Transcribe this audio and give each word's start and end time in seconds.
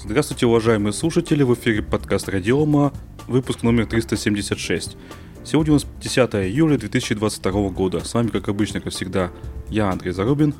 Здравствуйте, 0.00 0.46
уважаемые 0.46 0.92
слушатели, 0.92 1.42
в 1.42 1.52
эфире 1.54 1.82
подкаст 1.82 2.28
Радиома, 2.28 2.92
выпуск 3.26 3.64
номер 3.64 3.86
376. 3.86 4.96
Сегодня 5.44 5.72
у 5.72 5.74
нас 5.74 5.86
10 6.00 6.16
июля 6.36 6.78
2022 6.78 7.70
года. 7.70 8.04
С 8.04 8.14
вами, 8.14 8.28
как 8.28 8.48
обычно, 8.48 8.80
как 8.80 8.92
всегда, 8.92 9.32
я, 9.68 9.90
Андрей 9.90 10.12
Зарубин, 10.12 10.54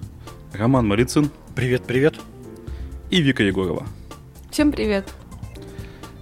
Роман 0.53 0.88
Малицын. 0.88 1.30
Привет, 1.54 1.85
привет. 1.87 2.16
И 3.11 3.22
Вика 3.22 3.45
Егорова. 3.45 3.87
Всем 4.51 4.72
привет. 4.72 5.09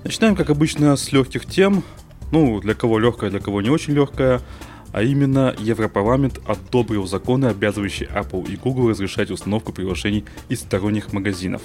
Начинаем, 0.05 0.37
как 0.37 0.51
обычно, 0.51 0.95
с 0.95 1.11
легких 1.11 1.47
тем. 1.47 1.83
Ну, 2.33 2.61
для 2.61 2.75
кого 2.75 2.99
легкая, 2.99 3.31
для 3.31 3.41
кого 3.41 3.63
не 3.63 3.71
очень 3.71 3.95
легкая. 3.95 4.43
А 4.93 5.03
именно, 5.03 5.57
Европарламент 5.59 6.39
одобрил 6.47 7.07
законы, 7.07 7.47
обязывающие 7.47 8.11
Apple 8.11 8.47
и 8.53 8.57
Google 8.57 8.91
разрешать 8.91 9.31
установку 9.31 9.73
приложений 9.73 10.27
из 10.51 10.61
сторонних 10.61 11.15
магазинов. 11.15 11.63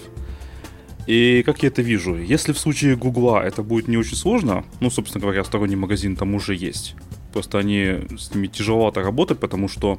И 1.08 1.44
как 1.46 1.64
я 1.64 1.70
это 1.70 1.82
вижу, 1.82 2.16
если 2.16 2.54
в 2.54 2.60
случае 2.60 2.96
Гугла 2.96 3.44
это 3.44 3.64
будет 3.64 3.88
не 3.88 3.98
очень 3.98 4.16
сложно, 4.16 4.64
ну, 4.80 4.90
собственно 4.90 5.22
говоря, 5.22 5.44
сторонний 5.44 5.76
магазин 5.76 6.16
там 6.16 6.36
уже 6.36 6.56
есть. 6.56 6.96
Просто 7.34 7.58
они 7.58 8.00
с 8.18 8.34
ними 8.34 8.48
тяжеловато 8.48 9.02
работать, 9.02 9.40
потому 9.40 9.68
что 9.68 9.98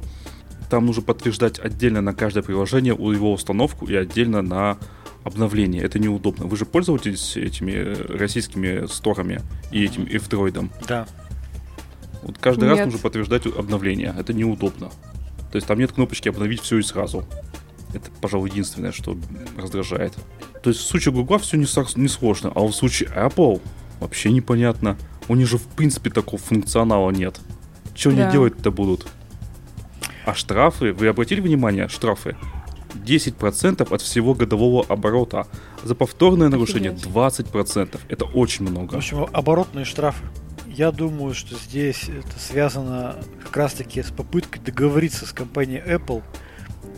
там 0.69 0.85
нужно 0.85 1.03
подтверждать 1.03 1.59
отдельно 1.59 2.01
на 2.01 2.13
каждое 2.13 2.41
приложение 2.41 2.93
у 2.93 3.11
его 3.11 3.33
установку 3.33 3.85
и 3.85 3.95
отдельно 3.95 4.41
на 4.41 4.77
обновление. 5.23 5.83
Это 5.83 5.99
неудобно. 5.99 6.45
Вы 6.45 6.57
же 6.57 6.65
пользуетесь 6.65 7.37
этими 7.37 7.95
российскими 8.17 8.87
сторами 8.87 9.41
и 9.71 9.83
этим 9.83 10.05
F-дроидом? 10.05 10.71
Да. 10.87 11.07
Вот 12.21 12.37
каждый 12.37 12.69
Нет. 12.69 12.77
раз 12.77 12.85
нужно 12.85 12.99
подтверждать 12.99 13.45
обновление. 13.45 14.15
Это 14.17 14.33
неудобно. 14.33 14.89
То 15.51 15.57
есть 15.57 15.67
там 15.67 15.79
нет 15.79 15.91
кнопочки 15.91 16.29
обновить 16.29 16.61
все 16.61 16.77
и 16.79 16.81
сразу. 16.81 17.25
Это, 17.93 18.09
пожалуй, 18.21 18.49
единственное, 18.49 18.91
что 18.91 19.17
раздражает. 19.57 20.13
То 20.63 20.69
есть 20.69 20.81
в 20.81 20.85
случае 20.87 21.13
Google 21.13 21.37
все 21.39 21.57
не, 21.57 21.67
не 22.01 22.07
сложно, 22.07 22.51
а 22.55 22.61
в 22.61 22.71
случае 22.71 23.09
Apple 23.09 23.61
вообще 23.99 24.31
непонятно. 24.31 24.97
У 25.27 25.35
них 25.35 25.47
же 25.47 25.57
в 25.57 25.65
принципе 25.67 26.09
такого 26.09 26.41
функционала 26.41 27.11
нет. 27.11 27.39
Что 27.95 28.09
они 28.09 28.19
Да. 28.19 28.31
делать-то 28.31 28.71
будут? 28.71 29.07
А 30.25 30.33
штрафы, 30.33 30.93
вы 30.93 31.07
обратили 31.07 31.41
внимание, 31.41 31.87
штрафы? 31.87 32.35
10% 32.95 33.91
от 33.93 34.01
всего 34.01 34.33
годового 34.33 34.85
оборота. 34.87 35.47
За 35.83 35.95
повторное 35.95 36.49
нарушение 36.49 36.91
Офигеть. 36.91 37.11
20%. 37.11 37.99
Это 38.07 38.25
очень 38.25 38.65
В 38.65 38.71
много. 38.71 38.97
общем, 38.97 39.27
оборотные 39.33 39.83
штрафы. 39.85 40.23
Я 40.67 40.91
думаю, 40.91 41.33
что 41.35 41.55
здесь 41.55 42.05
это 42.09 42.39
связано 42.39 43.17
как 43.43 43.55
раз 43.57 43.73
таки 43.73 44.01
с 44.01 44.11
попыткой 44.11 44.61
договориться 44.61 45.25
с 45.25 45.31
компанией 45.31 45.81
Apple 45.85 46.23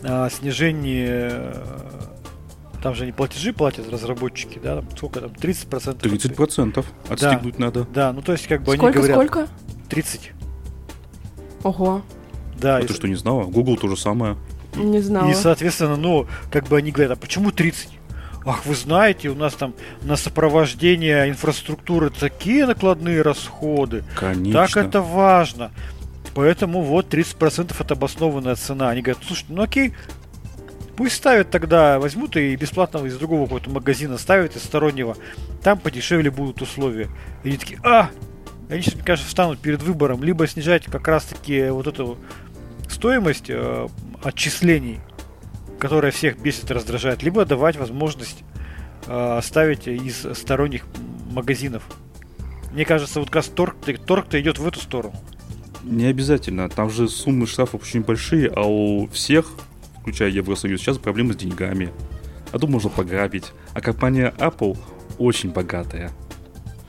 о 0.02 0.28
снижении 0.30 1.06
э, 1.08 1.62
там 2.82 2.94
же 2.94 3.04
они 3.04 3.12
платежи 3.12 3.52
платят 3.52 3.90
разработчики, 3.90 4.60
да, 4.62 4.76
там 4.76 4.96
сколько 4.96 5.20
там, 5.20 5.30
30%? 5.30 6.00
30% 6.00 6.84
отстегнуть 7.08 7.58
надо. 7.58 7.84
Да, 7.92 8.12
ну 8.12 8.22
то 8.22 8.32
есть 8.32 8.46
как 8.46 8.62
бы 8.62 8.76
Сколько, 8.76 8.86
они 8.86 9.08
говорят... 9.08 9.16
сколько? 9.16 9.48
30. 9.88 10.32
Ого, 11.62 12.02
Да, 12.58 12.76
А 12.76 12.80
и, 12.80 12.86
ты 12.86 12.94
что, 12.94 13.08
не 13.08 13.16
знала? 13.16 13.44
Google 13.44 13.76
то 13.76 13.88
же 13.88 13.96
самое. 13.96 14.36
не 14.76 15.00
знала. 15.00 15.28
и 15.28 15.34
соответственно, 15.34 15.96
ну, 15.96 16.26
как 16.50 16.68
бы 16.68 16.76
они 16.76 16.92
говорят, 16.92 17.18
а 17.18 17.20
почему 17.20 17.50
30? 17.50 17.88
Ах, 18.44 18.64
вы 18.64 18.76
знаете, 18.76 19.30
у 19.30 19.34
нас 19.34 19.54
там 19.54 19.74
на 20.02 20.14
сопровождение 20.16 21.28
инфраструктуры 21.28 22.10
такие 22.10 22.66
накладные 22.66 23.20
расходы. 23.22 24.04
Конечно. 24.14 24.52
Так 24.52 24.76
это 24.76 25.02
важно. 25.02 25.72
Поэтому 26.36 26.82
вот 26.82 27.14
30% 27.14 27.74
это 27.80 27.94
обоснованная 27.94 28.56
цена. 28.56 28.90
Они 28.90 29.00
говорят, 29.00 29.24
слушай, 29.26 29.46
ну 29.48 29.62
окей, 29.62 29.94
пусть 30.94 31.16
ставят 31.16 31.50
тогда, 31.50 31.98
возьмут 31.98 32.36
и 32.36 32.54
бесплатно 32.56 32.98
из 33.06 33.16
другого 33.16 33.44
какого-то 33.44 33.70
магазина 33.70 34.18
ставят, 34.18 34.54
из 34.54 34.62
стороннего. 34.62 35.16
Там 35.62 35.78
подешевле 35.78 36.30
будут 36.30 36.60
условия. 36.60 37.08
И 37.42 37.48
они 37.48 37.56
такие, 37.56 37.80
а! 37.82 38.10
Они 38.68 38.82
сейчас, 38.82 38.96
мне 38.96 39.02
кажется, 39.02 39.26
встанут 39.26 39.60
перед 39.60 39.82
выбором. 39.82 40.22
Либо 40.22 40.46
снижать 40.46 40.84
как 40.84 41.08
раз-таки 41.08 41.70
вот 41.70 41.86
эту 41.86 42.18
стоимость 42.86 43.48
э, 43.48 43.88
отчислений, 44.22 45.00
которая 45.78 46.12
всех 46.12 46.38
бесит 46.38 46.70
раздражает, 46.70 47.22
либо 47.22 47.46
давать 47.46 47.76
возможность 47.76 48.44
э, 49.06 49.40
ставить 49.42 49.88
из 49.88 50.26
сторонних 50.36 50.84
магазинов. 51.30 51.84
Мне 52.72 52.84
кажется, 52.84 53.20
вот 53.20 53.30
как 53.30 53.36
раз 53.36 53.46
торг, 53.46 53.76
торг-то 54.04 54.38
идет 54.38 54.58
в 54.58 54.68
эту 54.68 54.80
сторону. 54.80 55.14
Не 55.86 56.06
обязательно. 56.06 56.68
Там 56.68 56.90
же 56.90 57.08
суммы 57.08 57.46
штрафов 57.46 57.82
очень 57.82 58.02
большие, 58.02 58.48
а 58.48 58.62
у 58.66 59.06
всех, 59.08 59.46
включая 60.00 60.30
Евросоюз, 60.30 60.80
сейчас 60.80 60.98
проблемы 60.98 61.34
с 61.34 61.36
деньгами. 61.36 61.92
А 62.52 62.58
тут 62.58 62.68
можно 62.70 62.90
пограбить. 62.90 63.52
А 63.72 63.80
компания 63.80 64.34
Apple 64.38 64.76
очень 65.18 65.50
богатая. 65.50 66.10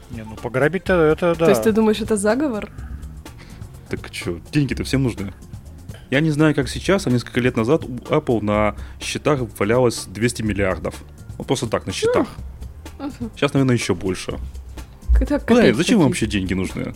Не, 0.09 0.23
ну 0.23 0.35
пограбить-то 0.35 0.93
это 0.93 1.35
да. 1.35 1.45
То 1.45 1.49
есть 1.51 1.63
ты 1.63 1.71
думаешь, 1.71 2.01
это 2.01 2.17
заговор? 2.17 2.71
Так 3.89 3.99
что, 4.11 4.39
деньги-то 4.51 4.83
всем 4.83 5.03
нужны. 5.03 5.31
Я 6.09 6.19
не 6.21 6.31
знаю, 6.31 6.55
как 6.55 6.67
сейчас, 6.67 7.05
а 7.05 7.11
несколько 7.11 7.39
лет 7.39 7.55
назад 7.55 7.83
у 7.83 7.89
Apple 7.89 8.41
на 8.41 8.75
счетах 8.99 9.41
валялось 9.59 10.05
200 10.05 10.41
миллиардов. 10.41 11.03
Ну, 11.37 11.43
просто 11.43 11.67
так, 11.67 11.85
на 11.85 11.91
счетах. 11.93 12.27
Мгм. 12.97 13.29
Сейчас, 13.35 13.53
наверное, 13.53 13.75
еще 13.75 13.93
больше. 13.93 14.39
Это 15.19 15.39
Куда, 15.39 15.61
копейки 15.61 15.75
зачем 15.75 15.99
вам 15.99 16.07
вообще 16.07 16.25
деньги 16.25 16.53
нужны? 16.53 16.93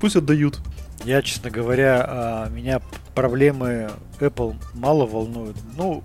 Пусть 0.00 0.16
отдают. 0.16 0.60
Я, 1.04 1.22
честно 1.22 1.50
говоря, 1.50 2.04
а, 2.06 2.48
меня 2.48 2.80
проблемы 3.14 3.90
Apple 4.18 4.56
мало 4.74 5.06
волнуют. 5.06 5.56
Ну, 5.76 6.02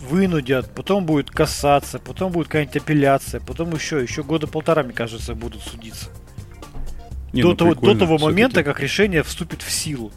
вынудят, 0.00 0.70
потом 0.74 1.06
будет 1.06 1.30
касаться, 1.30 1.98
потом 1.98 2.32
будет 2.32 2.46
какая-нибудь 2.48 2.76
апелляция, 2.76 3.40
потом 3.40 3.74
еще, 3.74 4.02
еще 4.02 4.22
года 4.22 4.46
полтора, 4.46 4.82
мне 4.82 4.92
кажется, 4.92 5.34
будут 5.34 5.62
судиться. 5.62 6.08
Не, 7.32 7.42
до, 7.42 7.48
ну, 7.48 7.56
того, 7.56 7.74
до 7.74 7.94
того 7.94 8.18
момента, 8.18 8.64
как 8.64 8.80
решение 8.80 9.22
вступит 9.22 9.62
в 9.62 9.70
силу. 9.70 10.10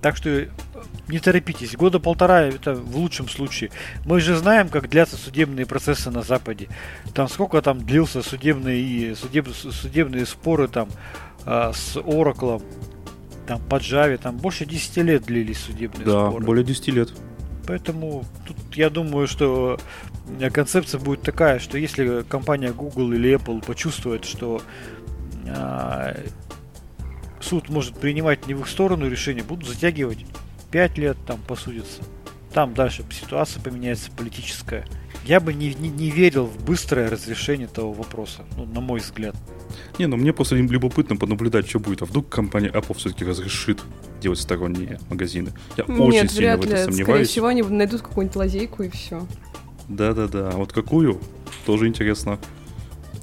Так 0.00 0.16
что 0.16 0.30
э, 0.30 0.48
не 1.08 1.18
торопитесь. 1.18 1.74
Года 1.74 1.98
полтора 1.98 2.42
это 2.42 2.74
в 2.74 2.96
лучшем 2.96 3.28
случае. 3.28 3.70
Мы 4.04 4.20
же 4.20 4.36
знаем, 4.36 4.68
как 4.68 4.88
длятся 4.88 5.16
судебные 5.16 5.66
процессы 5.66 6.10
на 6.10 6.22
Западе. 6.22 6.68
Там 7.14 7.28
сколько 7.28 7.60
там 7.62 7.84
длился 7.84 8.22
судебные 8.22 9.14
судеб- 9.14 9.52
судебные 9.52 10.26
споры 10.26 10.68
там 10.68 10.88
а, 11.44 11.72
с 11.72 11.96
Oracle, 11.96 12.62
там 13.46 13.60
по 13.60 13.76
Java, 13.76 14.16
там 14.18 14.36
больше 14.36 14.66
10 14.66 14.96
лет 14.98 15.24
длились 15.24 15.58
судебные 15.58 16.04
Да, 16.04 16.28
споры. 16.30 16.44
более 16.44 16.64
10 16.64 16.88
лет. 16.88 17.12
Поэтому 17.66 18.24
тут 18.46 18.56
я 18.74 18.90
думаю, 18.90 19.26
что 19.26 19.78
э, 20.38 20.50
концепция 20.50 21.00
будет 21.00 21.22
такая, 21.22 21.58
что 21.58 21.78
если 21.78 22.22
компания 22.28 22.72
Google 22.72 23.12
или 23.12 23.34
Apple 23.36 23.64
почувствует, 23.64 24.24
что 24.24 24.62
а, 25.48 26.16
суд 27.40 27.68
может 27.68 27.96
принимать 27.96 28.46
не 28.46 28.54
в 28.54 28.60
их 28.60 28.68
сторону 28.68 29.08
решение, 29.08 29.44
будут 29.44 29.68
затягивать 29.68 30.24
5 30.70 30.98
лет, 30.98 31.16
там 31.26 31.40
посудятся. 31.46 32.02
Там 32.52 32.74
дальше 32.74 33.04
ситуация 33.10 33.62
поменяется 33.62 34.10
политическая. 34.10 34.84
Я 35.26 35.40
бы 35.40 35.52
не, 35.52 35.74
не, 35.74 35.88
не 35.88 36.10
верил 36.10 36.46
в 36.46 36.64
быстрое 36.64 37.10
разрешение 37.10 37.66
этого 37.66 37.92
вопроса, 37.92 38.42
ну, 38.56 38.64
на 38.64 38.80
мой 38.80 39.00
взгляд. 39.00 39.34
Не, 39.98 40.06
ну 40.06 40.16
мне 40.16 40.32
просто 40.32 40.54
лю- 40.54 40.68
любопытно 40.70 41.16
понаблюдать, 41.16 41.68
что 41.68 41.80
будет. 41.80 42.02
А 42.02 42.04
вдруг 42.04 42.28
компания 42.28 42.68
Apple 42.68 42.96
все-таки 42.96 43.24
разрешит 43.24 43.80
делать 44.22 44.38
сторонние 44.38 45.00
магазины? 45.10 45.52
Я 45.76 45.84
очень 45.84 46.10
Нет, 46.10 46.30
сильно 46.30 46.56
вряд 46.56 46.60
в 46.60 46.62
ли. 46.62 46.68
это 46.72 46.82
Скорее 46.82 46.96
сомневаюсь. 46.96 47.28
всего, 47.28 47.46
они 47.48 47.62
найдут 47.62 48.02
какую-нибудь 48.02 48.36
лазейку 48.36 48.82
и 48.84 48.88
все. 48.90 49.26
Да-да-да. 49.88 50.50
А 50.50 50.56
вот 50.56 50.72
какую? 50.72 51.20
Тоже 51.64 51.88
интересно. 51.88 52.38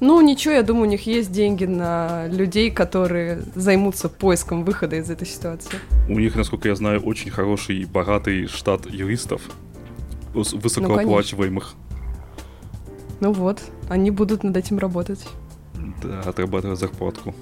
Ну, 0.00 0.20
ничего, 0.20 0.54
я 0.54 0.62
думаю, 0.62 0.86
у 0.88 0.90
них 0.90 1.06
есть 1.06 1.32
деньги 1.32 1.64
на 1.64 2.26
людей, 2.28 2.70
которые 2.70 3.42
займутся 3.54 4.08
поиском 4.08 4.64
выхода 4.64 4.96
из 4.96 5.08
этой 5.08 5.26
ситуации. 5.26 5.78
У 6.08 6.18
них, 6.18 6.34
насколько 6.34 6.68
я 6.68 6.74
знаю, 6.74 7.00
очень 7.00 7.30
хороший 7.30 7.78
и 7.78 7.84
богатый 7.86 8.46
штат 8.48 8.86
юристов. 8.90 9.40
Ну, 10.34 10.42
Высокооплачиваемых. 10.52 11.74
Ну 13.20 13.32
вот, 13.32 13.62
они 13.88 14.10
будут 14.10 14.42
над 14.44 14.56
этим 14.56 14.78
работать. 14.78 15.24
Да, 16.02 16.20
отрабатывая 16.20 16.76
зарплатку. 16.76 17.34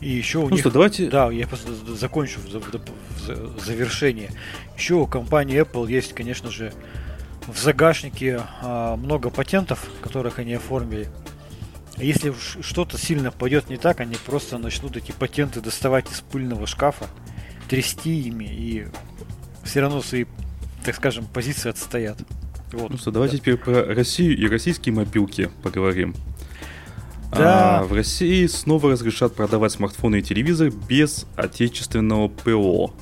И 0.00 0.10
еще 0.10 0.38
у 0.38 0.44
Ну 0.44 0.50
них... 0.50 0.60
что, 0.60 0.70
давайте... 0.70 1.08
Да, 1.08 1.30
я 1.30 1.46
просто 1.46 1.72
закончу 1.96 2.40
в, 2.40 2.50
за- 2.50 2.60
в 2.60 2.70
за- 3.24 3.34
в 3.34 3.60
завершение. 3.64 4.30
Еще 4.76 4.94
у 4.94 5.06
компании 5.06 5.60
Apple 5.62 5.90
есть, 5.90 6.12
конечно 6.12 6.50
же, 6.50 6.72
в 7.46 7.58
загашнике 7.58 8.42
а, 8.62 8.96
много 8.96 9.30
патентов, 9.30 9.88
которых 10.02 10.38
они 10.38 10.54
оформили. 10.54 11.08
Если 11.96 12.34
что-то 12.60 12.98
сильно 12.98 13.30
пойдет 13.30 13.70
не 13.70 13.76
так, 13.76 14.00
они 14.00 14.16
просто 14.26 14.58
начнут 14.58 14.96
эти 14.96 15.12
патенты 15.12 15.60
доставать 15.60 16.10
из 16.10 16.20
пыльного 16.20 16.66
шкафа, 16.66 17.06
трясти 17.68 18.22
ими 18.28 18.44
и 18.44 18.86
все 19.62 19.80
равно 19.80 20.02
свои, 20.02 20.24
так 20.84 20.96
скажем, 20.96 21.24
позиции 21.26 21.70
отстоят. 21.70 22.18
Вот. 22.74 22.90
Ну 22.90 22.98
что, 22.98 23.10
давайте 23.10 23.38
теперь 23.38 23.56
про 23.56 23.84
Россию 23.84 24.36
и 24.36 24.46
российские 24.48 24.94
мобилки 24.94 25.50
поговорим. 25.62 26.14
Да. 27.32 27.80
А, 27.80 27.82
в 27.84 27.92
России 27.92 28.46
снова 28.46 28.92
разрешат 28.92 29.34
продавать 29.34 29.72
смартфоны 29.72 30.20
и 30.20 30.22
телевизор 30.22 30.70
без 30.88 31.26
отечественного 31.36 32.28
ПО. 32.28 32.92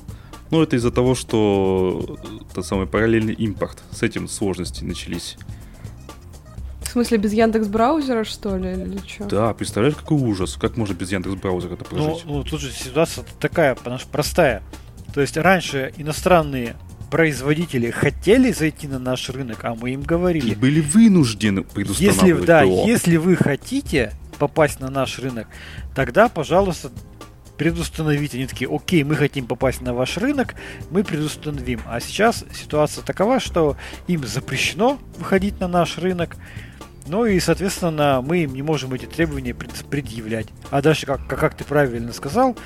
Ну, 0.49 0.61
это 0.61 0.75
из-за 0.75 0.91
того, 0.91 1.15
что 1.15 2.17
тот 2.53 2.65
самый 2.65 2.87
параллельный 2.87 3.33
импорт. 3.33 3.83
С 3.91 4.03
этим 4.03 4.27
сложности 4.27 4.83
начались. 4.83 5.37
смысле, 6.83 7.17
без 7.17 7.33
Яндекс 7.33 7.67
браузера, 7.67 8.23
что 8.23 8.55
ли, 8.57 8.71
или 8.71 8.99
что? 9.07 9.25
Да, 9.25 9.53
представляешь, 9.53 9.95
какой 9.95 10.19
ужас. 10.19 10.55
Как 10.59 10.77
можно 10.77 10.93
без 10.93 11.11
Яндекс 11.11 11.35
браузера 11.35 11.73
это 11.73 11.85
Ну, 11.91 11.97
прожить? 12.05 12.25
ну, 12.25 12.43
тут 12.43 12.61
же 12.61 12.71
ситуация 12.71 13.25
такая, 13.39 13.73
потому 13.75 13.97
что 13.97 14.07
простая. 14.09 14.61
То 15.13 15.21
есть 15.21 15.37
раньше 15.37 15.93
иностранные 15.97 16.75
производители 17.13 17.91
хотели 17.91 18.51
зайти 18.51 18.87
на 18.87 18.97
наш 18.97 19.29
рынок, 19.29 19.59
а 19.61 19.75
мы 19.75 19.91
им 19.91 20.01
И 20.01 20.03
говорили, 20.03 20.55
были 20.55 20.81
вынуждены 20.81 21.59
если, 21.59 21.73
предустанавливать 21.75 22.45
да, 22.45 22.63
ПО. 22.63 22.87
если 22.87 23.17
вы 23.17 23.35
хотите 23.35 24.13
попасть 24.39 24.79
на 24.79 24.89
наш 24.89 25.19
рынок, 25.19 25.47
тогда, 25.93 26.27
пожалуйста, 26.27 26.89
предустановите. 27.55 28.39
Они 28.39 28.47
такие, 28.47 28.67
окей, 28.67 29.03
мы 29.03 29.15
хотим 29.15 29.45
попасть 29.45 29.81
на 29.81 29.93
ваш 29.93 30.17
рынок, 30.17 30.55
мы 30.89 31.03
предустановим. 31.03 31.81
А 31.85 31.99
сейчас 31.99 32.45
ситуация 32.51 33.03
такова, 33.03 33.39
что 33.39 33.77
им 34.07 34.25
запрещено 34.25 34.97
выходить 35.19 35.59
на 35.59 35.67
наш 35.67 35.99
рынок, 35.99 36.35
ну 37.05 37.27
и, 37.27 37.39
соответственно, 37.39 38.23
мы 38.27 38.39
им 38.39 38.55
не 38.55 38.63
можем 38.63 38.91
эти 38.91 39.05
требования 39.05 39.53
пред- 39.53 39.85
предъявлять. 39.87 40.47
А 40.71 40.81
дальше, 40.81 41.05
как, 41.05 41.27
как 41.27 41.55
ты 41.55 41.63
правильно 41.63 42.11
сказал, 42.11 42.57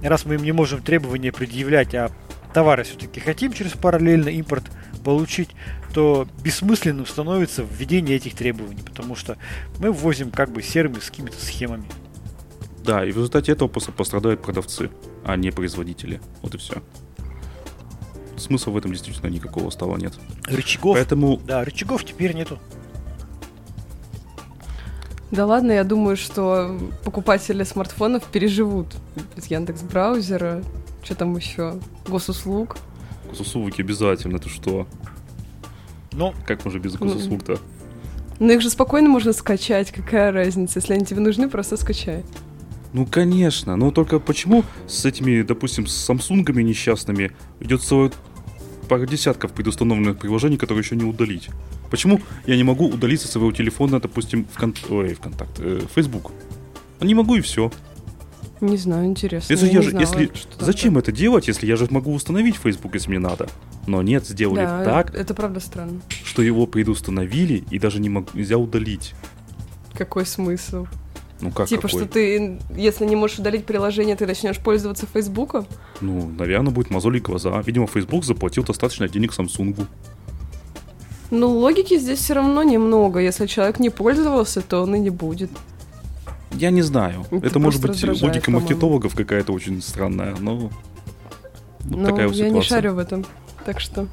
раз 0.00 0.24
мы 0.24 0.36
им 0.36 0.44
не 0.44 0.52
можем 0.52 0.82
требования 0.82 1.32
предъявлять, 1.32 1.96
а 1.96 2.12
товары 2.52 2.84
все-таки 2.84 3.20
хотим 3.20 3.52
через 3.52 3.72
параллельный 3.72 4.34
импорт 4.34 4.64
получить, 5.04 5.50
то 5.94 6.26
бессмысленным 6.42 7.06
становится 7.06 7.62
введение 7.62 8.16
этих 8.16 8.34
требований, 8.34 8.82
потому 8.82 9.14
что 9.14 9.36
мы 9.78 9.92
ввозим 9.92 10.30
как 10.30 10.50
бы 10.50 10.62
серыми 10.62 10.98
с 10.98 11.10
какими-то 11.10 11.36
схемами. 11.36 11.86
Да, 12.84 13.04
и 13.04 13.12
в 13.12 13.16
результате 13.16 13.52
этого 13.52 13.68
просто 13.68 13.92
пострадают 13.92 14.42
продавцы, 14.42 14.90
а 15.24 15.36
не 15.36 15.50
производители. 15.50 16.20
Вот 16.42 16.54
и 16.54 16.58
все. 16.58 16.82
Смысла 18.36 18.70
в 18.70 18.76
этом 18.76 18.92
действительно 18.92 19.28
никакого 19.28 19.68
стало 19.70 19.96
нет. 19.96 20.14
Рычагов, 20.44 20.96
Поэтому 20.96 21.38
да, 21.38 21.64
рычагов 21.64 22.04
теперь 22.04 22.34
нету. 22.34 22.58
Да 25.30 25.44
ладно, 25.44 25.72
я 25.72 25.84
думаю, 25.84 26.16
что 26.16 26.78
покупатели 27.04 27.62
смартфонов 27.62 28.24
переживут 28.24 28.94
без 29.36 29.46
Яндекс 29.46 29.82
браузера. 29.82 30.62
Что 31.08 31.14
там 31.14 31.34
еще? 31.38 31.80
Госуслуг. 32.06 32.76
госуслуги 33.30 33.80
обязательно, 33.80 34.38
ты 34.38 34.50
что? 34.50 34.86
Ну, 36.12 36.34
Как 36.46 36.62
можно 36.66 36.78
без 36.78 37.00
Ну, 37.00 37.06
госуслуг-то? 37.06 37.58
Но 38.38 38.52
их 38.52 38.60
же 38.60 38.68
спокойно 38.68 39.08
можно 39.08 39.32
скачать, 39.32 39.90
какая 39.90 40.32
разница? 40.32 40.80
Если 40.80 40.92
они 40.92 41.06
тебе 41.06 41.20
нужны, 41.20 41.48
просто 41.48 41.78
скачай. 41.78 42.26
Ну, 42.92 43.06
конечно. 43.06 43.74
Но 43.76 43.90
только 43.90 44.18
почему 44.18 44.64
с 44.86 45.06
этими, 45.06 45.40
допустим, 45.40 45.86
с 45.86 45.94
самсунгами 45.94 46.62
несчастными 46.62 47.32
идет 47.60 47.80
целая 47.80 48.12
пара 48.86 49.06
десятков 49.06 49.52
предустановленных 49.52 50.18
приложений, 50.18 50.58
которые 50.58 50.82
еще 50.82 50.94
не 50.94 51.04
удалить? 51.04 51.48
Почему 51.90 52.20
я 52.46 52.54
не 52.54 52.64
могу 52.64 52.86
удалить 52.86 53.22
со 53.22 53.28
своего 53.28 53.50
телефона, 53.52 53.98
допустим, 53.98 54.46
вкон... 54.52 54.74
Ой, 54.90 55.14
ВКонтакт, 55.14 55.58
э, 55.58 55.80
Facebook? 55.94 56.32
А 57.00 57.06
не 57.06 57.14
могу 57.14 57.36
и 57.36 57.40
все. 57.40 57.72
Не 58.60 58.76
знаю, 58.76 59.06
интересно. 59.06 59.52
Если 59.52 59.66
я 59.66 59.74
я 59.74 59.82
же, 59.82 59.90
знала, 59.90 60.02
если 60.02 60.26
такое. 60.26 60.66
зачем 60.66 60.98
это 60.98 61.12
делать, 61.12 61.46
если 61.48 61.66
я 61.66 61.76
же 61.76 61.86
могу 61.90 62.12
установить 62.12 62.56
Facebook, 62.56 62.94
если 62.94 63.10
мне 63.10 63.18
надо? 63.18 63.48
Но 63.86 64.02
нет, 64.02 64.26
сделали 64.26 64.64
Да, 64.64 64.84
так, 64.84 65.14
это 65.14 65.34
правда 65.34 65.60
странно. 65.60 66.00
что 66.24 66.42
его 66.42 66.66
предустановили 66.66 67.64
и 67.70 67.78
даже 67.78 68.00
не 68.00 68.08
мог, 68.08 68.34
нельзя 68.34 68.58
удалить. 68.58 69.14
Какой 69.94 70.26
смысл? 70.26 70.86
Ну 71.40 71.52
как 71.52 71.68
типа, 71.68 71.82
какой? 71.82 72.00
что 72.00 72.08
ты, 72.08 72.58
если 72.76 73.04
не 73.04 73.14
можешь 73.14 73.38
удалить 73.38 73.64
приложение, 73.64 74.16
ты 74.16 74.26
начнешь 74.26 74.58
пользоваться 74.58 75.06
Фейсбуком? 75.06 75.66
Ну, 76.00 76.28
наверное, 76.36 76.72
будет 76.72 76.90
мозолить 76.90 77.22
глаза. 77.22 77.62
Видимо, 77.64 77.86
Facebook 77.86 78.24
заплатил 78.24 78.64
достаточно 78.64 79.08
денег 79.08 79.32
Samsung. 79.32 79.86
Ну, 81.30 81.48
логики 81.48 81.98
здесь 81.98 82.18
все 82.18 82.34
равно 82.34 82.62
немного. 82.62 83.20
Если 83.20 83.46
человек 83.46 83.78
не 83.78 83.90
пользовался, 83.90 84.62
то 84.62 84.82
он 84.82 84.94
и 84.96 84.98
не 84.98 85.10
будет. 85.10 85.50
Я 86.58 86.70
не 86.70 86.82
знаю. 86.82 87.24
Это 87.30 87.46
Это, 87.46 87.58
может 87.58 87.80
быть 87.82 88.02
логика 88.22 88.50
маркетологов 88.50 89.14
какая-то 89.14 89.52
очень 89.52 89.80
странная, 89.82 90.34
но 90.36 90.56
вот 90.56 90.72
Ну, 91.84 92.04
такая 92.04 92.26
вот 92.28 92.36
я 92.36 92.44
не 92.46 92.50
ситуация. 92.62 92.68
шарю 92.68 92.94
в 92.94 92.98
этом. 92.98 93.24
Так 93.64 93.80
что... 93.80 94.06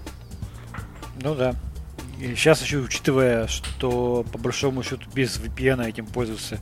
ну 1.21 1.35
да. 1.35 1.55
И 2.19 2.33
сейчас 2.35 2.61
еще 2.61 2.77
учитывая, 2.77 3.47
что 3.47 4.25
по 4.31 4.37
большому 4.37 4.83
счету 4.83 5.03
без 5.13 5.37
VPN 5.37 5.85
этим 5.87 6.05
пользоваться 6.05 6.59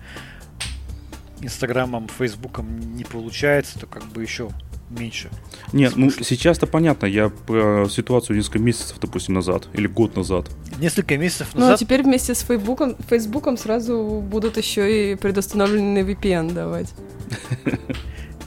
Инстаграмом, 1.41 2.07
Фейсбуком 2.17 2.95
не 2.95 3.03
получается, 3.03 3.79
то 3.79 3.85
как 3.85 4.03
бы 4.05 4.21
еще 4.21 4.49
меньше. 4.89 5.29
Нет, 5.71 5.95
ну 5.95 6.09
сейчас-то 6.11 6.67
понятно. 6.67 7.05
Я 7.07 7.29
про 7.29 7.87
ситуацию 7.89 8.37
несколько 8.37 8.59
месяцев, 8.59 8.97
допустим, 8.99 9.33
назад 9.33 9.67
или 9.73 9.87
год 9.87 10.15
назад. 10.15 10.49
Несколько 10.79 11.17
месяцев 11.17 11.49
Ну, 11.53 11.59
а 11.61 11.63
назад 11.65 11.79
теперь 11.79 12.03
вместе 12.03 12.35
с 12.35 12.41
Фейсбуком, 12.41 12.95
Фейсбуком 13.09 13.57
сразу 13.57 14.21
будут 14.23 14.57
еще 14.57 15.13
и 15.13 15.15
предустановленный 15.15 16.03
VPN 16.03 16.53
давать. 16.53 16.93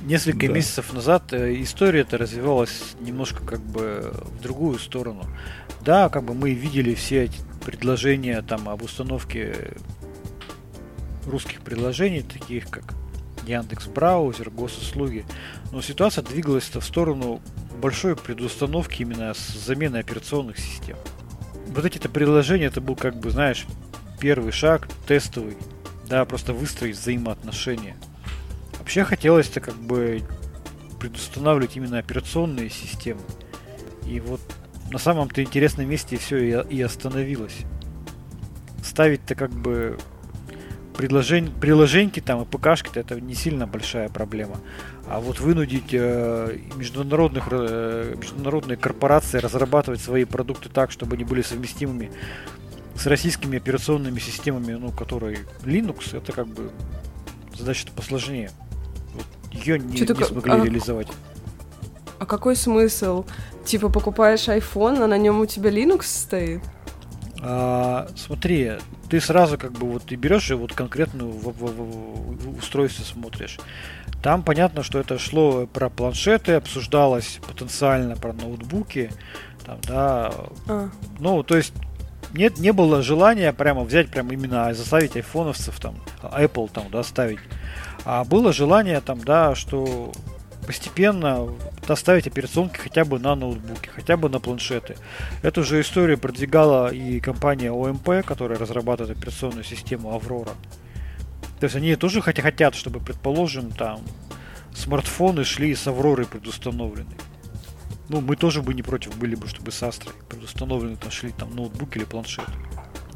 Несколько 0.04 0.46
Да. 0.46 0.52
месяцев 0.52 0.92
назад 0.92 1.32
э, 1.32 1.60
история 1.62 2.02
это 2.02 2.16
развивалась 2.16 2.94
немножко 3.00 3.44
как 3.44 3.60
бы 3.60 4.12
в 4.38 4.42
другую 4.42 4.78
сторону. 4.78 5.24
Да, 5.84 6.08
как 6.10 6.22
бы 6.22 6.32
мы 6.34 6.52
видели 6.52 6.94
все 6.94 7.24
эти 7.24 7.38
предложения 7.64 8.40
там 8.42 8.68
об 8.68 8.82
установке 8.82 9.72
русских 11.26 11.60
приложений, 11.62 12.24
таких 12.32 12.68
как 12.70 12.94
Яндекс 13.46 13.86
Браузер, 13.86 14.50
госуслуги. 14.50 15.24
Но 15.72 15.80
ситуация 15.80 16.22
двигалась 16.22 16.68
в 16.74 16.80
сторону 16.82 17.40
большой 17.80 18.16
предустановки 18.16 19.02
именно 19.02 19.34
с 19.34 19.48
заменой 19.48 20.00
операционных 20.00 20.58
систем. 20.58 20.96
Вот 21.68 21.84
эти-то 21.84 22.08
приложения, 22.08 22.66
это 22.66 22.80
был 22.80 22.96
как 22.96 23.16
бы, 23.16 23.30
знаешь, 23.30 23.66
первый 24.18 24.52
шаг, 24.52 24.88
тестовый, 25.06 25.56
да, 26.08 26.24
просто 26.24 26.52
выстроить 26.52 26.96
взаимоотношения. 26.96 27.96
Вообще 28.78 29.04
хотелось-то 29.04 29.60
как 29.60 29.74
бы 29.74 30.22
предустанавливать 30.98 31.76
именно 31.76 31.98
операционные 31.98 32.70
системы. 32.70 33.20
И 34.06 34.20
вот 34.20 34.40
на 34.90 34.98
самом-то 34.98 35.42
интересном 35.42 35.88
месте 35.88 36.16
все 36.16 36.62
и 36.62 36.80
остановилось. 36.80 37.58
Ставить-то 38.82 39.34
как 39.34 39.50
бы 39.50 39.98
предложень, 40.96 41.52
приложеньки 41.52 42.20
там 42.20 42.42
и 42.42 42.44
ПКшки-то 42.44 43.00
это 43.00 43.20
не 43.20 43.34
сильно 43.34 43.66
большая 43.66 44.08
проблема. 44.08 44.56
А 45.08 45.20
вот 45.20 45.40
вынудить 45.40 45.92
э, 45.92 46.58
международных, 46.76 47.48
э, 47.50 48.14
международные 48.16 48.76
корпорации 48.76 49.38
разрабатывать 49.38 50.00
свои 50.00 50.24
продукты 50.24 50.68
так, 50.68 50.90
чтобы 50.90 51.14
они 51.14 51.24
были 51.24 51.42
совместимыми 51.42 52.10
с 52.96 53.06
российскими 53.06 53.58
операционными 53.58 54.18
системами, 54.18 54.72
ну, 54.72 54.90
которые 54.90 55.40
Linux, 55.62 56.16
это 56.16 56.32
как 56.32 56.48
бы 56.48 56.70
задача-то 57.56 57.92
посложнее. 57.92 58.50
Вот 59.14 59.26
ее 59.52 59.78
не, 59.78 60.00
не 60.00 60.24
смогли 60.24 60.52
а- 60.52 60.64
реализовать. 60.64 61.08
А 62.18 62.24
какой 62.24 62.56
смысл? 62.56 63.26
Типа 63.64 63.90
покупаешь 63.90 64.48
iPhone, 64.48 65.02
а 65.02 65.06
на 65.06 65.18
нем 65.18 65.40
у 65.40 65.46
тебя 65.46 65.70
Linux 65.70 66.04
стоит? 66.04 66.62
А, 67.42 68.08
смотри, 68.16 68.72
ты 69.08 69.20
сразу 69.20 69.58
как 69.58 69.72
бы 69.72 69.86
вот 69.90 70.10
и 70.12 70.16
берешь 70.16 70.50
и 70.50 70.54
вот 70.54 70.72
конкретную 70.72 71.30
в- 71.30 71.48
в- 71.48 71.72
в- 71.72 72.54
в 72.54 72.58
устройство 72.58 73.04
смотришь. 73.04 73.58
Там 74.22 74.42
понятно, 74.42 74.82
что 74.82 74.98
это 74.98 75.18
шло 75.18 75.66
про 75.66 75.88
планшеты, 75.90 76.54
обсуждалось 76.54 77.38
потенциально 77.46 78.16
про 78.16 78.32
ноутбуки, 78.32 79.10
там, 79.64 79.78
да, 79.86 80.32
А, 80.68 80.88
ну, 81.18 81.42
то 81.42 81.56
есть 81.56 81.72
нет, 82.32 82.58
не 82.58 82.72
было 82.72 83.02
желания 83.02 83.52
прямо 83.52 83.82
взять 83.84 84.08
прям 84.10 84.30
именно 84.32 84.72
заставить 84.74 85.16
айфоновцев 85.16 85.78
там, 85.80 85.96
Apple 86.22 86.70
там, 86.72 86.84
да, 86.90 87.02
ставить. 87.02 87.38
А 88.04 88.24
было 88.24 88.52
желание 88.52 89.00
там, 89.00 89.20
да, 89.20 89.54
что 89.54 90.12
постепенно 90.66 91.48
доставить 91.86 92.26
операционки 92.26 92.78
хотя 92.78 93.04
бы 93.04 93.18
на 93.18 93.34
ноутбуки, 93.34 93.88
хотя 93.88 94.16
бы 94.16 94.28
на 94.28 94.40
планшеты. 94.40 94.96
Эту 95.42 95.62
же 95.62 95.80
историю 95.80 96.18
продвигала 96.18 96.88
и 96.92 97.20
компания 97.20 97.70
OMP, 97.70 98.22
которая 98.22 98.58
разрабатывает 98.58 99.16
операционную 99.16 99.64
систему 99.64 100.10
Aurora. 100.10 100.52
То 101.60 101.64
есть 101.64 101.76
они 101.76 101.94
тоже 101.96 102.20
хотя 102.20 102.42
хотят, 102.42 102.74
чтобы, 102.74 103.00
предположим, 103.00 103.70
там 103.70 104.00
смартфоны 104.74 105.44
шли 105.44 105.74
с 105.74 105.86
Авророй 105.86 106.26
предустановленной. 106.26 107.16
Ну, 108.08 108.20
мы 108.20 108.36
тоже 108.36 108.62
бы 108.62 108.74
не 108.74 108.82
против 108.82 109.16
были 109.16 109.34
бы, 109.34 109.48
чтобы 109.48 109.72
с 109.72 109.82
Астрой 109.82 110.14
предустановлены 110.28 110.96
там 110.96 111.10
шли 111.10 111.32
там 111.32 111.54
ноутбук 111.56 111.96
или 111.96 112.04
планшет. 112.04 112.46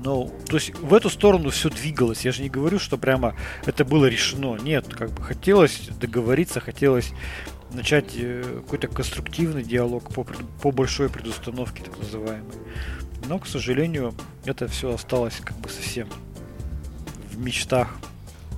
Но, 0.03 0.31
то 0.49 0.57
есть 0.57 0.75
в 0.79 0.95
эту 0.95 1.11
сторону 1.11 1.51
все 1.51 1.69
двигалось. 1.69 2.25
Я 2.25 2.33
же 2.33 2.43
не 2.43 2.49
говорю, 2.49 2.79
что 2.79 2.97
прямо 2.97 3.35
это 3.67 3.85
было 3.85 4.07
решено. 4.07 4.57
Нет, 4.57 4.87
как 4.89 5.11
бы 5.11 5.23
хотелось 5.23 5.89
договориться, 6.01 6.61
хотелось 6.61 7.13
начать 7.73 8.13
э, 8.17 8.43
какой-то 8.65 8.89
конструктивный 8.89 9.63
диалог 9.63 10.13
по, 10.15 10.25
по 10.63 10.71
большой 10.73 11.11
предустановке, 11.11 11.83
так 11.83 11.99
называемой. 11.99 12.55
Но, 13.29 13.39
к 13.39 13.47
сожалению, 13.47 14.15
это 14.47 14.67
все 14.69 14.95
осталось 14.95 15.37
как 15.45 15.57
бы 15.59 15.69
совсем 15.69 16.09
в 17.31 17.39
мечтах. 17.39 17.95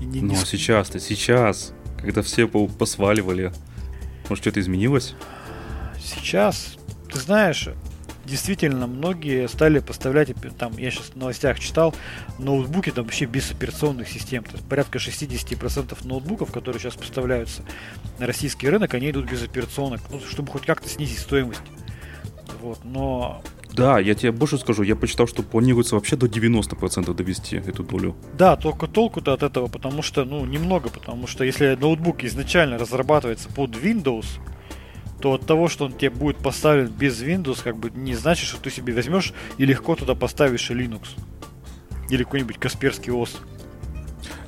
И 0.00 0.04
не- 0.04 0.20
Ну 0.20 0.34
а 0.34 0.46
сейчас-то, 0.46 1.00
сейчас, 1.00 1.72
когда 1.98 2.22
все 2.22 2.46
по- 2.46 2.68
посваливали, 2.68 3.52
может 4.28 4.44
что-то 4.44 4.60
изменилось? 4.60 5.14
Сейчас, 6.00 6.76
ты 7.12 7.18
знаешь, 7.18 7.68
действительно 8.32 8.86
многие 8.86 9.46
стали 9.46 9.78
поставлять, 9.78 10.32
там, 10.58 10.72
я 10.78 10.90
сейчас 10.90 11.08
в 11.08 11.16
новостях 11.16 11.60
читал, 11.60 11.94
ноутбуки 12.38 12.90
там 12.90 13.04
вообще 13.04 13.26
без 13.26 13.50
операционных 13.50 14.08
систем. 14.08 14.42
То 14.42 14.52
есть 14.52 14.64
порядка 14.66 14.98
60% 14.98 16.06
ноутбуков, 16.06 16.50
которые 16.50 16.80
сейчас 16.80 16.94
поставляются 16.94 17.62
на 18.18 18.26
российский 18.26 18.70
рынок, 18.70 18.94
они 18.94 19.10
идут 19.10 19.30
без 19.30 19.42
операционок, 19.42 20.00
ну, 20.10 20.18
чтобы 20.20 20.50
хоть 20.50 20.64
как-то 20.64 20.88
снизить 20.88 21.18
стоимость. 21.18 21.60
Вот, 22.62 22.78
но 22.84 23.42
да, 23.74 23.98
я 23.98 24.14
тебе 24.14 24.32
больше 24.32 24.58
скажу, 24.58 24.82
я 24.82 24.96
почитал, 24.96 25.26
что 25.26 25.42
планируется 25.42 25.94
вообще 25.94 26.16
до 26.16 26.26
90% 26.26 27.14
довести 27.14 27.56
эту 27.56 27.82
долю. 27.82 28.14
Да, 28.36 28.56
только 28.56 28.86
толку-то 28.86 29.32
от 29.32 29.42
этого, 29.42 29.66
потому 29.66 30.02
что, 30.02 30.24
ну, 30.24 30.44
немного, 30.44 30.90
потому 30.90 31.26
что 31.26 31.42
если 31.42 31.74
ноутбук 31.74 32.22
изначально 32.24 32.76
разрабатывается 32.76 33.48
под 33.48 33.70
Windows, 33.70 34.26
то 35.22 35.34
от 35.34 35.46
того, 35.46 35.68
что 35.68 35.84
он 35.84 35.92
тебе 35.92 36.10
будет 36.10 36.38
поставлен 36.38 36.88
без 36.88 37.22
Windows, 37.22 37.60
как 37.62 37.76
бы 37.76 37.90
не 37.90 38.16
значит, 38.16 38.48
что 38.48 38.60
ты 38.60 38.70
себе 38.70 38.92
возьмешь 38.92 39.32
и 39.56 39.64
легко 39.64 39.94
туда 39.94 40.16
поставишь 40.16 40.68
Linux. 40.70 41.10
Или 42.10 42.24
какой-нибудь 42.24 42.58
Касперский 42.58 43.12
ОС. 43.12 43.36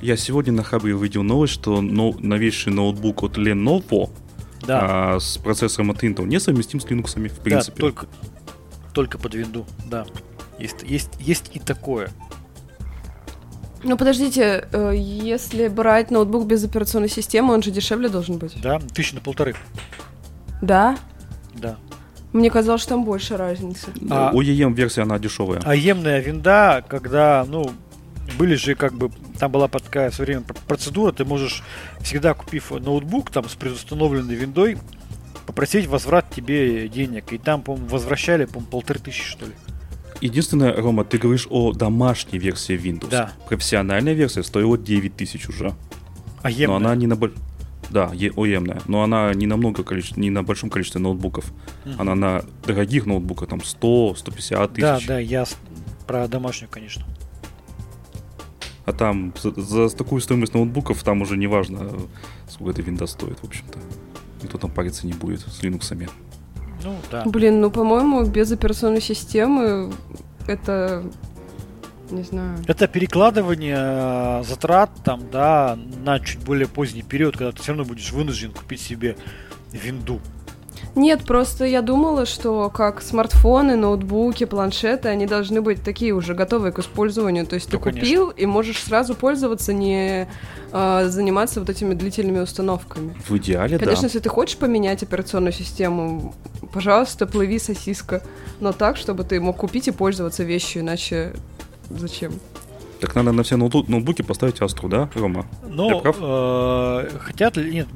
Я 0.01 0.17
сегодня 0.17 0.51
на 0.51 0.63
хабре 0.63 0.93
увидел 0.93 1.23
новость, 1.23 1.53
что 1.53 1.81
новейший 1.81 2.73
ноутбук 2.73 3.23
от 3.23 3.37
Lenovo 3.37 4.11
да. 4.67 5.13
а, 5.15 5.19
с 5.19 5.37
процессором 5.37 5.91
от 5.91 6.03
Intel 6.03 6.25
не 6.25 6.41
совместим 6.41 6.81
с 6.81 6.85
Linux, 6.85 7.29
в 7.29 7.39
принципе. 7.39 7.75
Да, 7.77 7.81
только, 7.81 8.07
только 8.93 9.17
под 9.17 9.33
винду, 9.33 9.65
да. 9.85 10.05
Есть, 10.59 10.83
есть, 10.83 11.11
есть 11.19 11.51
и 11.53 11.59
такое. 11.59 12.09
Ну 13.83 13.97
подождите, 13.97 14.67
э, 14.73 14.93
если 14.97 15.69
брать 15.69 16.11
ноутбук 16.11 16.47
без 16.47 16.63
операционной 16.65 17.09
системы, 17.09 17.53
он 17.53 17.63
же 17.63 17.71
дешевле 17.71 18.09
должен 18.09 18.37
быть. 18.37 18.59
Да, 18.61 18.79
тысячи 18.79 19.15
на 19.15 19.21
полторы. 19.21 19.55
Да? 20.61 20.97
Да. 21.53 21.77
Мне 22.33 22.49
казалось, 22.49 22.81
что 22.81 22.91
там 22.91 23.05
больше 23.05 23.37
разницы. 23.37 23.91
А, 24.09 24.33
OEM 24.33 24.73
версия 24.73 25.03
она 25.03 25.19
дешевая. 25.19 25.61
А 25.63 25.73
емная 25.73 26.19
винда, 26.19 26.83
когда, 26.87 27.45
ну, 27.47 27.71
были 28.37 28.55
же 28.55 28.75
как 28.75 28.93
бы, 28.93 29.09
там 29.39 29.51
была 29.51 29.67
такая 29.67 30.11
в 30.11 30.19
время 30.19 30.43
процедура, 30.67 31.11
ты 31.11 31.23
можешь 31.23 31.63
всегда 32.01 32.33
купив 32.33 32.71
ноутбук 32.71 33.31
там 33.31 33.47
с 33.47 33.55
предустановленной 33.55 34.35
виндой, 34.35 34.77
попросить 35.45 35.87
возврат 35.87 36.29
тебе 36.29 36.89
денег. 36.89 37.31
И 37.31 37.37
там, 37.37 37.61
по-моему, 37.61 37.87
возвращали, 37.87 38.45
по-моему, 38.45 38.67
полторы 38.67 38.99
тысячи, 38.99 39.23
что 39.23 39.45
ли. 39.45 39.53
Единственное, 40.21 40.75
Рома, 40.75 41.03
ты 41.03 41.17
говоришь 41.17 41.47
о 41.49 41.73
домашней 41.73 42.39
версии 42.39 42.75
Windows. 42.75 43.09
Да. 43.09 43.31
Профессиональная 43.47 44.13
версия 44.13 44.43
стоила 44.43 44.77
9 44.77 45.15
тысяч 45.15 45.47
уже. 45.49 45.73
А 46.41 46.49
емная? 46.49 46.79
Но 46.79 46.85
она 46.85 46.95
не 46.95 47.07
на... 47.07 47.15
Да, 47.89 48.11
ОЕМная. 48.11 48.81
Но 48.87 49.03
она 49.03 49.33
не 49.33 49.47
на 49.47 49.57
много 49.57 49.83
количеств, 49.83 50.17
не 50.17 50.29
на 50.29 50.43
большом 50.43 50.69
количестве 50.69 51.01
ноутбуков. 51.01 51.51
Угу. 51.85 51.95
Она 51.99 52.15
на 52.15 52.43
дорогих 52.65 53.05
ноутбуках, 53.05 53.49
там 53.49 53.59
100-150 53.59 54.67
тысяч. 54.69 54.81
Да, 54.81 54.99
да, 55.07 55.19
я 55.19 55.45
про 56.07 56.27
домашнюю, 56.27 56.69
конечно. 56.69 57.05
А 58.85 58.93
там 58.93 59.33
за, 59.41 59.59
за 59.87 59.97
такую 59.97 60.21
стоимость 60.21 60.53
ноутбуков 60.53 61.03
там 61.03 61.21
уже 61.21 61.37
не 61.37 61.47
важно, 61.47 61.91
сколько 62.47 62.71
эта 62.71 62.81
винда 62.83 63.07
стоит, 63.07 63.39
в 63.39 63.43
общем-то. 63.43 63.79
Никто 64.43 64.57
там 64.59 64.69
париться 64.69 65.07
не 65.07 65.13
будет 65.13 65.41
с 65.41 65.63
Linux. 65.63 66.11
Ну, 66.83 66.95
да. 67.09 67.23
Блин, 67.25 67.61
ну, 67.61 67.71
по-моему, 67.71 68.23
без 68.25 68.51
операционной 68.51 69.01
системы 69.01 69.91
это 70.47 71.03
не 72.11 72.23
знаю. 72.23 72.57
Это 72.67 72.87
перекладывание 72.87 73.77
э, 73.77 74.43
затрат 74.43 74.89
там, 75.03 75.29
да, 75.31 75.77
на 76.03 76.19
чуть 76.19 76.39
более 76.39 76.67
поздний 76.67 77.03
период, 77.03 77.37
когда 77.37 77.51
ты 77.51 77.61
все 77.61 77.71
равно 77.71 77.85
будешь 77.85 78.11
вынужден 78.11 78.51
купить 78.51 78.81
себе 78.81 79.15
винду. 79.71 80.19
Нет, 80.95 81.25
просто 81.25 81.65
я 81.65 81.81
думала, 81.81 82.25
что 82.25 82.69
как 82.69 83.01
смартфоны, 83.01 83.75
ноутбуки, 83.75 84.45
планшеты, 84.45 85.09
они 85.09 85.27
должны 85.27 85.61
быть 85.61 85.83
такие 85.83 86.13
уже 86.13 86.33
готовые 86.33 86.71
к 86.71 86.79
использованию. 86.79 87.45
То 87.45 87.55
есть 87.55 87.71
ну, 87.71 87.77
ты 87.77 87.83
конечно. 87.83 88.01
купил 88.01 88.29
и 88.29 88.45
можешь 88.45 88.81
сразу 88.81 89.13
пользоваться, 89.13 89.73
не 89.73 90.27
э, 90.71 91.05
заниматься 91.09 91.59
вот 91.59 91.69
этими 91.69 91.93
длительными 91.93 92.39
установками. 92.39 93.13
В 93.27 93.35
идеале, 93.37 93.77
Конечно, 93.77 94.03
да. 94.03 94.07
если 94.07 94.19
ты 94.19 94.29
хочешь 94.29 94.57
поменять 94.57 95.03
операционную 95.03 95.51
систему, 95.51 96.33
пожалуйста, 96.71 97.27
плыви 97.27 97.59
сосиска. 97.59 98.23
Но 98.61 98.71
так, 98.71 98.95
чтобы 98.95 99.25
ты 99.25 99.41
мог 99.41 99.57
купить 99.57 99.89
и 99.89 99.91
пользоваться 99.91 100.43
вещью, 100.43 100.81
иначе 100.81 101.33
зачем? 101.89 102.33
Так 102.99 103.15
надо 103.15 103.31
на 103.31 103.43
все 103.43 103.57
ноутбуки 103.57 104.21
поставить 104.21 104.61
Астру, 104.61 104.89
да, 104.89 105.09
Рома? 105.15 105.45
Ну, 105.67 106.01
э, 106.03 107.09
хотят, 107.19 107.57
нет, 107.57 107.87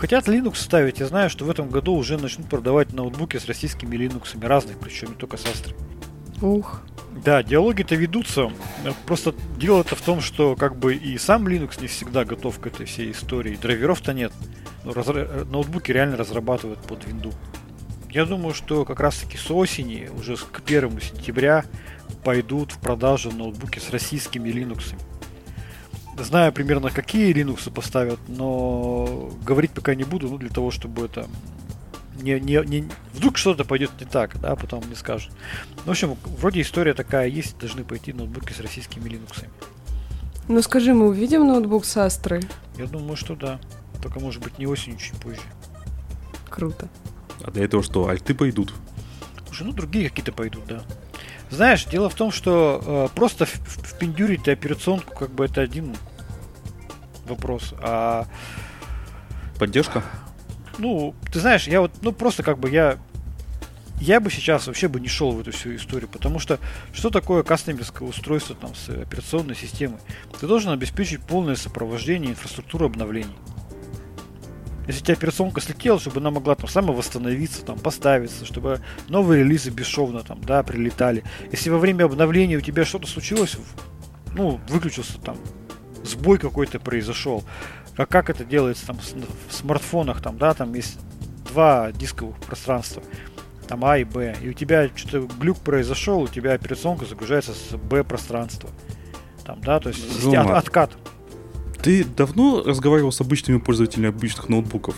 Хотят 0.00 0.28
Linux 0.28 0.54
ставить. 0.54 0.98
Я 0.98 1.06
знаю, 1.06 1.28
что 1.28 1.44
в 1.44 1.50
этом 1.50 1.68
году 1.68 1.92
уже 1.92 2.16
начнут 2.16 2.48
продавать 2.48 2.94
ноутбуки 2.94 3.36
с 3.36 3.44
российскими 3.44 3.96
Linux, 3.96 4.42
разных, 4.46 4.78
причем 4.78 5.08
не 5.10 5.14
только 5.14 5.36
с 5.36 5.44
Astra. 5.44 5.74
Ух. 6.40 6.80
Да, 7.22 7.42
диалоги-то 7.42 7.96
ведутся. 7.96 8.50
Просто 9.04 9.34
дело-то 9.58 9.96
в 9.96 10.00
том, 10.00 10.22
что 10.22 10.56
как 10.56 10.76
бы 10.76 10.94
и 10.94 11.18
сам 11.18 11.46
Linux 11.46 11.82
не 11.82 11.86
всегда 11.86 12.24
готов 12.24 12.58
к 12.60 12.66
этой 12.66 12.86
всей 12.86 13.12
истории. 13.12 13.58
Драйверов-то 13.60 14.14
нет. 14.14 14.32
Но 14.84 14.94
разра... 14.94 15.44
ноутбуки 15.50 15.92
реально 15.92 16.16
разрабатывают 16.16 16.80
под 16.80 17.06
винду. 17.06 17.34
Я 18.08 18.24
думаю, 18.24 18.54
что 18.54 18.86
как 18.86 19.00
раз-таки 19.00 19.36
с 19.36 19.50
осени, 19.50 20.08
уже 20.16 20.36
к 20.36 20.62
1 20.64 20.98
сентября, 20.98 21.66
пойдут 22.24 22.72
в 22.72 22.78
продажу 22.78 23.30
ноутбуки 23.30 23.78
с 23.78 23.90
российскими 23.90 24.48
Linux 24.48 24.94
знаю 26.24 26.52
примерно, 26.52 26.90
какие 26.90 27.34
Linux 27.34 27.70
поставят, 27.72 28.20
но 28.28 29.30
говорить 29.44 29.72
пока 29.72 29.94
не 29.94 30.04
буду, 30.04 30.28
ну, 30.28 30.38
для 30.38 30.50
того, 30.50 30.70
чтобы 30.70 31.06
это 31.06 31.26
не, 32.20 32.38
не, 32.40 32.62
не... 32.66 32.88
Вдруг 33.14 33.38
что-то 33.38 33.64
пойдет 33.64 33.90
не 33.98 34.06
так, 34.06 34.38
да, 34.40 34.54
потом 34.56 34.82
не 34.88 34.94
скажут. 34.94 35.32
В 35.84 35.90
общем, 35.90 36.16
вроде 36.38 36.60
история 36.60 36.94
такая 36.94 37.28
есть, 37.28 37.58
должны 37.58 37.84
пойти 37.84 38.12
ноутбуки 38.12 38.52
с 38.52 38.60
российскими 38.60 39.08
Linux. 39.08 39.46
Ну 40.48 40.62
скажи, 40.62 40.92
мы 40.92 41.08
увидим 41.08 41.46
ноутбук 41.46 41.84
с 41.84 41.96
Астрой? 41.96 42.42
Я 42.76 42.86
думаю, 42.86 43.16
что 43.16 43.36
да. 43.36 43.60
Только, 44.02 44.20
может 44.20 44.42
быть, 44.42 44.58
не 44.58 44.66
осенью, 44.66 44.98
чуть 44.98 45.16
позже. 45.16 45.42
Круто. 46.48 46.88
А 47.42 47.50
для 47.50 47.64
этого 47.64 47.82
что, 47.82 48.08
альты 48.08 48.34
пойдут? 48.34 48.74
Слушай, 49.46 49.66
ну 49.66 49.72
другие 49.72 50.08
какие-то 50.08 50.32
пойдут, 50.32 50.64
да. 50.66 50.82
Знаешь, 51.50 51.84
дело 51.84 52.08
в 52.08 52.14
том, 52.14 52.30
что 52.30 52.82
э, 52.84 53.14
просто 53.14 53.44
впендюрить 53.44 54.48
операционку, 54.48 55.14
как 55.14 55.30
бы 55.30 55.44
это 55.44 55.60
один 55.60 55.96
вопрос. 57.26 57.74
А... 57.80 58.26
Поддержка? 59.58 60.02
Ну, 60.78 61.14
ты 61.32 61.40
знаешь, 61.40 61.66
я 61.66 61.80
вот, 61.82 61.92
ну 62.00 62.12
просто 62.12 62.42
как 62.42 62.58
бы 62.58 62.70
я 62.70 62.98
я 64.00 64.18
бы 64.18 64.30
сейчас 64.30 64.66
вообще 64.66 64.88
бы 64.88 64.98
не 64.98 65.08
шел 65.08 65.30
в 65.32 65.40
эту 65.40 65.52
всю 65.52 65.76
историю, 65.76 66.08
потому 66.08 66.38
что 66.38 66.58
что 66.94 67.10
такое 67.10 67.42
кастомерское 67.42 68.08
устройство 68.08 68.56
там 68.56 68.74
с 68.74 68.88
операционной 68.88 69.54
системой? 69.54 69.98
Ты 70.40 70.46
должен 70.46 70.70
обеспечить 70.70 71.20
полное 71.20 71.54
сопровождение 71.54 72.30
инфраструктуры 72.30 72.86
обновлений. 72.86 73.36
Если 74.90 75.02
у 75.02 75.04
тебя 75.04 75.14
операционка 75.14 75.60
слетела, 75.60 76.00
чтобы 76.00 76.18
она 76.18 76.32
могла 76.32 76.56
там 76.56 76.68
самовосстановиться, 76.68 77.64
там, 77.64 77.78
поставиться, 77.78 78.44
чтобы 78.44 78.80
новые 79.08 79.44
релизы 79.44 79.70
бесшовно 79.70 80.24
там, 80.24 80.42
да, 80.42 80.64
прилетали. 80.64 81.22
Если 81.52 81.70
во 81.70 81.78
время 81.78 82.06
обновления 82.06 82.56
у 82.56 82.60
тебя 82.60 82.84
что-то 82.84 83.06
случилось, 83.06 83.56
ну, 84.34 84.58
выключился 84.68 85.20
там, 85.20 85.36
сбой 86.02 86.38
какой-то 86.38 86.80
произошел, 86.80 87.44
как, 87.94 88.08
как 88.08 88.30
это 88.30 88.44
делается 88.44 88.88
там 88.88 88.98
в 88.98 89.54
смартфонах, 89.54 90.20
там, 90.20 90.38
да, 90.38 90.54
там 90.54 90.74
есть 90.74 90.98
два 91.52 91.92
дисковых 91.92 92.36
пространства, 92.38 93.04
там 93.68 93.84
А 93.84 93.96
и 93.96 94.02
Б, 94.02 94.36
и 94.42 94.48
у 94.48 94.52
тебя 94.54 94.90
что-то 94.96 95.32
глюк 95.38 95.58
произошел, 95.58 96.22
у 96.22 96.28
тебя 96.28 96.54
операционка 96.54 97.04
загружается 97.04 97.52
с 97.52 97.76
Б 97.76 98.02
пространства. 98.02 98.70
Там, 99.44 99.60
да, 99.60 99.78
то 99.78 99.90
есть 99.90 100.26
от, 100.26 100.50
откат. 100.50 100.96
Ты 101.82 102.04
давно 102.04 102.62
разговаривал 102.64 103.12
с 103.12 103.20
обычными 103.20 103.58
пользователями 103.58 104.08
обычных 104.08 104.48
ноутбуков? 104.48 104.94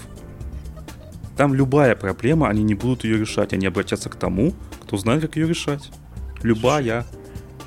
Там 1.37 1.55
любая 1.55 1.95
проблема, 1.97 2.49
они 2.49 2.63
не 2.63 2.75
будут 2.75 3.05
ее 3.05 3.19
решать, 3.19 3.53
они 3.53 3.67
обратятся 3.67 4.09
к 4.11 4.17
тому, 4.17 4.53
кто 4.83 4.97
знает, 4.97 5.23
как 5.23 5.37
ее 5.37 5.49
решать. 5.49 5.91
Любая. 6.43 7.05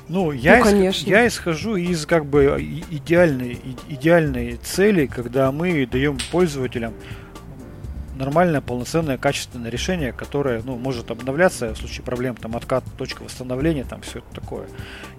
Ну, 0.08 0.30
я, 0.30 0.58
ну, 0.64 0.70
ис- 0.84 1.08
я 1.08 1.26
исхожу 1.26 1.74
из 1.76 2.06
как 2.06 2.26
бы 2.26 2.44
идеальной, 2.90 3.58
идеальной 3.88 4.56
цели, 4.62 5.06
когда 5.06 5.50
мы 5.50 5.84
даем 5.86 6.16
пользователям 6.30 6.92
нормальное, 8.16 8.60
полноценное, 8.60 9.18
качественное 9.18 9.70
решение, 9.70 10.12
которое 10.12 10.62
ну, 10.62 10.76
может 10.76 11.10
обновляться 11.10 11.74
в 11.74 11.78
случае 11.78 12.04
проблем, 12.04 12.36
там, 12.36 12.56
откат, 12.56 12.84
точка 12.96 13.22
восстановления, 13.22 13.84
там, 13.84 14.00
все 14.02 14.18
это 14.18 14.40
такое. 14.40 14.68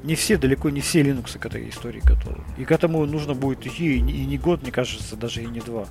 Не 0.03 0.15
все, 0.15 0.37
далеко 0.37 0.69
не 0.69 0.81
все 0.81 1.01
Linux 1.01 1.37
к 1.37 1.45
этой 1.45 1.69
истории 1.69 2.01
готовы. 2.03 2.41
И 2.57 2.65
к 2.65 2.71
этому 2.71 3.05
нужно 3.05 3.33
будет 3.33 3.65
идти 3.65 3.97
и 3.97 4.01
не 4.01 4.37
год, 4.37 4.63
мне 4.63 4.71
кажется, 4.71 5.15
даже 5.15 5.43
и 5.43 5.45
не 5.45 5.59
два. 5.59 5.85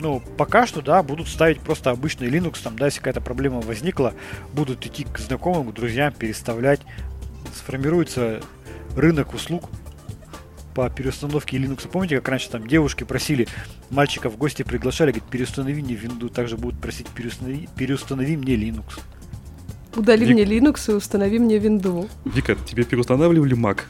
Ну, 0.00 0.22
пока 0.36 0.66
что, 0.66 0.80
да, 0.80 1.02
будут 1.02 1.28
ставить 1.28 1.60
просто 1.60 1.90
обычный 1.90 2.28
Linux, 2.28 2.58
там, 2.62 2.78
да, 2.78 2.86
если 2.86 2.98
какая-то 2.98 3.20
проблема 3.20 3.60
возникла, 3.60 4.14
будут 4.52 4.86
идти 4.86 5.04
к 5.04 5.18
знакомым, 5.18 5.70
к 5.70 5.74
друзьям, 5.74 6.12
переставлять, 6.12 6.80
сформируется 7.54 8.40
рынок 8.96 9.34
услуг 9.34 9.70
по 10.78 10.88
переустановке 10.88 11.56
Linux. 11.56 11.88
Помните, 11.88 12.18
как 12.18 12.28
раньше 12.28 12.50
там 12.50 12.64
девушки 12.64 13.02
просили 13.02 13.48
мальчиков 13.90 14.34
в 14.34 14.36
гости 14.36 14.62
приглашали, 14.62 15.10
говорит, 15.10 15.28
переустанови 15.28 15.82
мне 15.82 15.96
винду, 15.96 16.28
также 16.28 16.56
будут 16.56 16.80
просить 16.80 17.08
переустанови, 17.08 17.68
переустанови 17.76 18.36
мне 18.36 18.54
Linux. 18.54 19.00
Удали 19.96 20.24
Вик... 20.24 20.34
мне 20.34 20.44
Linux 20.44 20.92
и 20.92 20.94
установи 20.94 21.40
мне 21.40 21.58
винду. 21.58 22.08
Вика, 22.24 22.54
тебе 22.54 22.84
переустанавливали 22.84 23.56
Mac? 23.56 23.80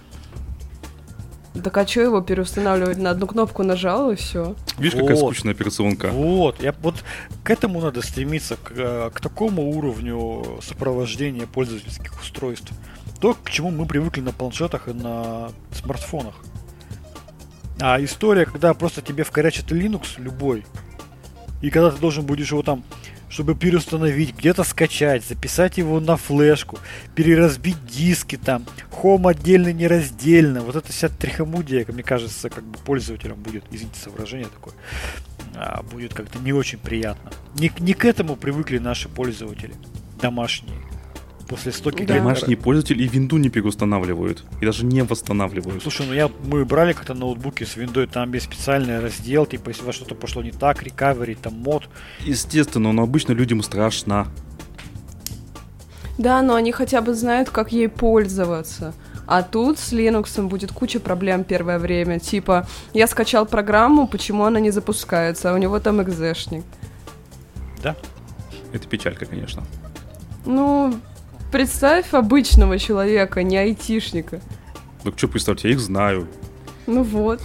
Так 1.62 1.76
а 1.76 1.86
что 1.86 2.00
его 2.00 2.22
переустанавливать? 2.22 2.96
На 2.96 3.10
одну 3.10 3.26
кнопку 3.26 3.62
нажал 3.64 4.10
и 4.10 4.14
все. 4.14 4.56
Видишь, 4.78 4.94
вот, 4.94 5.02
какая 5.02 5.16
скучная 5.16 5.52
операционка. 5.52 6.08
Вот, 6.08 6.62
я, 6.62 6.74
вот 6.80 7.04
к 7.44 7.50
этому 7.50 7.82
надо 7.82 8.00
стремиться, 8.00 8.56
к, 8.56 8.72
э, 8.74 9.10
к 9.12 9.20
такому 9.20 9.70
уровню 9.76 10.58
сопровождения 10.62 11.46
пользовательских 11.46 12.18
устройств. 12.18 12.72
То, 13.20 13.34
к 13.34 13.50
чему 13.50 13.70
мы 13.70 13.84
привыкли 13.84 14.22
на 14.22 14.32
планшетах 14.32 14.88
и 14.88 14.92
на 14.94 15.50
смартфонах. 15.72 16.36
А 17.80 18.02
история, 18.02 18.44
когда 18.44 18.74
просто 18.74 19.02
тебе 19.02 19.24
вкорячат 19.24 19.70
Linux 19.70 20.18
любой, 20.18 20.64
и 21.62 21.70
когда 21.70 21.90
ты 21.90 21.98
должен 21.98 22.24
будешь 22.26 22.50
его 22.50 22.62
там 22.62 22.84
чтобы 23.28 23.54
переустановить, 23.54 24.34
где-то 24.34 24.64
скачать, 24.64 25.24
записать 25.24 25.78
его 25.78 26.00
на 26.00 26.16
флешку, 26.16 26.78
переразбить 27.14 27.84
диски 27.86 28.36
там, 28.36 28.64
хом 28.90 29.26
отдельно, 29.26 29.72
нераздельно. 29.72 30.62
Вот 30.62 30.76
эта 30.76 30.90
вся 30.92 31.08
трихомудия, 31.08 31.84
мне 31.88 32.02
кажется, 32.02 32.48
как 32.48 32.64
бы 32.64 32.78
пользователям 32.78 33.36
будет, 33.36 33.64
извините 33.70 34.00
за 34.02 34.10
выражение 34.10 34.48
такое, 34.48 34.74
а, 35.54 35.82
будет 35.82 36.14
как-то 36.14 36.38
не 36.38 36.52
очень 36.52 36.78
приятно. 36.78 37.30
Не, 37.54 37.70
не 37.78 37.92
к 37.92 38.04
этому 38.04 38.36
привыкли 38.36 38.78
наши 38.78 39.08
пользователи 39.08 39.74
домашние 40.20 40.78
после 41.48 41.72
стольких 41.72 42.06
да. 42.06 42.14
Домашний 42.14 42.56
пользователь 42.56 43.00
и 43.00 43.08
винду 43.08 43.38
не 43.38 43.48
переустанавливают. 43.48 44.44
И 44.60 44.66
даже 44.66 44.84
не 44.84 45.02
восстанавливают. 45.02 45.82
Слушай, 45.82 46.06
ну 46.06 46.12
я, 46.12 46.30
мы 46.44 46.64
брали 46.64 46.92
как-то 46.92 47.14
ноутбуки 47.14 47.64
с 47.64 47.76
виндой, 47.76 48.06
там 48.06 48.30
без 48.30 48.44
специальный 48.44 49.00
раздел, 49.00 49.46
типа 49.46 49.70
если 49.70 49.84
во 49.84 49.92
что-то 49.92 50.14
пошло 50.14 50.42
не 50.42 50.52
так, 50.52 50.82
рекавери, 50.82 51.34
там 51.34 51.54
мод. 51.54 51.88
Естественно, 52.20 52.92
но 52.92 53.02
обычно 53.02 53.32
людям 53.32 53.62
страшно. 53.62 54.28
Да, 56.18 56.42
но 56.42 56.54
они 56.54 56.72
хотя 56.72 57.00
бы 57.00 57.14
знают, 57.14 57.48
как 57.48 57.72
ей 57.72 57.88
пользоваться. 57.88 58.92
А 59.26 59.42
тут 59.42 59.78
с 59.78 59.92
Linux 59.92 60.40
будет 60.48 60.72
куча 60.72 61.00
проблем 61.00 61.44
первое 61.44 61.78
время. 61.78 62.18
Типа, 62.18 62.66
я 62.92 63.06
скачал 63.06 63.46
программу, 63.46 64.08
почему 64.08 64.44
она 64.44 64.58
не 64.58 64.70
запускается, 64.70 65.50
а 65.50 65.54
у 65.54 65.58
него 65.58 65.78
там 65.80 66.02
экзешник. 66.02 66.64
Да. 67.82 67.94
Это 68.72 68.88
печалька, 68.88 69.26
конечно. 69.26 69.62
Ну, 70.44 70.98
Представь 71.50 72.12
обычного 72.12 72.78
человека, 72.78 73.42
не 73.42 73.56
айтишника. 73.56 74.40
Ну, 75.04 75.12
что 75.16 75.28
представьте, 75.28 75.68
я 75.68 75.74
их 75.74 75.80
знаю. 75.80 76.28
Ну 76.86 77.02
вот. 77.02 77.40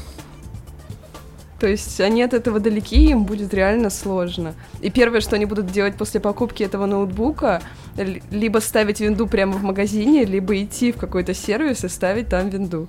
То 1.60 1.68
есть 1.68 2.02
они 2.02 2.22
от 2.22 2.34
этого 2.34 2.60
далеки, 2.60 3.12
им 3.12 3.24
будет 3.24 3.54
реально 3.54 3.90
сложно. 3.90 4.54
И 4.82 4.90
первое, 4.90 5.22
что 5.22 5.38
они 5.38 5.46
будут 5.46 5.68
делать 5.68 5.96
после 5.96 6.20
покупки 6.20 6.62
этого 6.62 6.86
ноутбука, 6.86 7.62
либо 8.32 8.60
ставить 8.60 9.00
винду 9.00 9.28
прямо 9.28 9.54
в 9.54 9.64
магазине, 9.64 10.26
либо 10.26 10.62
идти 10.62 10.92
в 10.92 10.98
какой-то 10.98 11.34
сервис 11.34 11.86
и 11.86 11.88
ставить 11.88 12.28
там 12.28 12.50
винду. 12.50 12.88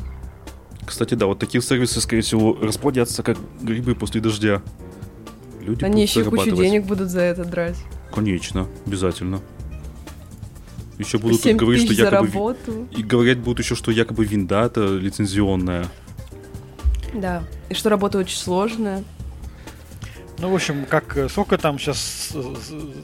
Кстати, 0.85 1.15
да, 1.15 1.27
вот 1.27 1.39
такие 1.39 1.63
сервисы, 1.63 2.01
скорее 2.01 2.23
всего, 2.23 2.59
расплодятся 2.61 3.23
как 3.23 3.39
грибы 3.63 3.95
после 3.95 4.21
дождя. 4.21 4.61
Люди 5.61 5.85
Они 5.85 6.03
еще 6.03 6.25
кучу 6.25 6.51
денег 6.51 6.85
будут 6.85 7.11
за 7.11 7.21
это 7.21 7.45
драть. 7.45 7.77
Конечно, 8.13 8.67
обязательно. 8.87 9.41
Еще 10.99 11.19
будут 11.19 11.45
говорить, 11.45 11.85
что 11.85 11.93
якобы... 11.93 12.57
И 12.93 13.03
говорят 13.03 13.39
будут 13.39 13.61
еще, 13.61 13.75
что 13.75 13.91
якобы 13.91 14.25
винда 14.25 14.67
это 14.67 14.87
лицензионная. 14.97 15.87
Да, 17.15 17.45
и 17.69 17.75
что 17.75 17.91
работа 17.91 18.19
очень 18.19 18.37
сложная. 18.37 19.05
Ну, 20.39 20.51
в 20.51 20.55
общем, 20.55 20.85
как 20.85 21.17
э, 21.17 21.29
сколько 21.29 21.59
там 21.59 21.79
сейчас 21.79 22.33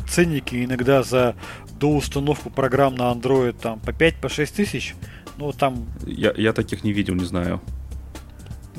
ценники 0.09 0.65
иногда 0.65 1.03
за 1.05 1.37
доустановку 1.79 2.51
программ 2.51 2.97
на 2.97 3.13
Android 3.13 3.53
там 3.53 3.79
по 3.79 3.93
5 3.93 4.17
по 4.17 4.29
6 4.29 4.55
тысяч. 4.55 4.97
Ну, 5.37 5.53
там... 5.53 5.87
Я, 6.05 6.33
я 6.37 6.53
таких 6.53 6.83
не 6.83 6.93
видел, 6.93 7.15
не 7.15 7.25
знаю. 7.25 7.61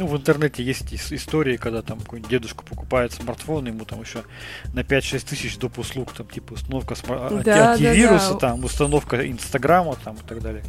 Ну, 0.01 0.07
в 0.07 0.17
интернете 0.17 0.63
есть 0.63 0.91
истории, 0.91 1.57
когда 1.57 1.83
там 1.83 1.99
какой-нибудь 1.99 2.31
дедушка 2.31 2.63
покупает 2.63 3.11
смартфон, 3.11 3.67
ему 3.67 3.85
там 3.85 4.01
еще 4.01 4.23
на 4.73 4.79
5-6 4.79 5.29
тысяч 5.29 5.59
доп. 5.59 5.77
услуг, 5.77 6.11
там, 6.11 6.25
типа, 6.27 6.53
установка 6.53 6.95
смар... 6.95 7.43
да, 7.43 7.73
антивируса, 7.73 8.29
да, 8.29 8.33
да. 8.33 8.39
там, 8.39 8.63
установка 8.63 9.29
Инстаграма, 9.29 9.95
там, 10.03 10.15
и 10.15 10.27
так 10.27 10.41
далее. 10.41 10.63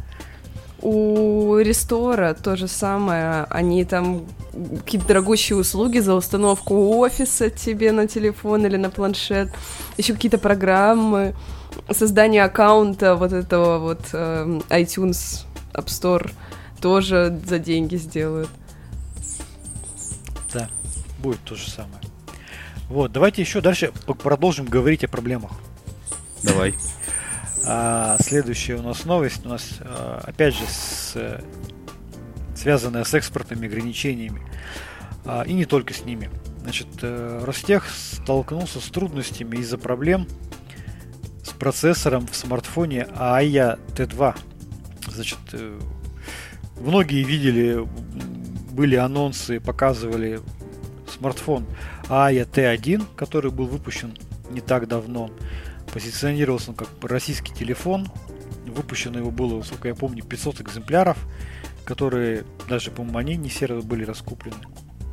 У 0.83 1.57
Рестора 1.57 2.35
то 2.35 2.55
же 2.55 2.67
самое. 2.67 3.47
Они 3.49 3.83
там 3.85 4.27
какие-то 4.51 5.07
дорогущие 5.07 5.57
услуги 5.57 5.97
за 5.97 6.13
установку 6.13 6.95
офиса 6.99 7.49
тебе 7.49 7.91
на 7.91 8.07
телефон 8.07 8.67
или 8.67 8.77
на 8.77 8.91
планшет, 8.91 9.49
еще 9.97 10.13
какие-то 10.13 10.37
программы, 10.37 11.33
создание 11.89 12.43
аккаунта 12.43 13.15
вот 13.15 13.33
этого 13.33 13.79
вот 13.79 14.01
э, 14.13 14.59
iTunes 14.69 15.45
App 15.73 15.87
Store 15.87 16.29
тоже 16.79 17.39
за 17.47 17.57
деньги 17.57 17.95
сделают. 17.95 18.49
Будет 21.23 21.39
то 21.45 21.55
же 21.55 21.71
самое. 21.71 22.01
Вот, 22.89 23.13
давайте 23.13 23.41
еще 23.41 23.61
дальше 23.61 23.93
продолжим 24.21 24.65
говорить 24.65 25.05
о 25.05 25.07
проблемах. 25.07 25.51
Давай. 26.43 26.75
А, 27.65 28.17
следующая 28.19 28.75
у 28.75 28.81
нас 28.81 29.05
новость, 29.05 29.45
у 29.45 29.49
нас 29.49 29.79
а, 29.79 30.21
опять 30.25 30.53
же 30.53 30.65
с, 30.67 31.41
связанная 32.55 33.05
с 33.05 33.13
экспортными 33.13 33.67
ограничениями. 33.67 34.41
А, 35.23 35.43
и 35.43 35.53
не 35.53 35.63
только 35.63 35.93
с 35.93 36.03
ними. 36.03 36.29
Значит, 36.61 36.87
э, 37.01 37.41
Ростех 37.43 37.87
столкнулся 37.89 38.81
с 38.81 38.85
трудностями 38.89 39.57
из-за 39.57 39.77
проблем 39.77 40.27
с 41.43 41.49
процессором 41.49 42.27
в 42.27 42.35
смартфоне 42.35 43.07
AIA 43.15 43.79
T2. 43.95 44.35
Значит, 45.07 45.39
э, 45.53 45.79
многие 46.79 47.23
видели 47.23 47.85
были 48.71 48.95
анонсы, 48.95 49.59
показывали 49.59 50.41
смартфон 51.13 51.65
AIA 52.09 52.49
T1, 52.49 53.05
который 53.15 53.51
был 53.51 53.65
выпущен 53.65 54.17
не 54.51 54.61
так 54.61 54.87
давно. 54.87 55.29
Позиционировался 55.93 56.71
он 56.71 56.75
как 56.75 56.89
российский 57.01 57.53
телефон. 57.53 58.07
Выпущено 58.65 59.19
его 59.19 59.31
было, 59.31 59.61
сколько 59.61 59.87
я 59.87 59.95
помню, 59.95 60.23
500 60.23 60.61
экземпляров, 60.61 61.17
которые 61.85 62.43
даже, 62.67 62.91
по-моему, 62.91 63.17
они 63.17 63.35
не 63.35 63.49
серо 63.49 63.81
были 63.81 64.03
раскуплены. 64.05 64.57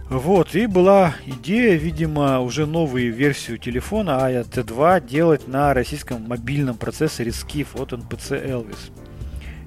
Вот, 0.09 0.57
и 0.57 0.67
была 0.67 1.15
идея, 1.25 1.77
видимо, 1.77 2.41
уже 2.41 2.67
новую 2.67 3.15
версию 3.15 3.59
телефона 3.59 4.11
AIA 4.11 4.49
T2 4.49 5.07
делать 5.07 5.47
на 5.47 5.73
российском 5.73 6.23
мобильном 6.23 6.77
процессоре 6.77 7.31
Skiff 7.31 7.81
от 7.81 7.93
NPC 7.93 8.45
Elvis. 8.45 8.91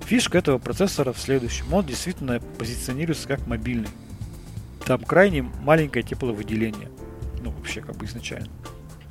Фишка 0.06 0.40
этого 0.40 0.58
процессора 0.58 1.14
в 1.14 1.18
следующем. 1.18 1.74
Он 1.74 1.86
действительно 1.86 2.42
позиционируется 2.58 3.28
как 3.28 3.48
мобильный. 3.48 3.88
Там 4.86 5.02
крайне 5.04 5.42
маленькое 5.42 6.04
тепловыделение. 6.04 6.90
Ну, 7.42 7.52
вообще, 7.52 7.82
как 7.82 7.96
бы 7.96 8.06
изначально. 8.06 8.50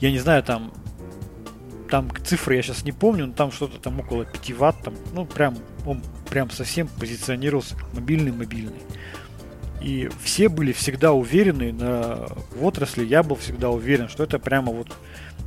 Я 0.00 0.10
не 0.10 0.18
знаю, 0.18 0.42
там 0.42 0.72
там 1.92 2.10
цифры 2.24 2.56
я 2.56 2.62
сейчас 2.62 2.84
не 2.84 2.92
помню, 2.92 3.26
но 3.26 3.34
там 3.34 3.52
что-то 3.52 3.78
там 3.78 4.00
около 4.00 4.24
5 4.24 4.50
ватт, 4.52 4.82
там, 4.82 4.94
ну, 5.12 5.26
прям, 5.26 5.58
он 5.84 6.02
прям 6.30 6.50
совсем 6.50 6.88
позиционировался 6.88 7.76
мобильный-мобильный. 7.92 8.80
И 9.82 10.08
все 10.22 10.48
были 10.48 10.72
всегда 10.72 11.12
уверены 11.12 11.70
на, 11.70 12.28
в 12.56 12.64
отрасли, 12.64 13.04
я 13.04 13.22
был 13.22 13.36
всегда 13.36 13.68
уверен, 13.68 14.08
что 14.08 14.22
это 14.24 14.38
прямо 14.38 14.72
вот 14.72 14.88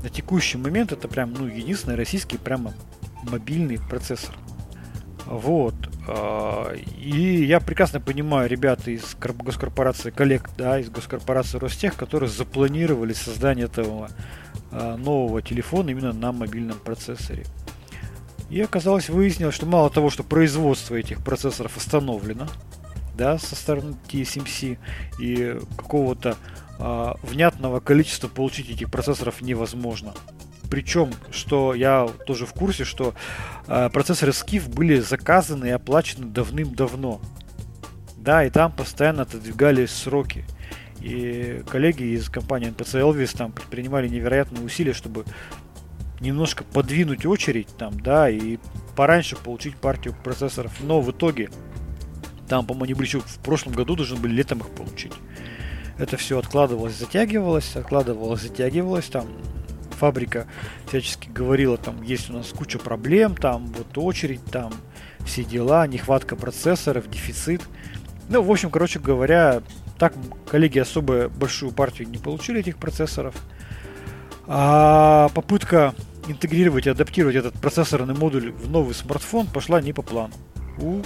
на 0.04 0.10
текущий 0.10 0.60
момент 0.60 0.92
это 0.92 1.08
прям, 1.08 1.34
ну, 1.34 1.48
единственный 1.48 1.96
российский 1.96 2.38
прямо 2.38 2.76
мобильный 3.24 3.80
процессор. 3.80 4.36
Вот. 5.26 5.74
А, 6.08 6.74
и 6.74 7.44
я 7.46 7.60
прекрасно 7.60 8.00
понимаю 8.00 8.50
ребята 8.50 8.92
из 8.92 9.16
госкорпорации, 9.16 10.12
коллег, 10.12 10.50
да, 10.58 10.80
из 10.80 10.90
госкорпорации 10.90 11.58
Ростех, 11.58 11.96
которые 11.96 12.30
запланировали 12.30 13.14
создание 13.14 13.66
этого 13.66 14.10
а, 14.72 14.98
нового 14.98 15.42
телефона 15.42 15.90
именно 15.90 16.14
на 16.14 16.32
мобильном 16.32 16.78
процессоре. 16.78 17.46
И 18.50 18.62
оказалось, 18.62 19.10
выяснилось, 19.10 19.56
что 19.56 19.66
мало 19.66 19.90
того, 19.90 20.10
что 20.10 20.24
производство 20.24 20.96
этих 20.96 21.24
процессоров 21.24 21.76
остановлено, 21.78 22.48
да, 23.18 23.40
со 23.40 23.56
стороны 23.56 23.96
TSMC, 24.08 24.78
и 25.20 25.60
какого-то 25.76 26.38
а, 26.78 27.18
внятного 27.24 27.80
количества 27.80 28.28
получить 28.28 28.70
этих 28.70 28.92
процессоров 28.92 29.42
невозможно. 29.42 30.14
Причем, 30.70 31.12
что 31.32 31.74
я 31.74 32.08
тоже 32.26 32.46
в 32.46 32.54
курсе, 32.54 32.84
что 32.84 33.14
э, 33.68 33.90
процессоры 33.92 34.32
Skiff 34.32 34.74
были 34.74 35.00
заказаны 35.00 35.68
и 35.68 35.72
оплачены 35.72 36.28
давным-давно. 36.28 37.22
Да, 38.18 38.44
и 38.44 38.50
там 38.50 38.72
постоянно 38.72 39.24
отодвигались 39.24 39.92
сроки. 39.92 40.46
И 41.00 41.64
коллеги 41.70 42.04
из 42.04 42.30
компании 42.30 42.70
NPC 42.70 43.02
Elvis 43.02 43.38
там 43.38 43.52
предпринимали 43.52 44.08
невероятные 44.08 44.64
усилия, 44.66 44.94
чтобы 44.94 45.26
немножко 46.20 46.64
подвинуть 46.64 47.26
очередь 47.26 47.68
там, 47.78 48.00
да, 48.00 48.30
и 48.30 48.58
пораньше 48.96 49.36
получить 49.36 49.76
партию 49.76 50.16
процессоров. 50.24 50.72
Но 50.82 51.02
в 51.02 51.12
итоге, 51.12 51.50
там, 52.48 52.66
по-моему, 52.66 52.86
они 52.86 52.94
были 52.96 53.08
еще 53.08 53.20
в 53.20 53.40
прошлом 53.40 53.74
году 53.74 53.96
должны 53.96 54.18
были 54.18 54.34
летом 54.34 54.60
их 54.60 54.70
получить. 54.70 55.14
Это 55.98 56.18
все 56.18 56.40
откладывалось, 56.40 56.96
затягивалось, 56.98 57.76
откладывалось, 57.76 58.42
затягивалось, 58.42 59.06
там 59.06 59.28
фабрика 59.96 60.48
всячески 60.88 61.30
говорила, 61.30 61.78
там 61.78 62.02
есть 62.04 62.30
у 62.30 62.34
нас 62.34 62.50
куча 62.50 62.78
проблем, 62.78 63.36
там 63.36 63.68
вот 63.68 63.98
очередь, 63.98 64.44
там 64.46 64.74
все 65.26 65.44
дела, 65.44 65.88
нехватка 65.88 66.36
процессоров, 66.36 67.10
дефицит. 67.10 67.62
Ну, 68.30 68.42
в 68.42 68.52
общем, 68.52 68.70
короче 68.70 69.00
говоря, 69.00 69.62
так 69.98 70.14
коллеги 70.50 70.80
особо 70.80 71.30
большую 71.30 71.72
партию 71.72 72.10
не 72.10 72.18
получили 72.18 72.60
этих 72.60 72.78
процессоров. 72.78 73.36
А 74.48 75.30
попытка 75.34 75.96
интегрировать 76.28 76.88
и 76.88 76.90
адаптировать 76.90 77.36
этот 77.36 77.54
процессорный 77.56 78.16
модуль 78.16 78.52
в 78.52 78.70
новый 78.70 78.94
смартфон 78.94 79.48
пошла 79.48 79.82
не 79.82 79.94
по 79.94 80.02
плану. 80.02 80.34
У 80.80 81.02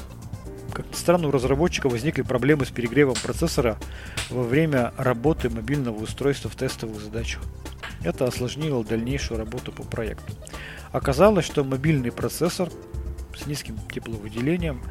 как 0.73 0.87
ни 0.87 0.93
странно, 0.93 1.27
у 1.27 1.31
разработчика 1.31 1.89
возникли 1.89 2.21
проблемы 2.21 2.65
с 2.65 2.69
перегревом 2.69 3.15
процессора 3.21 3.77
во 4.29 4.43
время 4.43 4.93
работы 4.97 5.49
мобильного 5.49 5.97
устройства 5.97 6.49
в 6.49 6.55
тестовых 6.55 7.01
задачах. 7.01 7.41
Это 8.03 8.25
осложнило 8.25 8.83
дальнейшую 8.83 9.39
работу 9.39 9.71
по 9.71 9.83
проекту. 9.83 10.33
Оказалось, 10.91 11.45
что 11.45 11.63
мобильный 11.63 12.11
процессор 12.11 12.69
с 13.37 13.45
низким 13.45 13.77
тепловыделением 13.91 14.81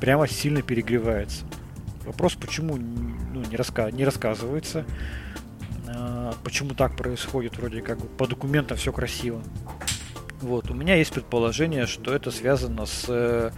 прямо 0.00 0.28
сильно 0.28 0.62
перегревается. 0.62 1.44
Вопрос, 2.04 2.34
почему 2.34 2.76
ну, 2.76 3.42
не, 3.48 3.56
раска 3.56 3.90
не 3.90 4.04
рассказывается, 4.04 4.84
а, 5.86 6.34
почему 6.44 6.74
так 6.74 6.96
происходит, 6.96 7.56
вроде 7.56 7.80
как 7.80 7.98
бы 7.98 8.06
по 8.06 8.26
документам 8.26 8.76
все 8.76 8.92
красиво. 8.92 9.42
Вот, 10.40 10.70
у 10.70 10.74
меня 10.74 10.96
есть 10.96 11.12
предположение, 11.12 11.86
что 11.86 12.12
это 12.12 12.32
связано 12.32 12.84
с 12.84 13.04
э, 13.06 13.52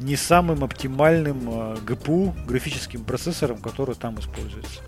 не 0.00 0.16
самым 0.16 0.64
оптимальным 0.64 1.48
э, 1.48 1.76
GPU, 1.86 2.34
графическим 2.46 3.04
процессором, 3.04 3.58
который 3.58 3.94
там 3.94 4.18
используется. 4.18 4.80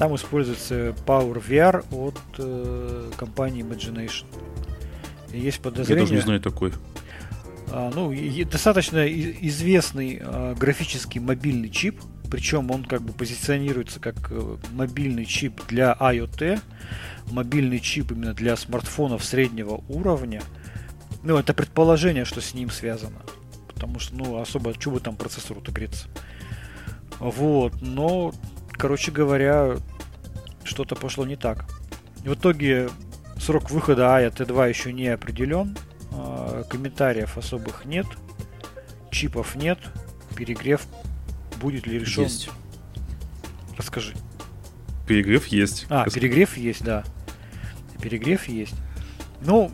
Там 0.00 0.16
используется 0.16 0.94
PowerVR 1.06 1.84
от 1.92 2.18
э, 2.38 3.10
компании 3.18 3.62
Imagination. 3.62 4.24
Есть 5.32 5.60
подозрение... 5.60 6.04
Я 6.04 6.06
даже 6.06 6.14
не 6.14 6.20
знаю 6.22 6.40
такой. 6.40 6.72
А, 7.68 7.92
ну, 7.94 8.10
и, 8.10 8.44
достаточно 8.44 9.06
известный 9.06 10.18
а, 10.22 10.54
графический 10.54 11.20
мобильный 11.20 11.68
чип, 11.68 12.00
причем 12.30 12.70
он 12.70 12.84
как 12.84 13.02
бы 13.02 13.12
позиционируется 13.12 14.00
как 14.00 14.16
э, 14.30 14.56
мобильный 14.72 15.26
чип 15.26 15.60
для 15.68 15.96
IoT, 16.00 16.60
мобильный 17.30 17.78
чип 17.78 18.10
именно 18.10 18.32
для 18.32 18.56
смартфонов 18.56 19.22
среднего 19.22 19.84
уровня– 19.88 20.42
ну, 21.22 21.36
это 21.36 21.52
предположение, 21.52 22.24
что 22.24 22.40
с 22.40 22.54
ним 22.54 22.70
связано. 22.70 23.20
Потому 23.68 23.98
что, 23.98 24.14
ну, 24.14 24.40
особо, 24.40 24.74
что 24.78 24.90
бы 24.90 25.00
там 25.00 25.16
процессору-то 25.16 25.72
греться. 25.72 26.06
Вот, 27.18 27.82
но, 27.82 28.32
короче 28.80 29.12
говоря, 29.12 29.76
что-то 30.64 30.96
пошло 30.96 31.26
не 31.26 31.36
так. 31.36 31.66
В 32.24 32.32
итоге 32.32 32.88
срок 33.38 33.70
выхода 33.70 34.16
АЯ 34.16 34.28
Т2 34.28 34.68
еще 34.68 34.92
не 34.92 35.08
определен, 35.08 35.76
а, 36.12 36.64
комментариев 36.64 37.36
особых 37.36 37.84
нет, 37.84 38.06
чипов 39.10 39.54
нет, 39.54 39.78
перегрев 40.34 40.80
будет 41.60 41.86
ли 41.86 41.98
решен? 41.98 42.24
Есть. 42.24 42.48
Расскажи. 43.76 44.14
Перегрев 45.06 45.46
есть. 45.48 45.86
А, 45.90 46.08
перегрев 46.08 46.56
есть, 46.56 46.82
да. 46.82 47.04
Перегрев 48.00 48.48
есть. 48.48 48.74
Ну, 49.42 49.70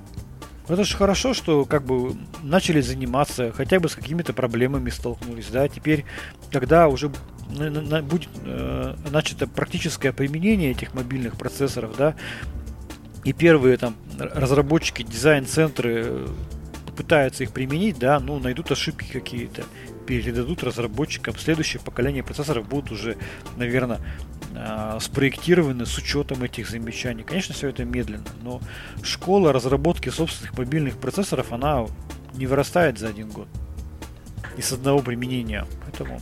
это 0.68 0.82
же 0.82 0.96
хорошо, 0.96 1.32
что 1.32 1.64
как 1.64 1.84
бы 1.84 2.16
начали 2.42 2.80
заниматься, 2.80 3.52
хотя 3.52 3.78
бы 3.78 3.88
с 3.88 3.94
какими-то 3.94 4.32
проблемами 4.32 4.90
столкнулись, 4.90 5.46
да. 5.46 5.68
Теперь, 5.68 6.04
когда 6.50 6.88
уже 6.88 7.12
будет 7.48 8.28
э, 8.44 8.94
начато 9.10 9.46
практическое 9.46 10.12
применение 10.12 10.72
этих 10.72 10.94
мобильных 10.94 11.36
процессоров, 11.36 11.96
да, 11.96 12.14
и 13.24 13.32
первые 13.32 13.76
там 13.76 13.96
разработчики, 14.18 15.02
дизайн-центры 15.02 16.04
э, 16.06 16.28
пытаются 16.96 17.44
их 17.44 17.52
применить, 17.52 17.98
да, 17.98 18.20
ну, 18.20 18.38
найдут 18.38 18.70
ошибки 18.70 19.10
какие-то, 19.12 19.64
передадут 20.06 20.62
разработчикам. 20.62 21.36
Следующее 21.36 21.82
поколение 21.82 22.22
процессоров 22.22 22.68
будут 22.68 22.92
уже, 22.92 23.16
наверное, 23.56 24.00
э, 24.54 24.98
спроектированы 25.00 25.86
с 25.86 25.98
учетом 25.98 26.42
этих 26.42 26.70
замечаний. 26.70 27.24
Конечно, 27.24 27.54
все 27.54 27.68
это 27.68 27.84
медленно, 27.84 28.24
но 28.42 28.60
школа 29.02 29.52
разработки 29.52 30.08
собственных 30.08 30.56
мобильных 30.56 30.96
процессоров, 30.96 31.52
она 31.52 31.86
не 32.34 32.46
вырастает 32.46 32.98
за 32.98 33.08
один 33.08 33.28
год. 33.28 33.48
И 34.56 34.62
с 34.62 34.72
одного 34.72 35.00
применения. 35.00 35.66
Поэтому, 35.84 36.20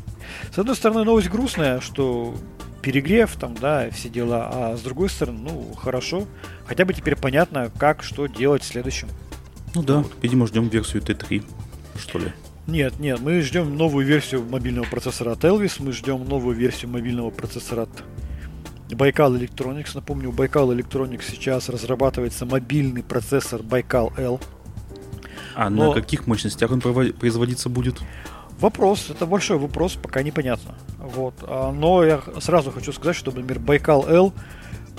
с 0.53 0.59
одной 0.59 0.77
стороны, 0.77 1.05
новость 1.05 1.31
грустная, 1.31 1.81
что 1.81 2.35
перегрев 2.83 3.35
там, 3.37 3.55
да, 3.55 3.89
все 3.91 4.09
дела, 4.09 4.51
а 4.53 4.77
с 4.77 4.83
другой 4.83 5.09
стороны, 5.09 5.39
ну, 5.51 5.75
хорошо. 5.75 6.27
Хотя 6.67 6.85
бы 6.85 6.93
теперь 6.93 7.17
понятно, 7.17 7.71
как, 7.79 8.03
что 8.03 8.27
делать 8.27 8.63
в 8.63 8.67
следующем. 8.67 9.09
Ну 9.75 9.83
да, 9.83 9.99
вот. 9.99 10.13
видимо, 10.23 10.47
ждем 10.47 10.69
версию 10.69 11.03
Т3, 11.03 11.45
что 11.99 12.19
ли. 12.19 12.33
Нет, 12.67 12.99
нет, 12.99 13.21
мы 13.21 13.41
ждем 13.43 13.77
новую 13.77 14.07
версию 14.07 14.45
мобильного 14.45 14.87
процессора 14.87 15.33
от 15.33 15.45
Elvis, 15.45 15.77
мы 15.81 15.93
ждем 15.93 16.25
новую 16.25 16.57
версию 16.57 16.91
мобильного 16.91 17.31
процессора 17.31 17.83
от 17.83 18.05
Baikal 18.89 19.39
Electronics. 19.39 19.91
Напомню, 19.95 20.31
у 20.31 20.33
Baikal 20.33 20.75
Electronics 20.75 21.25
сейчас 21.31 21.69
разрабатывается 21.69 22.47
мобильный 22.47 23.03
процессор 23.03 23.61
Baikal 23.61 24.13
L. 24.19 24.41
А 25.55 25.71
Но... 25.71 25.89
на 25.89 25.95
каких 25.95 26.27
мощностях 26.27 26.71
он 26.71 26.81
производиться 26.81 27.69
будет? 27.69 28.01
Вопрос, 28.61 29.11
это 29.11 29.27
большой 29.27 29.59
вопрос, 29.59 29.99
пока 30.01 30.23
непонятно. 30.23 30.75
Вот. 30.99 31.35
А, 31.43 31.73
но 31.73 32.05
я 32.05 32.23
сразу 32.41 32.71
хочу 32.71 32.93
сказать, 32.93 33.17
что, 33.17 33.31
например, 33.31 33.59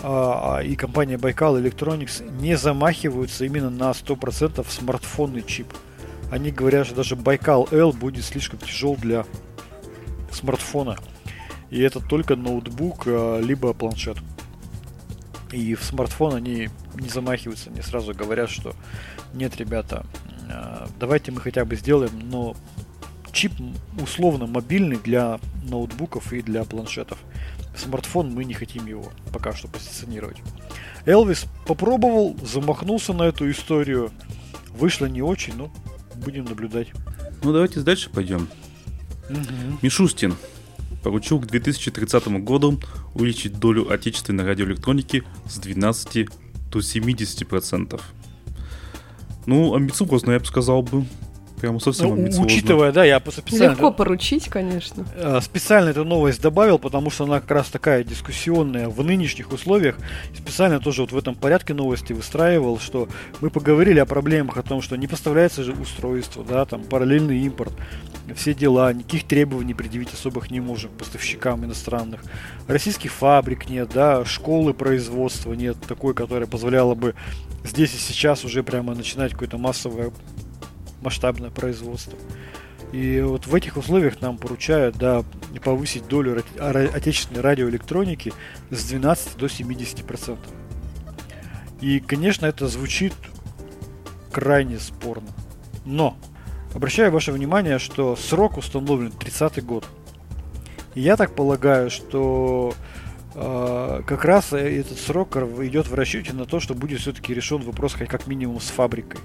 а, 0.04 0.60
и 0.60 0.76
компания 0.76 1.16
Baikal 1.16 1.62
Electronics 1.62 2.30
не 2.42 2.56
замахиваются 2.58 3.46
именно 3.46 3.70
на 3.70 3.92
100% 3.92 4.66
смартфонный 4.70 5.42
чип. 5.42 5.68
Они 6.32 6.52
говорят, 6.52 6.88
что 6.88 6.96
даже 6.96 7.16
L 7.72 7.94
будет 7.94 8.26
слишком 8.26 8.60
тяжел 8.60 8.96
для 8.96 9.26
смартфона. 10.32 10.98
И 11.70 11.82
это 11.82 12.00
только 12.00 12.36
ноутбук, 12.36 13.04
а, 13.08 13.40
либо 13.40 13.74
планшет. 13.74 14.18
И 15.52 15.76
в 15.76 15.84
смартфон 15.84 16.36
они 16.36 16.70
не 16.96 17.08
замахиваются, 17.08 17.70
они 17.70 17.82
сразу 17.82 18.14
говорят, 18.14 18.50
что 18.50 18.74
нет, 19.34 19.56
ребята, 19.58 20.06
давайте 21.00 21.32
мы 21.32 21.42
хотя 21.42 21.66
бы 21.66 21.76
сделаем, 21.76 22.12
но 22.30 22.56
чип 23.32 23.52
условно 24.02 24.48
мобильный 24.48 24.98
для 24.98 25.40
ноутбуков 25.68 26.34
и 26.34 26.42
для 26.42 26.64
планшетов. 26.64 27.20
Смартфон 27.76 28.34
мы 28.34 28.46
не 28.46 28.54
хотим 28.54 28.86
его 28.86 29.12
пока 29.34 29.54
что 29.54 29.68
позиционировать. 29.68 30.38
Элвис 31.06 31.46
попробовал, 31.68 32.36
замахнулся 32.42 33.14
на 33.14 33.24
эту 33.24 33.50
историю. 33.52 34.12
Вышло 34.70 35.06
не 35.06 35.22
очень, 35.22 35.56
но 35.56 35.72
будем 36.16 36.46
наблюдать. 36.46 36.88
Ну 37.44 37.52
давайте 37.52 37.82
дальше 37.82 38.10
пойдем. 38.10 38.48
Угу. 39.30 39.80
Мишустин 39.82 40.36
поручил 41.04 41.40
к 41.40 41.48
2030 41.48 42.28
году 42.44 42.80
увеличить 43.14 43.60
долю 43.60 43.92
отечественной 43.92 44.46
радиоэлектроники 44.46 45.24
с 45.48 45.58
12 45.58 46.30
до 46.72 46.80
70%. 46.80 48.02
Ну, 49.46 49.76
амбициозно, 49.76 50.32
я 50.32 50.40
бы 50.40 50.46
сказал 50.46 50.82
бы. 50.82 51.06
Прямо 51.60 51.80
совсем 51.80 52.10
ну, 52.10 52.16
амбициозно. 52.16 52.46
Учитывая, 52.46 52.92
да, 52.92 53.06
я 53.06 53.20
специально... 53.20 53.72
Легко 53.72 53.92
поручить, 53.92 54.50
конечно. 54.50 55.06
Э, 55.16 55.40
специально 55.42 55.90
эту 55.90 56.04
новость 56.04 56.42
добавил, 56.42 56.78
потому 56.80 57.10
что 57.10 57.24
она 57.24 57.40
как 57.40 57.52
раз 57.52 57.70
такая 57.70 58.04
дискуссионная 58.04 58.90
в 58.90 59.02
нынешних 59.04 59.52
условиях. 59.52 59.98
Специально 60.36 60.82
тоже 60.82 61.04
вот 61.04 61.14
в 61.14 61.18
этом 61.18 61.34
порядке 61.34 61.74
новости 61.74 62.12
выстраивал, 62.12 62.78
что 62.78 63.08
мы 63.40 63.50
поговорили 63.50 64.00
о 64.00 64.06
проблемах, 64.06 64.58
о 64.58 64.64
том, 64.64 64.82
что 64.82 64.98
не 64.98 65.08
поставляется 65.08 65.64
же 65.64 65.72
устройство, 65.72 66.44
да, 66.44 66.66
там 66.66 66.84
параллельный 66.84 67.40
импорт, 67.40 67.72
все 68.36 68.54
дела, 68.54 68.92
никаких 68.92 69.24
требований 69.26 69.74
предъявить 69.74 70.14
особых 70.14 70.52
не 70.52 70.60
можем 70.60 70.92
поставщикам 70.92 71.64
иностранных. 71.64 72.22
Российских 72.68 73.14
фабрик 73.14 73.70
нет, 73.70 73.90
да, 73.94 74.26
школы 74.26 74.74
производства 74.74 75.54
нет 75.54 75.78
такой, 75.88 76.14
которая 76.14 76.48
позволяла 76.48 76.96
бы 76.96 77.16
здесь 77.66 77.94
и 77.94 77.98
сейчас 77.98 78.46
уже 78.46 78.64
прямо 78.64 78.96
начинать 78.96 79.34
какое-то 79.34 79.58
массовое 79.58 80.12
масштабное 81.02 81.50
производство. 81.50 82.18
И 82.92 83.20
вот 83.22 83.48
в 83.48 83.54
этих 83.54 83.78
условиях 83.78 84.22
нам 84.22 84.38
поручают 84.38 84.96
да, 84.98 85.24
повысить 85.64 86.08
долю 86.08 86.42
отечественной 86.60 87.42
радиоэлектроники 87.42 88.34
с 88.70 88.84
12 88.86 89.38
до 89.38 89.48
70%. 89.48 90.38
И, 91.82 92.00
конечно, 92.00 92.46
это 92.46 92.68
звучит 92.68 93.14
крайне 94.32 94.80
спорно. 94.80 95.28
Но 95.84 96.18
обращаю 96.74 97.12
ваше 97.12 97.32
внимание, 97.32 97.80
что 97.80 98.16
срок 98.16 98.58
установлен 98.58 99.12
30 99.12 99.64
год. 99.66 99.86
И 100.94 101.02
я 101.02 101.18
так 101.18 101.36
полагаю, 101.36 101.90
что 101.90 102.74
как 103.36 104.24
раз 104.24 104.54
этот 104.54 104.98
срок 104.98 105.36
идет 105.36 105.88
в 105.88 105.94
расчете 105.94 106.34
на 106.34 106.46
то, 106.46 106.60
что 106.60 106.74
будет 106.74 107.02
все-таки 107.02 107.34
решен 107.34 107.62
вопрос 107.62 107.94
как 107.94 108.28
минимум 108.28 108.62
с 108.62 108.68
фабрикой. 108.68 109.20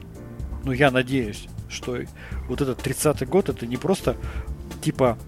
Ну, 0.65 0.73
я 0.73 0.91
надеюсь 0.91 1.49
что 1.71 1.99
вот 2.49 2.61
этот 2.61 2.85
30-й 2.87 3.27
год 3.27 3.49
это 3.49 3.67
не 3.67 3.77
просто 3.77 4.17
типа 4.83 5.19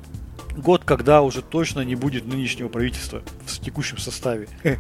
год, 0.57 0.85
когда 0.85 1.23
уже 1.23 1.41
точно 1.41 1.81
не 1.81 1.95
будет 1.95 2.27
нынешнего 2.27 2.69
правительства 2.69 3.23
в 3.47 3.61
текущем 3.61 3.99
составе. 3.99 4.49
э, 4.65 4.77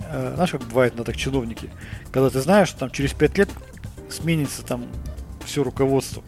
знаешь, 0.34 0.50
как 0.50 0.62
бывает 0.62 0.96
на 0.96 1.04
так 1.04 1.16
чиновники, 1.16 1.70
когда 2.10 2.30
ты 2.30 2.40
знаешь, 2.40 2.68
что 2.68 2.80
там 2.80 2.90
через 2.90 3.12
5 3.12 3.38
лет 3.38 3.50
сменится 4.10 4.64
там 4.64 4.86
все 5.44 5.62
руководство. 5.62 6.22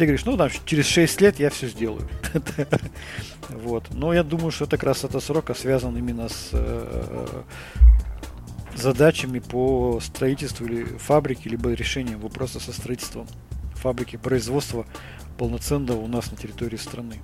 Ты 0.00 0.06
говоришь, 0.06 0.24
ну, 0.24 0.34
там, 0.38 0.48
через 0.64 0.86
6 0.86 1.20
лет 1.20 1.38
я 1.40 1.50
все 1.50 1.68
сделаю. 1.68 2.08
вот. 3.50 3.84
Но 3.90 4.14
я 4.14 4.22
думаю, 4.22 4.50
что 4.50 4.64
это 4.64 4.76
это 4.76 5.20
срока 5.20 5.52
связан 5.52 5.94
именно 5.94 6.30
с 6.30 6.48
э, 6.52 7.42
задачами 8.74 9.40
по 9.40 10.00
строительству 10.00 10.64
или 10.64 10.84
фабрики, 10.84 11.48
либо 11.48 11.70
решением 11.74 12.18
вопроса 12.20 12.60
со 12.60 12.72
строительством 12.72 13.26
фабрики, 13.74 14.16
производства 14.16 14.86
полноценного 15.36 16.00
у 16.00 16.08
нас 16.08 16.30
на 16.30 16.38
территории 16.38 16.78
страны. 16.78 17.16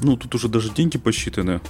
Ну, 0.00 0.16
тут 0.16 0.32
уже 0.36 0.46
даже 0.46 0.72
деньги 0.72 0.96
посчитаны. 0.96 1.60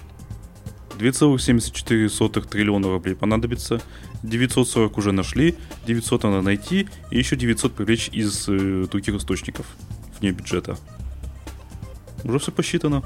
2,74 0.98 2.46
триллиона 2.46 2.88
рублей 2.88 3.14
понадобится. 3.14 3.80
940 4.22 4.98
уже 4.98 5.12
нашли, 5.12 5.54
900 5.86 6.24
надо 6.24 6.42
найти, 6.42 6.88
и 7.10 7.16
еще 7.16 7.36
900 7.36 7.72
привлечь 7.72 8.10
из 8.12 8.46
э, 8.50 8.86
других 8.90 9.14
источников 9.14 9.64
вне 10.20 10.32
бюджета. 10.32 10.76
Уже 12.24 12.38
все 12.38 12.52
посчитано. 12.52 13.02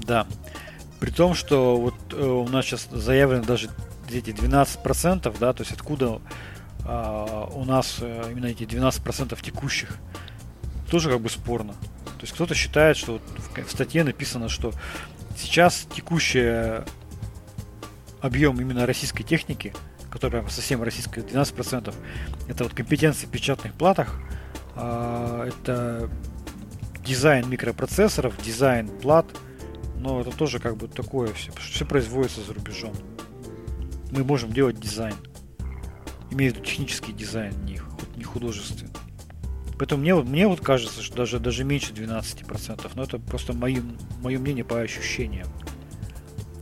Да. 0.00 0.26
При 0.98 1.10
том, 1.10 1.34
что 1.34 1.76
вот 1.76 1.94
э, 2.12 2.22
у 2.22 2.48
нас 2.48 2.66
сейчас 2.66 2.88
заявлено 2.90 3.44
даже 3.44 3.70
эти 4.10 4.30
12%, 4.30 5.36
да, 5.38 5.52
то 5.52 5.62
есть 5.62 5.72
откуда 5.72 6.20
э, 6.84 7.46
у 7.54 7.64
нас 7.64 7.98
э, 8.00 8.28
именно 8.30 8.46
эти 8.46 8.64
12% 8.64 9.40
текущих, 9.40 9.96
тоже 10.90 11.10
как 11.10 11.20
бы 11.20 11.30
спорно. 11.30 11.72
То 12.04 12.22
есть 12.22 12.32
кто-то 12.34 12.54
считает, 12.54 12.96
что 12.96 13.12
вот 13.14 13.22
в, 13.22 13.66
в 13.66 13.70
статье 13.70 14.04
написано, 14.04 14.48
что 14.48 14.72
сейчас 15.36 15.86
текущий 15.94 16.82
объем 18.20 18.60
именно 18.60 18.86
российской 18.86 19.22
техники, 19.22 19.72
которая 20.10 20.46
совсем 20.48 20.82
российская, 20.82 21.22
12%, 21.22 21.94
это 22.48 22.64
вот 22.64 22.74
компетенции 22.74 23.26
в 23.26 23.30
печатных 23.30 23.72
платах, 23.74 24.20
э, 24.76 25.48
это 25.48 26.10
дизайн 27.04 27.48
микропроцессоров, 27.48 28.40
дизайн 28.42 28.88
плат, 28.88 29.26
но 29.98 30.20
это 30.20 30.30
тоже 30.30 30.58
как 30.58 30.76
бы 30.76 30.88
такое 30.88 31.32
все, 31.32 31.52
все 31.52 31.84
производится 31.84 32.42
за 32.42 32.54
рубежом. 32.54 32.94
Мы 34.10 34.24
можем 34.24 34.52
делать 34.52 34.78
дизайн. 34.78 35.14
Имеет 36.30 36.64
технический 36.64 37.12
дизайн, 37.12 37.54
не, 37.64 38.24
художественный. 38.24 38.92
Поэтому 39.78 40.02
мне, 40.02 40.14
мне 40.14 40.46
вот 40.46 40.60
кажется, 40.60 41.02
что 41.02 41.16
даже, 41.16 41.40
даже 41.40 41.64
меньше 41.64 41.92
12%. 41.92 42.90
Но 42.94 43.02
это 43.02 43.18
просто 43.18 43.52
мое, 43.52 43.82
мое 44.20 44.38
мнение 44.38 44.64
по 44.64 44.80
ощущениям. 44.80 45.48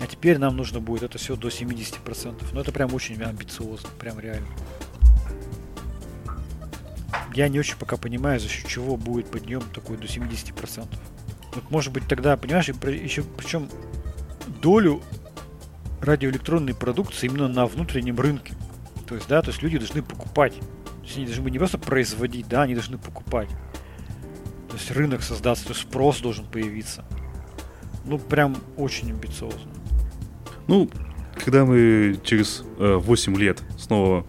А 0.00 0.06
теперь 0.06 0.38
нам 0.38 0.56
нужно 0.56 0.80
будет 0.80 1.02
это 1.02 1.18
все 1.18 1.36
до 1.36 1.48
70%. 1.48 2.44
Но 2.52 2.60
это 2.60 2.70
прям 2.70 2.94
очень 2.94 3.20
амбициозно, 3.20 3.88
прям 3.98 4.20
реально 4.20 4.46
я 7.38 7.48
не 7.48 7.60
очень 7.60 7.76
пока 7.76 7.96
понимаю, 7.96 8.40
за 8.40 8.48
счет 8.48 8.66
чего 8.66 8.96
будет 8.96 9.30
подъем 9.30 9.62
такой 9.72 9.96
до 9.96 10.06
70%. 10.06 10.88
Вот 11.54 11.70
может 11.70 11.92
быть 11.92 12.02
тогда, 12.08 12.36
понимаешь, 12.36 12.68
еще 12.68 13.22
причем 13.22 13.68
долю 14.60 15.00
радиоэлектронной 16.00 16.74
продукции 16.74 17.28
именно 17.28 17.46
на 17.46 17.66
внутреннем 17.66 18.18
рынке. 18.18 18.54
То 19.06 19.14
есть, 19.14 19.28
да, 19.28 19.40
то 19.40 19.50
есть 19.50 19.62
люди 19.62 19.78
должны 19.78 20.02
покупать. 20.02 20.54
То 20.54 21.04
есть 21.04 21.16
они 21.16 21.26
должны 21.26 21.48
не 21.48 21.58
просто 21.58 21.78
производить, 21.78 22.48
да, 22.48 22.62
они 22.62 22.74
должны 22.74 22.98
покупать. 22.98 23.48
То 24.68 24.74
есть 24.74 24.90
рынок 24.90 25.22
создаться, 25.22 25.64
то 25.64 25.70
есть 25.70 25.82
спрос 25.82 26.18
должен 26.18 26.44
появиться. 26.44 27.04
Ну, 28.04 28.18
прям 28.18 28.56
очень 28.76 29.12
амбициозно. 29.12 29.70
Ну, 30.66 30.90
когда 31.36 31.64
мы 31.64 32.18
через 32.24 32.64
э, 32.78 32.96
8 32.96 33.36
лет 33.36 33.62
снова 33.78 34.26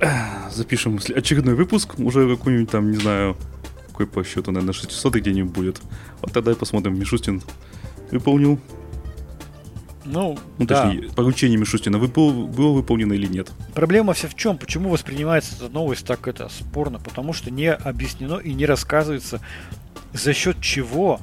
запишем 0.50 0.98
очередной 1.14 1.54
выпуск, 1.54 1.98
уже 1.98 2.28
какой-нибудь 2.36 2.70
там, 2.70 2.90
не 2.90 2.98
знаю, 2.98 3.36
какой 3.88 4.06
по 4.06 4.24
счету, 4.24 4.50
наверное, 4.50 4.72
600 4.72 5.14
где-нибудь 5.14 5.52
будет. 5.52 5.80
Вот 6.20 6.32
тогда 6.32 6.52
и 6.52 6.54
посмотрим, 6.54 6.98
Мишустин 6.98 7.42
выполнил. 8.10 8.58
Ну, 10.04 10.36
ну 10.58 10.66
да. 10.66 10.82
точнее, 10.82 11.10
поручение 11.12 11.58
Мишустина 11.58 11.96
выпол- 11.96 12.48
было 12.48 12.72
выполнено 12.72 13.12
или 13.12 13.26
нет. 13.26 13.52
Проблема 13.74 14.14
вся 14.14 14.28
в 14.28 14.34
чем? 14.34 14.58
Почему 14.58 14.90
воспринимается 14.90 15.54
эта 15.56 15.68
новость 15.68 16.06
так 16.06 16.26
это 16.26 16.48
спорно? 16.48 16.98
Потому 16.98 17.32
что 17.32 17.50
не 17.50 17.72
объяснено 17.72 18.38
и 18.38 18.52
не 18.52 18.66
рассказывается, 18.66 19.40
за 20.12 20.32
счет 20.34 20.60
чего 20.60 21.20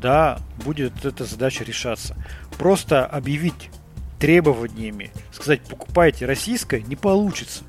да, 0.00 0.40
будет 0.64 1.04
эта 1.04 1.24
задача 1.24 1.64
решаться. 1.64 2.16
Просто 2.58 3.06
объявить 3.06 3.70
требованиями, 4.18 5.10
сказать, 5.32 5.62
покупайте 5.62 6.26
российское, 6.26 6.82
не 6.82 6.96
получится 6.96 7.64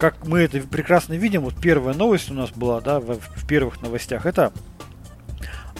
как 0.00 0.26
мы 0.26 0.40
это 0.40 0.58
прекрасно 0.60 1.12
видим, 1.12 1.42
вот 1.42 1.54
первая 1.60 1.94
новость 1.94 2.30
у 2.30 2.34
нас 2.34 2.50
была, 2.50 2.80
да, 2.80 3.00
в, 3.00 3.18
в 3.18 3.46
первых 3.46 3.82
новостях, 3.82 4.24
это 4.24 4.50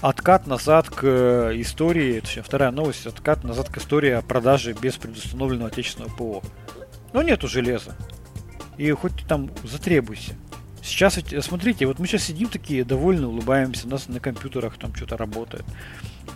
откат 0.02 0.46
назад 0.46 0.90
к 0.90 1.00
э, 1.02 1.52
истории, 1.56 2.20
точнее, 2.20 2.42
вторая 2.42 2.70
новость, 2.70 3.06
откат 3.06 3.44
назад 3.44 3.70
к 3.70 3.78
истории 3.78 4.10
о 4.10 4.22
продаже 4.22 4.74
без 4.80 4.96
предустановленного 4.96 5.70
отечественного 5.70 6.14
ПО. 6.14 6.42
Но 7.14 7.22
нету 7.22 7.48
железа. 7.48 7.96
И 8.76 8.90
хоть 8.92 9.16
ты 9.16 9.26
там 9.26 9.50
затребуйся. 9.64 10.34
Сейчас, 10.82 11.18
смотрите, 11.40 11.86
вот 11.86 11.98
мы 11.98 12.06
сейчас 12.06 12.24
сидим 12.24 12.48
такие, 12.48 12.84
довольны, 12.84 13.26
улыбаемся, 13.26 13.86
у 13.86 13.90
нас 13.90 14.08
на 14.08 14.20
компьютерах 14.20 14.78
там 14.78 14.94
что-то 14.94 15.16
работает. 15.16 15.64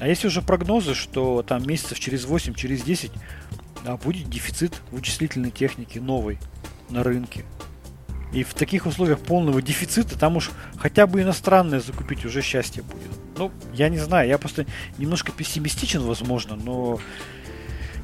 А 0.00 0.08
есть 0.08 0.24
уже 0.24 0.42
прогнозы, 0.42 0.94
что 0.94 1.42
там 1.42 1.66
месяцев 1.66 1.98
через 2.00 2.24
8, 2.24 2.54
через 2.54 2.82
10 2.82 3.12
а, 3.84 3.96
будет 3.96 4.28
дефицит 4.28 4.80
вычислительной 4.90 5.50
техники 5.50 5.98
новой 5.98 6.38
на 6.90 7.02
рынке. 7.02 7.44
И 8.32 8.42
в 8.42 8.52
таких 8.54 8.86
условиях 8.86 9.20
полного 9.20 9.62
дефицита 9.62 10.18
там 10.18 10.36
уж 10.36 10.50
хотя 10.76 11.06
бы 11.06 11.22
иностранное 11.22 11.80
закупить 11.80 12.24
уже 12.24 12.42
счастье 12.42 12.82
будет. 12.82 13.10
Ну, 13.36 13.52
я 13.72 13.88
не 13.88 13.98
знаю, 13.98 14.28
я 14.28 14.38
просто 14.38 14.66
немножко 14.98 15.30
пессимистичен, 15.30 16.02
возможно, 16.02 16.56
но 16.56 16.98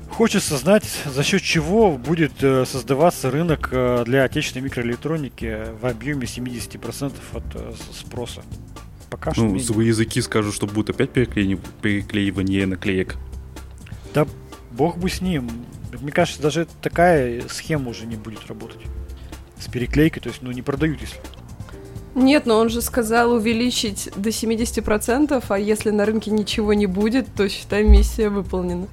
хочется 0.08 0.56
знать, 0.56 0.84
за 1.04 1.24
счет 1.24 1.42
чего 1.42 1.96
будет 1.96 2.32
э, 2.42 2.64
создаваться 2.64 3.30
рынок 3.30 3.70
э, 3.72 4.04
для 4.06 4.22
отечественной 4.22 4.66
микроэлектроники 4.66 5.66
в 5.80 5.86
объеме 5.86 6.26
70% 6.26 7.12
от 7.32 7.44
э, 7.54 7.72
спроса. 7.92 8.42
Пока 9.08 9.32
ну, 9.36 9.58
что. 9.58 9.74
Ну, 9.74 9.80
языки 9.80 10.20
скажут, 10.20 10.54
что 10.54 10.68
будет 10.68 10.90
опять 10.90 11.10
переклеивание, 11.10 11.58
переклеивание 11.82 12.66
наклеек. 12.66 13.16
Да 14.14 14.26
бог 14.70 14.98
бы 14.98 15.10
с 15.10 15.20
ним. 15.20 15.50
Мне 16.00 16.12
кажется, 16.12 16.40
даже 16.40 16.66
такая 16.80 17.42
схема 17.48 17.90
уже 17.90 18.06
не 18.06 18.16
будет 18.16 18.46
работать 18.46 18.80
с 19.58 19.66
переклейкой, 19.68 20.22
то 20.22 20.28
есть, 20.28 20.42
ну, 20.42 20.50
не 20.52 20.62
продают, 20.62 21.00
если... 21.00 21.18
Нет, 22.14 22.46
но 22.46 22.58
он 22.58 22.70
же 22.70 22.82
сказал 22.82 23.32
увеличить 23.32 24.10
до 24.16 24.30
70%, 24.30 25.44
а 25.48 25.58
если 25.58 25.90
на 25.90 26.04
рынке 26.04 26.30
ничего 26.30 26.74
не 26.74 26.86
будет, 26.86 27.32
то 27.34 27.48
считай, 27.48 27.84
миссия 27.84 28.30
выполнена. 28.30 28.88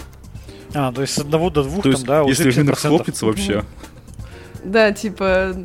А, 0.73 0.91
то 0.91 1.01
есть 1.01 1.13
с 1.13 1.19
одного 1.19 1.49
до 1.49 1.63
двух 1.63 1.83
то 1.83 1.91
там, 1.93 2.03
да, 2.03 2.21
если 2.21 2.49
уже 2.49 2.59
рынок 2.61 2.77
схлопнется 2.77 3.25
вообще. 3.25 3.63
Да, 4.63 4.91
типа 4.91 5.55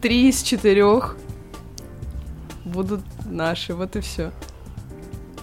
три 0.00 0.28
из 0.28 0.42
четырех 0.42 1.16
будут 2.64 3.02
наши, 3.26 3.74
вот 3.74 3.94
и 3.96 4.00
все. 4.00 4.32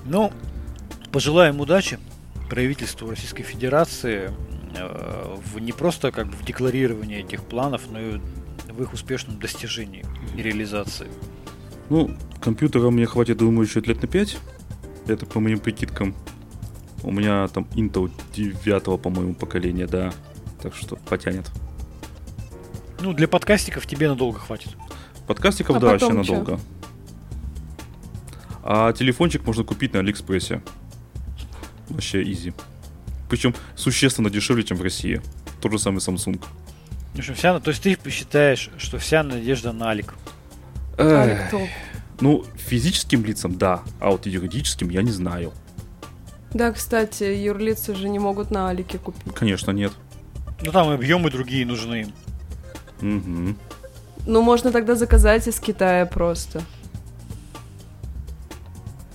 Ну, 0.06 0.32
пожелаем 1.12 1.60
удачи 1.60 2.00
правительству 2.52 3.10
Российской 3.10 3.44
Федерации 3.44 4.32
Э, 4.76 5.38
в 5.54 5.60
не 5.60 5.72
просто 5.72 6.12
как 6.12 6.28
бы 6.28 6.34
в 6.34 6.46
декларировании 6.46 7.20
этих 7.20 7.44
планов, 7.44 7.84
но 7.92 8.00
и 8.00 8.22
в 8.70 8.82
их 8.82 8.94
успешном 8.94 9.40
достижении 9.40 10.06
и 10.36 10.42
реализации. 10.42 11.08
Ну, 11.90 12.16
компьютера 12.42 12.90
мне 12.90 13.06
хватит, 13.06 13.38
думаю, 13.38 13.68
еще 13.68 13.82
лет 13.82 14.02
на 14.02 14.08
5. 14.08 14.38
Это 15.08 15.26
по 15.26 15.40
моим 15.40 15.60
прикидкам. 15.60 16.16
У 17.04 17.12
меня 17.12 17.48
там 17.48 17.68
Intel 17.74 18.10
9, 18.34 19.02
по-моему, 19.02 19.34
поколения, 19.34 19.88
да. 19.88 20.14
Так 20.62 20.76
что 20.76 20.96
потянет. 20.96 21.50
Ну, 23.02 23.14
для 23.14 23.28
подкастиков 23.28 23.86
тебе 23.88 24.08
надолго 24.08 24.40
хватит. 24.40 24.70
Подкастиков, 25.28 25.78
а 25.78 25.80
да, 25.80 25.88
вообще 25.88 26.14
надолго. 26.14 26.60
А 28.64 28.94
телефончик 28.94 29.46
можно 29.46 29.64
купить 29.64 29.94
на 29.94 30.00
Алиэкспрессе. 30.00 30.62
Вообще 31.92 32.24
easy. 32.24 32.54
Причем 33.30 33.56
существенно 33.76 34.30
дешевле, 34.30 34.64
чем 34.64 34.78
в 34.78 34.82
России. 34.82 35.22
Тот 35.62 35.72
же 35.72 35.80
самый 35.80 35.98
Samsung. 35.98 36.44
В 37.14 37.20
общем, 37.20 37.36
вся, 37.36 37.60
то 37.60 37.72
есть 37.72 37.84
ты 37.84 37.98
считаешь, 38.10 38.70
что 38.78 38.98
вся 38.98 39.24
надежда 39.24 39.74
на 39.74 39.90
Алик? 39.90 40.14
Алик 40.98 41.50
топ. 41.50 41.68
Ну, 42.20 42.46
физическим 42.56 43.26
лицам 43.26 43.58
да, 43.58 43.82
а 44.00 44.12
вот 44.12 44.26
юридическим 44.26 44.90
я 44.90 45.02
не 45.02 45.12
знаю. 45.12 45.54
Да, 46.54 46.72
кстати, 46.72 47.24
юрлицы 47.24 47.96
же 47.96 48.10
не 48.10 48.20
могут 48.20 48.52
на 48.52 48.70
Алике 48.70 48.98
купить. 48.98 49.34
Конечно, 49.34 49.72
нет. 49.72 49.94
Ну 50.62 50.72
там 50.72 50.90
объемы 50.90 51.32
другие 51.32 51.66
нужны 51.66 52.02
им. 52.02 52.14
Угу. 53.02 53.56
Ну, 54.28 54.42
можно 54.42 54.72
тогда 54.72 54.96
заказать 54.96 55.48
из 55.48 55.60
Китая 55.60 56.06
просто 56.06 56.62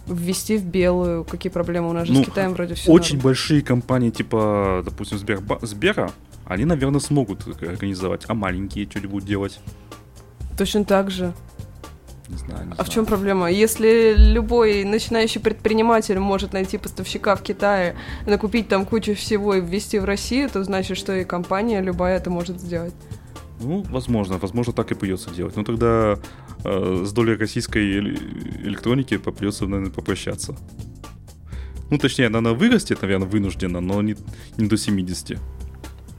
ввести 0.07 0.57
в 0.57 0.65
белую? 0.65 1.25
Какие 1.25 1.51
проблемы 1.51 1.91
у 1.91 1.93
нас 1.93 2.07
же 2.07 2.15
ну, 2.15 2.23
с 2.23 2.27
Китаем 2.27 2.53
вроде 2.53 2.75
все 2.75 2.91
Очень 2.91 3.17
норм. 3.17 3.25
большие 3.25 3.63
компании, 3.63 4.11
типа, 4.11 4.83
допустим, 4.85 5.19
Сберба... 5.19 5.59
Сбера, 5.63 6.11
они, 6.45 6.65
наверное, 6.65 7.01
смогут 7.01 7.47
организовать. 7.63 8.23
А 8.29 8.35
маленькие 8.35 8.87
что-нибудь 8.89 9.11
будут 9.11 9.29
делать? 9.29 9.61
Точно 10.57 10.85
так 10.85 11.11
же. 11.11 11.33
Не 12.29 12.37
знаю, 12.39 12.67
не 12.67 12.73
а 12.73 12.75
знаю. 12.75 12.91
в 12.91 12.93
чем 12.93 13.07
проблема? 13.07 13.51
Если 13.51 14.15
любой 14.17 14.85
начинающий 14.85 15.41
предприниматель 15.41 16.19
может 16.19 16.53
найти 16.53 16.77
поставщика 16.79 17.37
в 17.37 17.43
Китае, 17.43 17.97
накупить 18.27 18.69
там 18.69 18.85
кучу 18.85 19.15
всего 19.15 19.55
и 19.55 19.61
ввести 19.61 19.99
в 19.99 20.05
Россию, 20.05 20.51
то 20.51 20.63
значит, 20.65 20.97
что 20.97 21.15
и 21.15 21.25
компания 21.25 21.81
любая 21.81 22.17
это 22.17 22.31
может 22.31 22.61
сделать. 22.61 22.95
Ну, 23.61 23.85
возможно, 23.91 24.39
возможно, 24.39 24.73
так 24.73 24.93
и 24.93 24.95
придется 24.95 25.31
делать. 25.31 25.57
Но 25.57 25.65
тогда 25.65 26.19
э, 26.65 27.03
с 27.05 27.13
долей 27.13 27.37
российской 27.37 27.99
электроники 28.01 29.17
придется, 29.17 29.67
наверное, 29.67 29.91
попрощаться. 29.93 30.57
Ну, 31.91 31.99
точнее, 31.99 32.27
она 32.27 32.53
вырастет, 32.53 33.03
наверное, 33.03 33.29
вынуждена, 33.29 33.81
но 33.81 34.03
не, 34.03 34.17
не 34.57 34.67
до 34.67 34.77
70. 34.77 35.39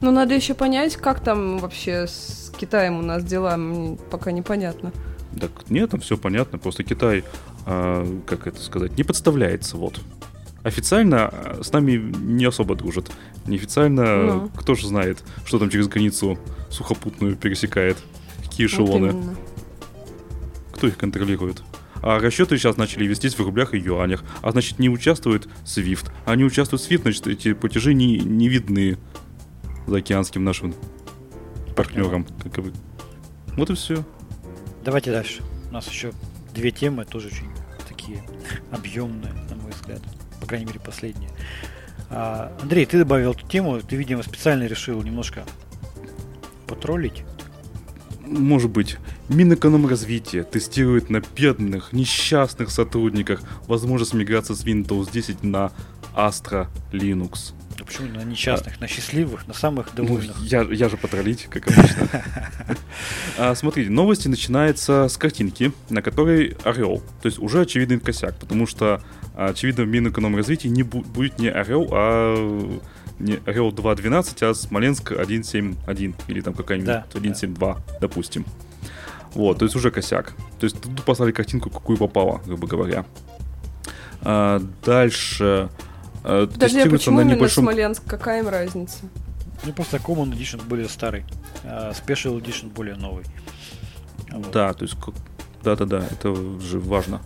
Ну, 0.00 0.10
надо 0.10 0.34
еще 0.34 0.54
понять, 0.54 0.96
как 0.96 1.20
там 1.20 1.58
вообще 1.58 2.06
с 2.06 2.52
Китаем 2.58 2.98
у 2.98 3.02
нас 3.02 3.24
дела, 3.24 3.56
мне 3.56 3.96
пока 4.10 4.32
непонятно. 4.32 4.92
Так 5.38 5.50
нет, 5.68 5.90
там 5.90 6.00
все 6.00 6.16
понятно, 6.16 6.58
просто 6.58 6.84
Китай, 6.84 7.24
э, 7.66 8.20
как 8.26 8.46
это 8.46 8.60
сказать, 8.60 8.96
не 8.96 9.04
подставляется, 9.04 9.76
вот. 9.76 10.00
Официально 10.62 11.28
а, 11.28 11.60
с 11.62 11.72
нами 11.72 12.12
не 12.20 12.44
особо 12.44 12.74
дружат. 12.74 13.10
Неофициально, 13.46 14.24
ну. 14.24 14.48
кто 14.50 14.74
же 14.74 14.88
знает, 14.88 15.22
что 15.44 15.58
там 15.58 15.70
через 15.70 15.88
границу 15.88 16.38
сухопутную 16.70 17.36
пересекает, 17.36 17.96
какие 18.42 18.66
эшелоны. 18.66 19.12
Вот 19.12 19.38
кто 20.78 20.86
их 20.86 20.96
контролирует? 20.96 21.62
А 22.02 22.20
расчеты 22.20 22.56
сейчас 22.56 22.76
начали 22.76 23.04
вестись 23.04 23.34
в 23.34 23.40
рублях 23.40 23.74
и 23.74 23.78
юанях, 23.78 24.22
а 24.42 24.52
значит 24.52 24.78
не 24.78 24.88
участвует 24.88 25.48
SWIFT. 25.64 26.10
А 26.24 26.36
не 26.36 26.44
участвует 26.44 26.80
SWIFT, 26.82 27.02
значит 27.02 27.26
эти 27.26 27.52
платежи 27.52 27.94
не, 27.94 28.18
не 28.18 28.48
видны 28.48 28.96
заокеанским 29.88 30.44
нашим 30.44 30.74
партнерам. 31.74 32.26
Как 32.44 32.58
и... 32.58 32.72
Вот 33.56 33.70
и 33.70 33.74
все. 33.74 34.04
Давайте 34.84 35.10
дальше. 35.10 35.42
У 35.70 35.74
нас 35.74 35.88
еще 35.88 36.12
две 36.54 36.70
темы, 36.70 37.04
тоже 37.04 37.26
очень 37.26 37.48
такие 37.88 38.22
объемные, 38.70 39.32
на 39.50 39.56
мой 39.56 39.72
взгляд. 39.72 40.00
По 40.48 40.52
крайней 40.52 40.64
мере, 40.64 40.80
последние. 40.80 41.28
А, 42.08 42.56
Андрей, 42.62 42.86
ты 42.86 42.96
добавил 42.96 43.32
эту 43.32 43.46
тему, 43.46 43.82
ты, 43.82 43.96
видимо, 43.96 44.22
специально 44.22 44.64
решил 44.64 45.02
немножко 45.02 45.44
потроллить. 46.66 47.22
Может 48.26 48.70
быть. 48.70 48.96
Минэкономразвитие 49.28 50.44
тестирует 50.44 51.10
на 51.10 51.20
бедных, 51.36 51.92
несчастных 51.92 52.70
сотрудниках 52.70 53.42
возможность 53.66 54.14
миграции 54.14 54.54
с 54.54 54.64
Windows 54.64 55.12
10 55.12 55.42
на 55.42 55.70
Astra 56.16 56.68
Linux. 56.92 57.52
Да 57.78 57.84
почему 57.84 58.08
на 58.08 58.24
несчастных, 58.24 58.74
а, 58.78 58.80
на 58.80 58.88
счастливых, 58.88 59.46
на 59.46 59.54
самых 59.54 59.90
ну, 59.96 60.04
довольных? 60.04 60.36
Ну, 60.36 60.44
я, 60.44 60.62
я 60.62 60.88
же 60.88 60.96
потроллить, 60.96 61.46
как 61.48 61.68
обычно. 61.68 62.08
а, 63.38 63.54
смотрите, 63.54 63.88
новости 63.88 64.26
начинаются 64.26 65.08
с 65.08 65.16
картинки, 65.16 65.72
на 65.88 66.02
которой 66.02 66.56
орел. 66.64 67.02
То 67.22 67.26
есть 67.26 67.38
уже 67.38 67.60
очевидный 67.60 68.00
косяк, 68.00 68.36
потому 68.36 68.66
что, 68.66 69.00
очевидно, 69.46 69.84
в 69.84 69.88
Минэкономразвитии 69.88 70.68
не 70.68 70.82
бу- 70.82 71.06
будет 71.06 71.38
не 71.38 71.48
орел, 71.48 71.88
а 71.92 72.80
не 73.18 73.38
орел 73.46 73.70
2.12, 73.70 74.50
а 74.50 74.54
Смоленск 74.54 75.12
1.7.1 75.12 76.14
или 76.28 76.40
там 76.40 76.54
какая-нибудь 76.54 76.86
да, 76.86 77.06
1.7.2, 77.12 77.58
да. 77.58 77.98
допустим. 78.00 78.44
Вот, 79.34 79.58
то 79.58 79.64
есть 79.64 79.76
уже 79.76 79.90
косяк. 79.90 80.34
То 80.58 80.64
есть 80.64 80.80
тут 80.80 81.02
послали 81.04 81.32
картинку, 81.32 81.70
какую 81.70 81.98
попало, 81.98 82.40
грубо 82.46 82.66
говоря. 82.66 83.04
А, 84.22 84.60
дальше 84.84 85.68
Подожди, 86.22 86.80
а 86.80 86.90
почему 86.90 87.18
на 87.18 87.24
небольшом... 87.24 87.64
Смоленск? 87.64 88.02
Какая 88.06 88.40
им 88.40 88.48
разница? 88.48 88.98
Ну, 89.64 89.72
просто 89.72 89.96
Common 89.96 90.32
Edition 90.32 90.62
более 90.66 90.88
старый, 90.88 91.24
а 91.64 91.92
Special 91.92 92.40
Edition 92.40 92.70
более 92.70 92.96
новый. 92.96 93.24
Вот. 94.30 94.50
Да, 94.50 94.72
то 94.72 94.84
есть, 94.84 94.96
да-да-да, 95.62 96.04
это 96.10 96.34
же 96.60 96.80
важно. 96.80 97.20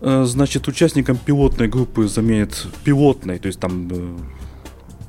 Значит, 0.00 0.68
участникам 0.68 1.16
пилотной 1.16 1.68
группы 1.68 2.08
заменят 2.08 2.66
пилотной, 2.84 3.38
то 3.38 3.46
есть 3.46 3.60
там 3.60 3.88
э, 3.90 4.16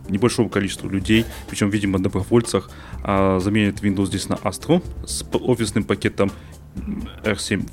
небольшому 0.09 0.49
количеству 0.49 0.89
людей, 0.89 1.25
причем, 1.49 1.69
видимо, 1.69 1.99
добровольцах, 1.99 2.69
а 3.03 3.39
заменят 3.39 3.81
Windows 3.81 4.09
10 4.09 4.29
на 4.29 4.35
Astro 4.35 4.83
с 5.05 5.25
офисным 5.33 5.83
пакетом 5.83 6.31
R7 7.23 7.69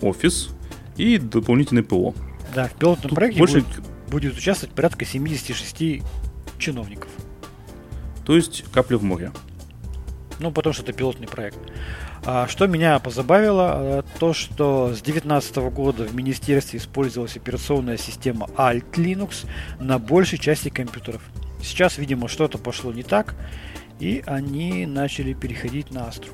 Office 0.00 0.50
и 0.96 1.18
дополнительный 1.18 1.82
ПО. 1.82 2.14
Да, 2.54 2.68
в 2.68 2.74
пилотном 2.74 3.10
Тут 3.10 3.14
проекте 3.16 3.38
больше... 3.38 3.60
будет 3.60 3.82
будет 4.12 4.36
участвовать 4.36 4.74
порядка 4.74 5.06
76 5.06 6.02
чиновников. 6.58 7.10
То 8.24 8.36
есть 8.36 8.64
капля 8.70 8.98
в 8.98 9.02
море. 9.02 9.32
Ну, 10.38 10.52
потому 10.52 10.74
что 10.74 10.82
это 10.82 10.92
пилотный 10.92 11.26
проект. 11.26 11.58
А, 12.24 12.46
что 12.46 12.66
меня 12.68 12.98
позабавило, 13.00 13.72
а, 13.74 14.04
то, 14.18 14.32
что 14.32 14.88
с 14.94 15.02
2019 15.02 15.56
года 15.70 16.04
в 16.04 16.14
министерстве 16.14 16.78
использовалась 16.78 17.36
операционная 17.36 17.96
система 17.96 18.46
Alt 18.56 18.92
Linux 18.92 19.46
на 19.80 19.98
большей 19.98 20.38
части 20.38 20.68
компьютеров. 20.68 21.22
Сейчас, 21.62 21.98
видимо, 21.98 22.28
что-то 22.28 22.58
пошло 22.58 22.92
не 22.92 23.02
так, 23.02 23.34
и 23.98 24.22
они 24.26 24.86
начали 24.86 25.32
переходить 25.32 25.90
на 25.90 26.00
Astra. 26.00 26.28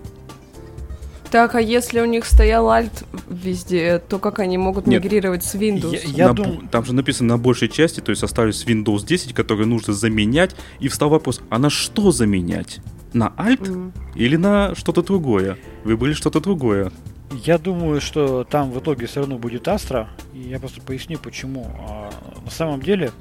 Так, 1.31 1.55
а 1.55 1.61
если 1.61 2.01
у 2.01 2.07
них 2.07 2.24
стоял 2.24 2.66
Alt 2.66 3.05
везде, 3.29 3.98
то 3.98 4.18
как 4.18 4.38
они 4.38 4.57
могут 4.57 4.87
Нет, 4.87 5.03
мигрировать 5.03 5.44
с 5.44 5.55
Windows? 5.55 5.92
Я, 6.07 6.27
я 6.27 6.29
на, 6.29 6.35
дум... 6.35 6.68
Там 6.68 6.85
же 6.85 6.94
написано 6.94 7.37
на 7.37 7.38
большей 7.38 7.68
части, 7.68 8.01
то 8.01 8.11
есть 8.11 8.22
остались 8.22 8.64
Windows 8.64 9.07
10, 9.07 9.35
который 9.35 9.66
нужно 9.66 9.92
заменять, 9.92 10.55
и 10.81 10.88
встал 10.88 11.11
вопрос, 11.11 11.40
а 11.51 11.59
на 11.59 11.68
что 11.68 12.11
заменять? 12.11 12.81
На 13.12 13.33
Alt 13.37 13.61
mm. 13.61 13.92
или 14.14 14.37
на 14.37 14.75
что-то 14.75 15.03
другое? 15.03 15.57
Выбрали 15.85 16.12
что-то 16.12 16.40
другое. 16.40 16.92
Я 17.31 17.59
думаю, 17.59 18.01
что 18.01 18.44
там 18.44 18.71
в 18.71 18.79
итоге 18.79 19.07
все 19.07 19.21
равно 19.21 19.38
будет 19.38 19.68
Astra, 19.68 20.07
и 20.33 20.40
я 20.40 20.59
просто 20.59 20.81
поясню 20.81 21.18
почему. 21.18 21.71
А, 21.79 22.11
на 22.44 22.51
самом 22.51 22.81
деле 22.81 23.12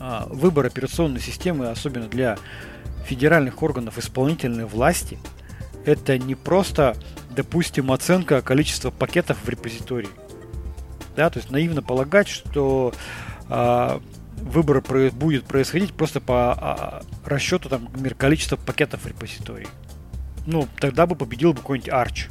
а, 0.00 0.26
выбор 0.30 0.66
операционной 0.66 1.20
системы, 1.20 1.68
особенно 1.68 2.06
для 2.06 2.36
федеральных 3.06 3.62
органов 3.62 3.98
исполнительной 3.98 4.64
власти– 4.64 5.18
это 5.84 6.18
не 6.18 6.34
просто, 6.34 6.96
допустим, 7.30 7.92
оценка 7.92 8.42
количества 8.42 8.90
пакетов 8.90 9.38
в 9.44 9.48
репозитории. 9.48 10.08
Да, 11.16 11.30
то 11.30 11.38
есть 11.38 11.50
наивно 11.50 11.82
полагать, 11.82 12.28
что 12.28 12.92
а, 13.48 14.00
выбор 14.42 14.82
будет 15.12 15.44
происходить 15.44 15.92
просто 15.92 16.20
по 16.20 16.52
а, 16.52 17.02
расчету 17.24 17.68
там, 17.68 17.84
например, 17.84 18.14
количества 18.14 18.56
пакетов 18.56 19.02
в 19.02 19.06
репозитории. 19.06 19.68
Ну, 20.46 20.68
тогда 20.78 21.06
бы 21.06 21.16
победил 21.16 21.52
бы 21.52 21.58
какой-нибудь 21.58 21.90
Arch. 21.90 22.30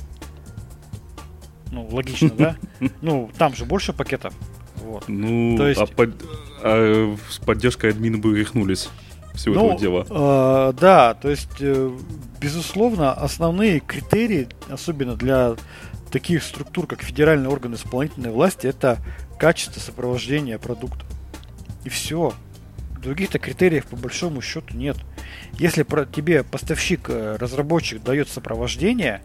Ну, 1.72 1.88
логично, 1.88 2.30
да? 2.30 2.56
Ну, 3.02 3.32
там 3.38 3.56
же 3.56 3.66
больше 3.66 3.94
пакетов. 3.94 4.34
Вот. 4.76 5.06
Ну, 5.08 5.58
То 5.58 5.68
есть... 5.68 5.82
а, 5.82 5.86
под... 5.86 6.14
а 6.62 7.16
с 7.30 7.40
поддержкой 7.40 7.92
админа 7.92 8.18
бы 8.18 8.38
рехнулись 8.38 8.90
всего 9.34 9.56
ну, 9.56 9.66
этого 9.66 9.80
дела. 9.80 10.06
Э, 10.10 10.74
да, 10.80 11.16
то 11.16 11.30
есть, 11.30 11.58
э, 11.60 11.92
безусловно, 12.40 13.14
основные 13.14 13.80
критерии, 13.80 14.48
особенно 14.70 15.16
для 15.16 15.56
таких 16.12 16.44
структур, 16.44 16.86
как 16.86 17.02
федеральный 17.02 17.50
орган 17.50 17.74
исполнительной 17.74 18.30
власти, 18.30 18.68
это 18.68 19.00
качество 19.40 19.80
сопровождения 19.80 20.60
продукта. 20.60 21.04
И 21.84 21.90
все. 21.90 22.34
Других-то 23.02 23.40
критериев 23.40 23.86
по 23.86 23.96
большому 23.96 24.42
счету 24.42 24.76
нет. 24.76 24.98
Если 25.54 25.84
про 25.84 26.06
тебе 26.06 26.44
поставщик, 26.44 27.10
э, 27.10 27.36
разработчик 27.38 28.02
дает 28.02 28.30
сопровождение 28.30 29.22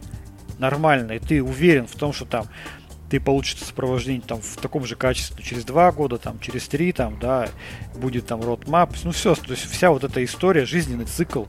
нормально, 0.57 1.13
и 1.13 1.19
ты 1.19 1.41
уверен 1.41 1.87
в 1.87 1.95
том, 1.95 2.11
что 2.11 2.25
там 2.25 2.47
ты 3.09 3.19
получишь 3.19 3.57
сопровождение 3.59 4.21
там 4.21 4.39
в 4.41 4.57
таком 4.57 4.85
же 4.85 4.95
качестве 4.95 5.43
через 5.43 5.65
два 5.65 5.91
года, 5.91 6.17
там 6.17 6.39
через 6.39 6.67
три, 6.67 6.91
там, 6.91 7.17
да, 7.19 7.49
будет 7.95 8.27
там 8.27 8.41
roadmap, 8.41 8.95
ну 9.03 9.11
все, 9.11 9.33
то 9.33 9.51
есть 9.51 9.65
вся 9.65 9.89
вот 9.89 10.03
эта 10.03 10.23
история, 10.23 10.65
жизненный 10.65 11.05
цикл 11.05 11.45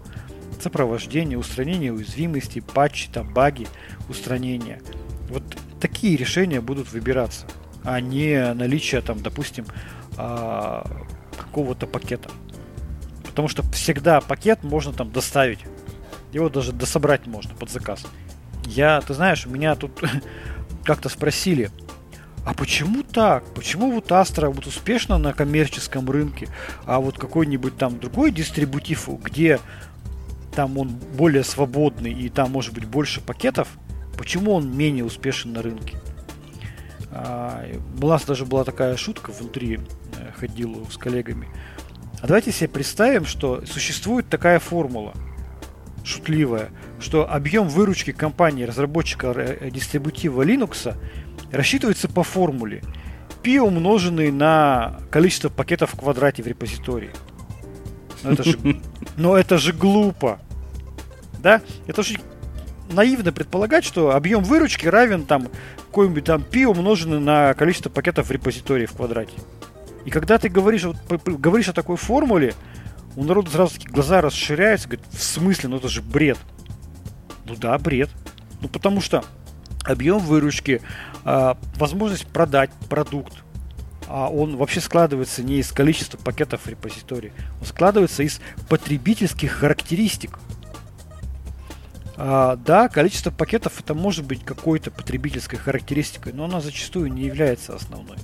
сопровождения, 0.60 1.36
устранения 1.36 1.92
уязвимостей, 1.92 2.62
патчи, 2.62 3.08
там, 3.12 3.32
баги, 3.32 3.66
устранения. 4.08 4.80
Вот 5.28 5.42
такие 5.80 6.16
решения 6.16 6.60
будут 6.60 6.92
выбираться, 6.92 7.46
а 7.84 8.00
не 8.00 8.52
наличие 8.54 9.00
там, 9.00 9.22
допустим, 9.22 9.66
а, 10.16 10.86
какого-то 11.36 11.86
пакета. 11.86 12.30
Потому 13.24 13.48
что 13.48 13.62
всегда 13.72 14.20
пакет 14.20 14.62
можно 14.62 14.92
там 14.92 15.10
доставить. 15.10 15.60
Его 16.32 16.48
даже 16.48 16.72
дособрать 16.72 17.26
можно 17.26 17.54
под 17.54 17.70
заказ. 17.70 18.04
Я, 18.66 19.00
ты 19.00 19.14
знаешь, 19.14 19.46
меня 19.46 19.74
тут 19.74 20.02
как-то 20.84 21.08
спросили, 21.08 21.70
а 22.44 22.54
почему 22.54 23.02
так? 23.02 23.44
Почему 23.54 23.92
вот 23.92 24.10
Astra 24.10 24.48
вот 24.48 24.66
успешно 24.66 25.18
на 25.18 25.32
коммерческом 25.32 26.08
рынке, 26.10 26.48
а 26.84 27.00
вот 27.00 27.18
какой-нибудь 27.18 27.76
там 27.76 27.98
другой 27.98 28.32
дистрибутив, 28.32 29.08
где 29.22 29.60
там 30.54 30.78
он 30.78 30.88
более 30.88 31.44
свободный 31.44 32.12
и 32.12 32.28
там 32.28 32.50
может 32.50 32.74
быть 32.74 32.84
больше 32.84 33.20
пакетов, 33.20 33.68
почему 34.16 34.54
он 34.54 34.76
менее 34.76 35.04
успешен 35.04 35.52
на 35.52 35.62
рынке? 35.62 35.98
А, 37.12 37.64
у 38.00 38.06
нас 38.06 38.24
даже 38.24 38.44
была 38.44 38.64
такая 38.64 38.96
шутка 38.96 39.32
внутри, 39.32 39.80
э, 40.18 40.32
ходил 40.38 40.86
с 40.90 40.96
коллегами. 40.96 41.48
А 42.22 42.26
давайте 42.26 42.52
себе 42.52 42.68
представим, 42.68 43.24
что 43.24 43.64
существует 43.66 44.28
такая 44.28 44.58
формула, 44.58 45.14
шутливая, 46.04 46.70
что 47.00 47.30
объем 47.30 47.68
выручки 47.68 48.12
компании 48.12 48.64
разработчика 48.64 49.32
э, 49.34 49.70
дистрибутива 49.70 50.42
Linux 50.42 50.94
рассчитывается 51.50 52.08
по 52.08 52.22
формуле 52.22 52.82
π 53.42 53.60
умноженный 53.60 54.30
на 54.30 55.00
количество 55.10 55.48
пакетов 55.48 55.94
в 55.94 55.98
квадрате 55.98 56.42
в 56.42 56.46
репозитории. 56.46 57.10
Но 58.22 58.30
это 58.32 58.42
же, 58.44 58.58
но 59.16 59.36
это 59.36 59.58
же 59.58 59.72
глупо. 59.72 60.40
Да? 61.38 61.62
Это 61.86 62.02
очень 62.02 62.18
наивно 62.90 63.32
предполагать, 63.32 63.84
что 63.84 64.14
объем 64.14 64.42
выручки 64.42 64.86
равен 64.86 65.24
там 65.24 65.48
какой-нибудь 65.90 66.24
там 66.24 66.42
π 66.42 66.66
умноженный 66.66 67.18
на 67.18 67.52
количество 67.54 67.90
пакетов 67.90 68.28
в 68.28 68.30
репозитории 68.30 68.86
в 68.86 68.92
квадрате. 68.92 69.34
И 70.04 70.10
когда 70.10 70.38
ты 70.38 70.48
говоришь, 70.48 70.86
говоришь 71.26 71.68
о 71.68 71.72
такой 71.72 71.96
формуле, 71.96 72.54
у 73.16 73.24
народа 73.24 73.50
сразу 73.50 73.74
такие 73.74 73.90
глаза 73.90 74.20
расширяются, 74.20 74.88
говорит, 74.88 75.04
в 75.10 75.22
смысле, 75.22 75.68
ну 75.68 75.76
это 75.76 75.88
же 75.88 76.00
бред. 76.00 76.38
Ну 77.44 77.56
да, 77.56 77.76
бред. 77.76 78.08
Ну 78.60 78.68
потому 78.68 79.00
что 79.00 79.24
объем 79.84 80.20
выручки, 80.20 80.80
э, 81.24 81.54
возможность 81.76 82.26
продать 82.26 82.70
продукт, 82.88 83.34
а 84.06 84.28
он 84.28 84.56
вообще 84.56 84.80
складывается 84.80 85.42
не 85.42 85.58
из 85.58 85.72
количества 85.72 86.18
пакетов 86.18 86.62
в 86.62 86.68
репозитории, 86.68 87.32
он 87.60 87.66
складывается 87.66 88.22
из 88.22 88.40
потребительских 88.68 89.50
характеристик. 89.50 90.38
А, 92.22 92.56
да, 92.56 92.90
количество 92.90 93.30
пакетов 93.30 93.80
это 93.80 93.94
может 93.94 94.26
быть 94.26 94.44
какой-то 94.44 94.90
потребительской 94.90 95.58
характеристикой, 95.58 96.34
но 96.34 96.44
она 96.44 96.60
зачастую 96.60 97.10
не 97.10 97.22
является 97.22 97.74
основной. 97.74 98.18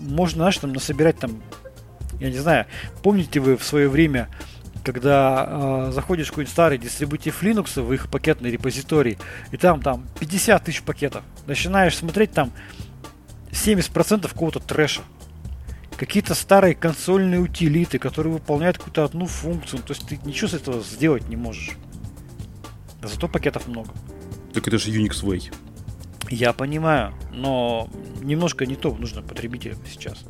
Можно, 0.00 0.38
знаешь, 0.38 0.58
там 0.58 0.72
насобирать 0.72 1.18
там, 1.18 1.40
я 2.18 2.30
не 2.30 2.38
знаю, 2.38 2.66
помните 3.04 3.38
вы 3.38 3.56
в 3.56 3.62
свое 3.62 3.88
время 3.88 4.28
когда 4.84 5.46
э, 5.48 5.90
заходишь 5.92 6.28
в 6.28 6.30
какой-нибудь 6.30 6.52
старый 6.52 6.78
дистрибутив 6.78 7.42
Linux 7.42 7.80
в 7.80 7.92
их 7.92 8.08
пакетный 8.08 8.50
репозиторий, 8.50 9.18
и 9.50 9.56
там 9.56 9.82
там 9.82 10.06
50 10.18 10.64
тысяч 10.64 10.82
пакетов. 10.82 11.22
Начинаешь 11.46 11.96
смотреть 11.96 12.32
там 12.32 12.52
70% 13.50 14.28
какого-то 14.28 14.60
трэша. 14.60 15.02
Какие-то 15.98 16.34
старые 16.34 16.74
консольные 16.74 17.40
утилиты, 17.40 17.98
которые 17.98 18.32
выполняют 18.32 18.78
какую-то 18.78 19.04
одну 19.04 19.26
функцию. 19.26 19.82
То 19.82 19.92
есть 19.92 20.08
ты 20.08 20.18
ничего 20.24 20.48
с 20.48 20.54
этого 20.54 20.80
сделать 20.80 21.28
не 21.28 21.36
можешь. 21.36 21.76
Да 23.00 23.08
зато 23.08 23.28
пакетов 23.28 23.68
много. 23.68 23.90
Так 24.52 24.66
это 24.68 24.78
же 24.78 24.90
Unix 24.90 25.22
Way. 25.22 25.52
Я 26.30 26.52
понимаю, 26.52 27.14
но 27.32 27.88
немножко 28.20 28.66
не 28.66 28.76
то 28.76 28.94
нужно 28.94 29.22
потребителям 29.22 29.78
сейчас 29.90 30.24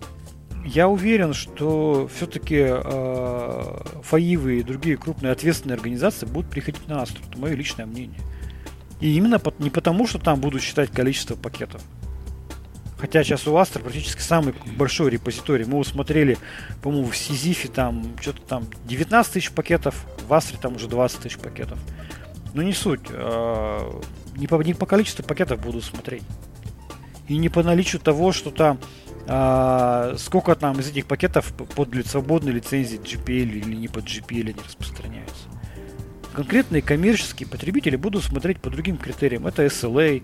я 0.68 0.88
уверен, 0.88 1.32
что 1.32 2.08
все-таки 2.14 2.66
э, 2.68 3.80
ФАИВы 4.02 4.60
и 4.60 4.62
другие 4.62 4.96
крупные 4.96 5.32
ответственные 5.32 5.76
организации 5.76 6.26
будут 6.26 6.50
приходить 6.50 6.86
на 6.88 7.02
Астру. 7.02 7.22
Это 7.28 7.38
мое 7.38 7.54
личное 7.54 7.86
мнение. 7.86 8.20
И 9.00 9.16
именно 9.16 9.38
по, 9.38 9.54
не 9.58 9.70
потому, 9.70 10.06
что 10.06 10.18
там 10.18 10.40
будут 10.40 10.62
считать 10.62 10.90
количество 10.90 11.36
пакетов. 11.36 11.80
Хотя 12.98 13.22
сейчас 13.22 13.46
у 13.46 13.52
Astra 13.52 13.80
практически 13.80 14.20
самый 14.20 14.54
большой 14.76 15.10
репозиторий. 15.10 15.64
Мы 15.64 15.78
усмотрели, 15.78 16.36
по-моему, 16.82 17.08
в 17.08 17.16
Сизифе 17.16 17.68
там 17.68 18.16
что-то 18.20 18.42
там 18.42 18.66
19 18.86 19.32
тысяч 19.32 19.52
пакетов, 19.52 20.04
в 20.28 20.34
Астре 20.34 20.58
там 20.60 20.76
уже 20.76 20.88
20 20.88 21.20
тысяч 21.20 21.38
пакетов. 21.38 21.78
Но 22.54 22.62
не 22.62 22.72
суть. 22.72 23.08
Э, 23.10 24.00
не, 24.36 24.46
по, 24.46 24.60
не 24.62 24.74
по 24.74 24.86
количеству 24.86 25.24
пакетов 25.24 25.60
буду 25.60 25.80
смотреть. 25.80 26.22
И 27.28 27.36
не 27.36 27.48
по 27.48 27.62
наличию 27.62 28.00
того, 28.00 28.32
что 28.32 28.50
там 28.50 28.78
а, 29.30 30.14
сколько 30.16 30.54
там 30.54 30.80
из 30.80 30.88
этих 30.88 31.04
пакетов 31.04 31.52
под 31.52 31.94
свободной 32.06 32.52
лицензией 32.52 32.98
GPL 32.98 33.42
или 33.42 33.76
не 33.76 33.88
под 33.88 34.04
GPL 34.04 34.50
они 34.50 34.60
распространяются. 34.66 35.48
Конкретные 36.32 36.80
коммерческие 36.80 37.46
потребители 37.46 37.96
будут 37.96 38.24
смотреть 38.24 38.58
по 38.60 38.70
другим 38.70 38.96
критериям. 38.96 39.46
Это 39.46 39.66
SLA, 39.66 40.22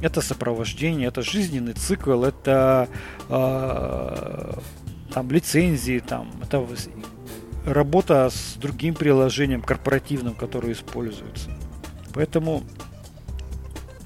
это 0.00 0.22
сопровождение, 0.22 1.08
это 1.08 1.20
жизненный 1.20 1.74
цикл, 1.74 2.24
это 2.24 2.88
э, 3.28 4.52
там 5.12 5.30
лицензии, 5.30 5.98
там, 5.98 6.30
это 6.42 6.66
работа 7.66 8.30
с 8.30 8.54
другим 8.54 8.94
приложением 8.94 9.60
корпоративным, 9.60 10.32
которое 10.32 10.72
используется. 10.72 11.50
Поэтому 12.16 12.64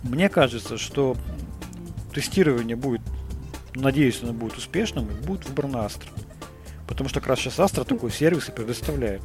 мне 0.02 0.28
кажется, 0.28 0.76
что 0.76 1.16
тестирование 2.12 2.76
будет 2.76 3.00
Надеюсь, 3.74 4.20
оно 4.22 4.32
будет 4.32 4.56
успешным 4.56 5.08
и 5.08 5.26
будет 5.26 5.46
выбран 5.46 5.76
Astra. 5.76 6.08
Потому 6.88 7.08
что 7.08 7.20
как 7.20 7.28
раз 7.28 7.38
сейчас 7.40 7.58
Astra 7.58 7.84
такой 7.84 8.10
сервис 8.10 8.48
и 8.48 8.52
предоставляет. 8.52 9.22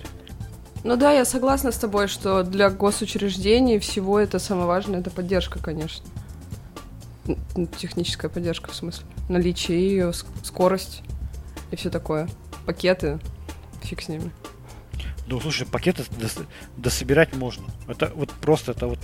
Ну 0.83 0.95
да, 0.97 1.11
я 1.11 1.25
согласна 1.25 1.71
с 1.71 1.77
тобой, 1.77 2.07
что 2.07 2.43
для 2.43 2.69
госучреждений 2.69 3.79
всего 3.79 4.19
это 4.19 4.37
самое 4.37 4.67
важное, 4.67 4.99
это 4.99 5.09
поддержка, 5.09 5.57
конечно. 5.57 6.05
Техническая 7.79 8.29
поддержка, 8.29 8.69
в 8.69 8.75
смысле. 8.75 9.07
Наличие 9.29 9.81
ее, 9.81 10.13
скорость 10.43 11.01
и 11.71 11.75
все 11.75 11.89
такое. 11.89 12.29
Пакеты, 12.67 13.19
фиг 13.81 14.03
с 14.03 14.09
ними. 14.09 14.31
Ну, 15.27 15.39
слушай, 15.41 15.65
пакеты 15.65 16.03
дос- 16.03 16.45
дособирать 16.77 17.35
можно. 17.35 17.65
Это 17.87 18.11
вот 18.15 18.31
просто, 18.31 18.71
это 18.71 18.87
вот 18.87 18.99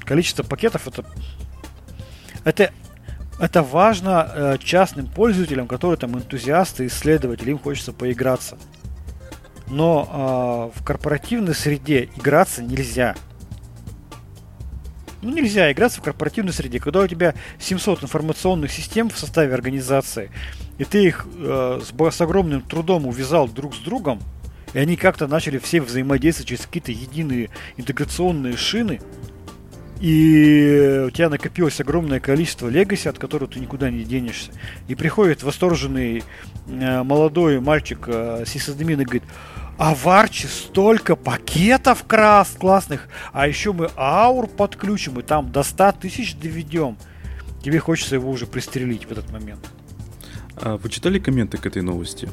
количество 0.00 0.42
пакетов, 0.42 0.86
это 0.86 1.04
это 2.44 2.72
это 3.38 3.62
важно 3.62 4.30
э, 4.32 4.58
частным 4.62 5.06
пользователям, 5.06 5.66
которые 5.66 5.98
там 5.98 6.16
энтузиасты, 6.16 6.86
исследователи, 6.86 7.50
им 7.50 7.58
хочется 7.58 7.92
поиграться. 7.92 8.58
Но 9.68 10.70
э, 10.74 10.78
в 10.78 10.84
корпоративной 10.84 11.54
среде 11.54 12.08
играться 12.16 12.62
нельзя. 12.62 13.16
Ну, 15.22 15.30
нельзя 15.30 15.72
играться 15.72 16.00
в 16.00 16.04
корпоративной 16.04 16.52
среде, 16.52 16.78
когда 16.78 17.00
у 17.00 17.06
тебя 17.06 17.34
700 17.58 18.04
информационных 18.04 18.70
систем 18.70 19.08
в 19.08 19.16
составе 19.16 19.54
организации, 19.54 20.30
и 20.78 20.84
ты 20.84 21.04
их 21.04 21.26
э, 21.36 21.80
с, 21.82 22.14
с 22.14 22.20
огромным 22.20 22.60
трудом 22.60 23.06
увязал 23.06 23.48
друг 23.48 23.74
с 23.74 23.78
другом, 23.78 24.20
и 24.72 24.78
они 24.78 24.96
как-то 24.96 25.26
начали 25.26 25.58
все 25.58 25.80
взаимодействовать 25.80 26.48
через 26.48 26.66
какие-то 26.66 26.92
единые 26.92 27.50
интеграционные 27.76 28.56
шины, 28.56 29.00
и 30.00 31.04
у 31.06 31.10
тебя 31.10 31.28
накопилось 31.28 31.80
огромное 31.80 32.18
количество 32.18 32.68
легаси, 32.68 33.06
от 33.06 33.20
которого 33.20 33.48
ты 33.48 33.60
никуда 33.60 33.88
не 33.88 34.02
денешься. 34.02 34.50
И 34.88 34.96
приходит 34.96 35.44
восторженный 35.44 36.24
э, 36.66 37.02
молодой 37.04 37.60
мальчик 37.60 38.04
э, 38.08 38.42
сисадмин 38.44 39.00
и 39.00 39.04
говорит, 39.04 39.22
а 39.78 39.94
в 39.94 40.08
Арчи 40.08 40.48
столько 40.48 41.14
пакетов 41.14 42.04
крас 42.04 42.50
классных, 42.58 43.08
а 43.32 43.46
еще 43.46 43.72
мы 43.72 43.90
аур 43.96 44.48
подключим 44.48 45.20
и 45.20 45.22
там 45.22 45.52
до 45.52 45.62
100 45.62 45.92
тысяч 46.00 46.34
доведем. 46.34 46.98
Тебе 47.62 47.78
хочется 47.78 48.16
его 48.16 48.28
уже 48.28 48.46
пристрелить 48.46 49.06
в 49.06 49.12
этот 49.12 49.30
момент. 49.30 49.70
А 50.56 50.78
вы 50.78 50.88
читали 50.88 51.20
комменты 51.20 51.58
к 51.58 51.66
этой 51.66 51.82
новости? 51.82 52.28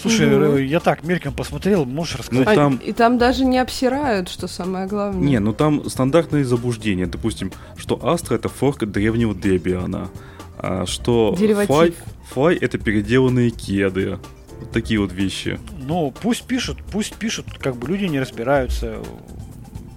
Слушай, 0.00 0.36
угу. 0.36 0.56
я 0.58 0.80
так 0.80 1.02
мельком 1.02 1.34
посмотрел, 1.34 1.84
можешь 1.84 2.14
ну, 2.14 2.18
рассказать? 2.18 2.48
Ну, 2.48 2.54
там... 2.54 2.76
И 2.76 2.92
там 2.92 3.18
даже 3.18 3.44
не 3.44 3.58
обсирают, 3.58 4.28
что 4.28 4.46
самое 4.46 4.86
главное. 4.86 5.20
Не, 5.20 5.40
ну 5.40 5.52
там 5.52 5.88
стандартные 5.88 6.44
заблуждения. 6.44 7.06
Допустим, 7.06 7.52
что 7.76 7.98
Астра 8.04 8.36
это 8.36 8.48
форк 8.48 8.84
древнего 8.84 9.34
Дебиана, 9.34 10.10
а 10.56 10.86
что 10.86 11.36
Фай, 11.36 11.94
Фай 12.30 12.56
это 12.56 12.78
переделанные 12.78 13.50
кеды. 13.50 14.18
Вот 14.60 14.70
такие 14.72 15.00
вот 15.00 15.12
вещи. 15.12 15.58
Ну, 15.80 16.12
пусть 16.20 16.44
пишут, 16.44 16.78
пусть 16.90 17.14
пишут, 17.14 17.46
как 17.58 17.76
бы 17.76 17.88
люди 17.88 18.04
не 18.04 18.20
разбираются, 18.20 18.98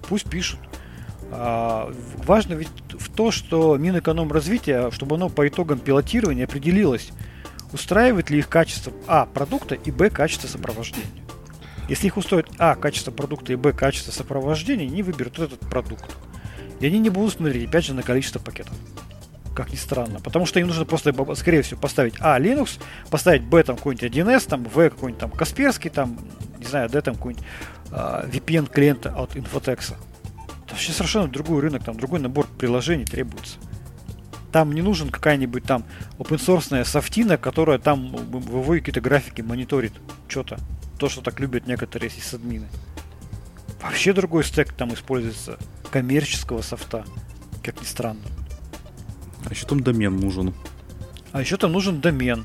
пусть 0.08 0.28
пишут. 0.28 0.60
А, 1.32 1.92
важно 2.26 2.54
ведь 2.54 2.68
в 2.90 3.10
то, 3.10 3.30
что 3.30 3.76
Минэкономразвития, 3.76 4.90
чтобы 4.90 5.16
оно 5.16 5.28
по 5.28 5.48
итогам 5.48 5.78
пилотирования 5.78 6.44
определилось, 6.44 7.10
устраивает 7.72 8.30
ли 8.30 8.38
их 8.38 8.48
качество 8.48 8.92
А 9.06 9.26
продукта 9.26 9.74
и 9.74 9.90
Б 9.90 10.10
качество 10.10 10.48
сопровождения. 10.48 11.06
Если 11.88 12.06
их 12.06 12.16
устроит 12.16 12.48
А 12.58 12.74
качество 12.74 13.10
продукта 13.10 13.52
и 13.52 13.56
Б 13.56 13.72
качество 13.72 14.12
сопровождения, 14.12 14.86
они 14.86 15.02
выберут 15.02 15.38
этот 15.38 15.60
продукт. 15.60 16.16
И 16.80 16.86
они 16.86 16.98
не 16.98 17.10
будут 17.10 17.34
смотреть, 17.34 17.68
опять 17.68 17.84
же, 17.84 17.94
на 17.94 18.02
количество 18.02 18.38
пакетов. 18.38 18.74
Как 19.54 19.70
ни 19.70 19.76
странно. 19.76 20.20
Потому 20.20 20.46
что 20.46 20.58
им 20.60 20.68
нужно 20.68 20.84
просто, 20.84 21.14
скорее 21.34 21.62
всего, 21.62 21.78
поставить 21.78 22.14
А 22.20 22.38
Linux, 22.40 22.80
поставить 23.10 23.42
Б 23.42 23.62
там 23.62 23.76
какой-нибудь 23.76 24.10
1С, 24.10 24.48
там 24.48 24.64
В 24.64 24.90
какой-нибудь 24.90 25.20
там 25.20 25.30
Касперский, 25.30 25.90
там, 25.90 26.18
не 26.58 26.64
знаю, 26.64 26.88
Д 26.88 27.00
там 27.02 27.14
какой-нибудь 27.14 27.44
э, 27.90 28.28
VPN 28.32 28.70
клиента 28.70 29.14
от 29.14 29.36
Infotex. 29.36 29.94
Это 30.64 30.70
вообще 30.70 30.92
совершенно 30.92 31.28
другой 31.28 31.60
рынок, 31.60 31.84
там 31.84 31.96
другой 31.96 32.20
набор 32.20 32.46
приложений 32.58 33.04
требуется. 33.04 33.58
Там 34.52 34.72
не 34.72 34.82
нужен 34.82 35.08
какая-нибудь 35.08 35.64
там 35.64 35.84
open 36.18 36.38
source 36.38 36.84
софтина, 36.84 37.38
которая 37.38 37.78
там 37.78 38.14
выводит 38.14 38.84
какие-то 38.84 39.00
графики, 39.00 39.40
мониторит 39.40 39.94
что-то. 40.28 40.58
То, 40.98 41.08
что 41.08 41.22
так 41.22 41.40
любят 41.40 41.66
некоторые 41.66 42.10
сисадмины. 42.10 42.68
Вообще 43.80 44.12
другой 44.12 44.44
стек 44.44 44.72
там 44.72 44.92
используется. 44.92 45.58
Коммерческого 45.90 46.62
софта. 46.62 47.04
Как 47.62 47.80
ни 47.80 47.86
странно. 47.86 48.20
А 49.46 49.50
еще 49.50 49.66
там 49.66 49.82
домен 49.82 50.16
нужен. 50.16 50.54
А 51.32 51.40
еще 51.40 51.56
там 51.56 51.72
нужен 51.72 52.00
домен. 52.00 52.44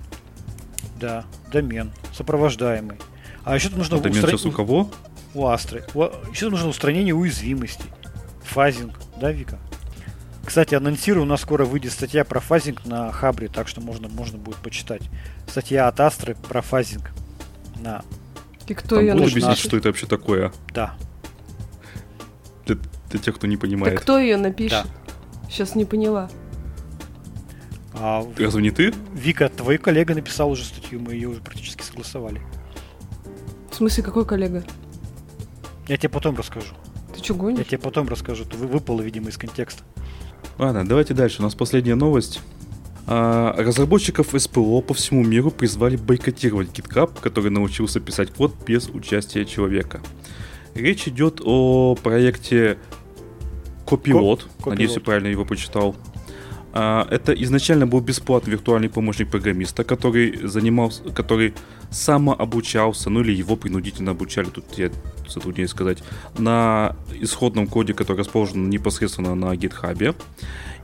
Да, 0.99 1.25
домен. 1.51 1.91
Сопровождаемый. 2.13 2.97
А 3.43 3.53
еще 3.53 3.69
нужно 3.69 3.95
Это 3.97 4.09
устранить... 4.09 4.39
сейчас 4.39 4.45
у 4.45 4.51
кого? 4.51 4.89
У 5.33 5.45
Астры. 5.45 5.85
Еще 6.31 6.49
нужно 6.49 6.69
устранение 6.69 7.13
уязвимости. 7.13 7.85
Фазинг, 8.43 8.97
да, 9.19 9.31
Вика? 9.31 9.59
Кстати, 10.47 10.75
анонсирую, 10.75 11.23
у 11.23 11.27
нас 11.27 11.41
скоро 11.41 11.65
выйдет 11.65 11.91
статья 11.91 12.23
про 12.23 12.39
фазинг 12.39 12.85
на 12.85 13.11
Хабре, 13.11 13.49
так 13.49 13.67
что 13.67 13.81
можно, 13.81 14.07
можно 14.07 14.37
будет 14.37 14.55
почитать. 14.55 15.01
Статья 15.45 15.89
от 15.89 15.99
Астры 15.99 16.35
про 16.35 16.61
фазинг 16.61 17.11
на... 17.81 18.01
И 18.65 18.73
кто 18.73 18.95
Там 18.95 19.03
ее 19.03 19.13
будут 19.13 19.31
объяснить, 19.31 19.57
что 19.57 19.75
это 19.75 19.89
вообще 19.89 20.07
такое? 20.07 20.53
Да. 20.73 20.95
Для, 22.65 22.77
для 23.09 23.19
тех, 23.19 23.35
кто 23.35 23.45
не 23.45 23.57
понимает. 23.57 23.95
Так 23.95 24.03
кто 24.03 24.17
ее 24.19 24.37
напишет? 24.37 24.85
Да. 24.85 25.49
Сейчас 25.49 25.75
не 25.75 25.83
поняла. 25.83 26.29
А, 27.95 28.25
Разве 28.37 28.61
не 28.61 28.71
ты? 28.71 28.93
Вика, 29.13 29.49
твой 29.49 29.77
коллега 29.77 30.15
написал 30.15 30.49
уже 30.49 30.63
статью, 30.63 31.01
мы 31.01 31.13
ее 31.13 31.27
уже 31.27 31.41
практически 31.41 31.83
согласовали. 31.83 32.41
В 33.69 33.75
смысле, 33.75 34.01
какой 34.01 34.25
коллега? 34.25 34.63
Я 35.89 35.97
тебе 35.97 36.07
потом 36.07 36.37
расскажу. 36.37 36.73
Ты 37.13 37.21
что, 37.21 37.33
гонишь? 37.33 37.59
Я 37.59 37.65
тебе 37.65 37.79
потом 37.79 38.07
расскажу. 38.07 38.45
Ты 38.45 38.55
выпало, 38.55 39.01
видимо, 39.01 39.27
из 39.27 39.37
контекста. 39.37 39.83
Ладно, 40.57 40.87
давайте 40.87 41.13
дальше. 41.13 41.39
У 41.39 41.43
нас 41.43 41.55
последняя 41.55 41.95
новость. 41.95 42.41
А, 43.05 43.55
разработчиков 43.57 44.27
СПО 44.37 44.81
по 44.81 44.93
всему 44.93 45.23
миру 45.23 45.49
призвали 45.51 45.95
бойкотировать 45.95 46.69
GitHub, 46.69 47.11
который 47.21 47.51
научился 47.51 47.99
писать 47.99 48.31
код 48.33 48.53
без 48.65 48.89
участия 48.89 49.45
человека. 49.45 50.01
Речь 50.75 51.07
идет 51.07 51.41
о 51.43 51.95
проекте 51.95 52.77
Copilot. 53.85 54.43
Ко- 54.63 54.71
Надеюсь, 54.71 54.93
я 54.95 54.99
правильно 55.01 55.27
его 55.27 55.45
почитал. 55.45 55.95
А, 56.73 57.07
это 57.09 57.31
изначально 57.33 57.87
был 57.87 58.01
бесплатный 58.01 58.51
виртуальный 58.53 58.89
помощник 58.89 59.29
программиста, 59.31 59.83
который 59.83 60.45
занимался, 60.45 61.03
который 61.03 61.53
самообучался, 61.89 63.09
ну 63.09 63.21
или 63.21 63.31
его 63.31 63.55
принудительно 63.55 64.11
обучали, 64.11 64.47
тут 64.49 64.65
я 64.77 64.91
затрудняюсь 65.29 65.71
сказать, 65.71 66.03
на 66.37 66.95
исходном 67.19 67.67
коде, 67.67 67.93
который 67.93 68.19
расположен 68.19 68.69
непосредственно 68.69 69.35
на 69.35 69.53
GitHub. 69.55 70.15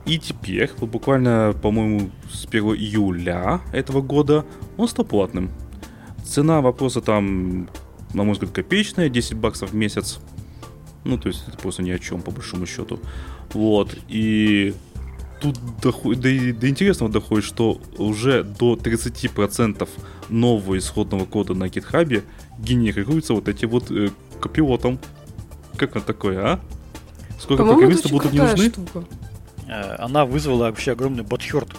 И 0.06 0.18
теперь, 0.18 0.70
вот 0.78 0.90
буквально, 0.90 1.54
по-моему, 1.62 2.10
с 2.30 2.46
1 2.46 2.62
июля 2.74 3.60
этого 3.72 4.02
года 4.02 4.44
он 4.76 4.88
стал 4.88 5.04
платным. 5.04 5.50
Цена 6.24 6.60
вопроса 6.60 7.00
там, 7.00 7.68
на 8.12 8.24
мой 8.24 8.34
взгляд, 8.34 8.52
копеечная, 8.52 9.08
10 9.08 9.34
баксов 9.34 9.70
в 9.70 9.74
месяц. 9.74 10.20
Ну, 11.04 11.18
то 11.18 11.28
есть 11.28 11.44
это 11.48 11.56
просто 11.56 11.82
ни 11.82 11.90
о 11.90 11.98
чем, 11.98 12.22
по 12.22 12.30
большому 12.30 12.66
счету. 12.66 13.00
Вот. 13.52 13.96
И 14.08 14.74
тут 15.40 15.58
доходит, 15.82 16.22
до, 16.22 16.60
до 16.60 16.68
интересного 16.68 17.12
доходит, 17.12 17.44
что 17.44 17.80
уже 17.98 18.42
до 18.42 18.74
30% 18.74 19.88
нового 20.28 20.78
исходного 20.78 21.26
кода 21.26 21.54
на 21.54 21.64
GitHub 21.64 22.22
генерируется 22.58 23.34
вот 23.34 23.48
эти 23.48 23.66
вот 23.66 23.90
э, 24.44 24.48
копилотом. 24.48 24.98
Как 25.76 25.96
это 25.96 26.06
такое, 26.06 26.44
а? 26.44 26.60
Сколько 27.38 27.64
программистов 27.64 28.10
будут 28.10 28.32
не 28.32 28.38
нужны? 28.38 28.70
Штука. 28.70 29.04
Э, 29.68 29.96
она 29.98 30.24
вызвала 30.24 30.64
вообще 30.64 30.92
огромный 30.92 31.24
ботхерт 31.24 31.70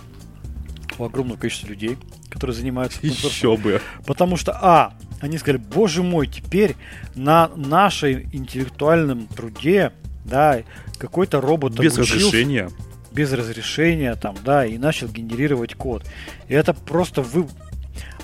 у 0.98 1.04
огромного 1.04 1.38
количества 1.38 1.68
людей, 1.68 1.98
которые 2.30 2.56
занимаются 2.56 3.00
Еще 3.02 3.58
бы. 3.58 3.82
Потому 4.06 4.38
что, 4.38 4.58
а, 4.62 4.94
они 5.20 5.38
сказали, 5.38 5.62
боже 5.62 6.04
мой, 6.04 6.28
теперь 6.28 6.76
на 7.16 7.50
нашей 7.56 8.30
интеллектуальном 8.34 9.28
труде, 9.28 9.92
да, 10.24 10.64
какой-то 10.98 11.42
робот 11.42 11.80
без 11.80 11.98
разрешения 11.98 12.70
без 13.16 13.32
разрешения, 13.32 14.14
там, 14.16 14.36
да, 14.44 14.66
и 14.66 14.78
начал 14.78 15.08
генерировать 15.08 15.74
код. 15.74 16.04
И 16.50 16.54
это 16.54 16.74
просто 16.74 17.22
вы... 17.22 17.48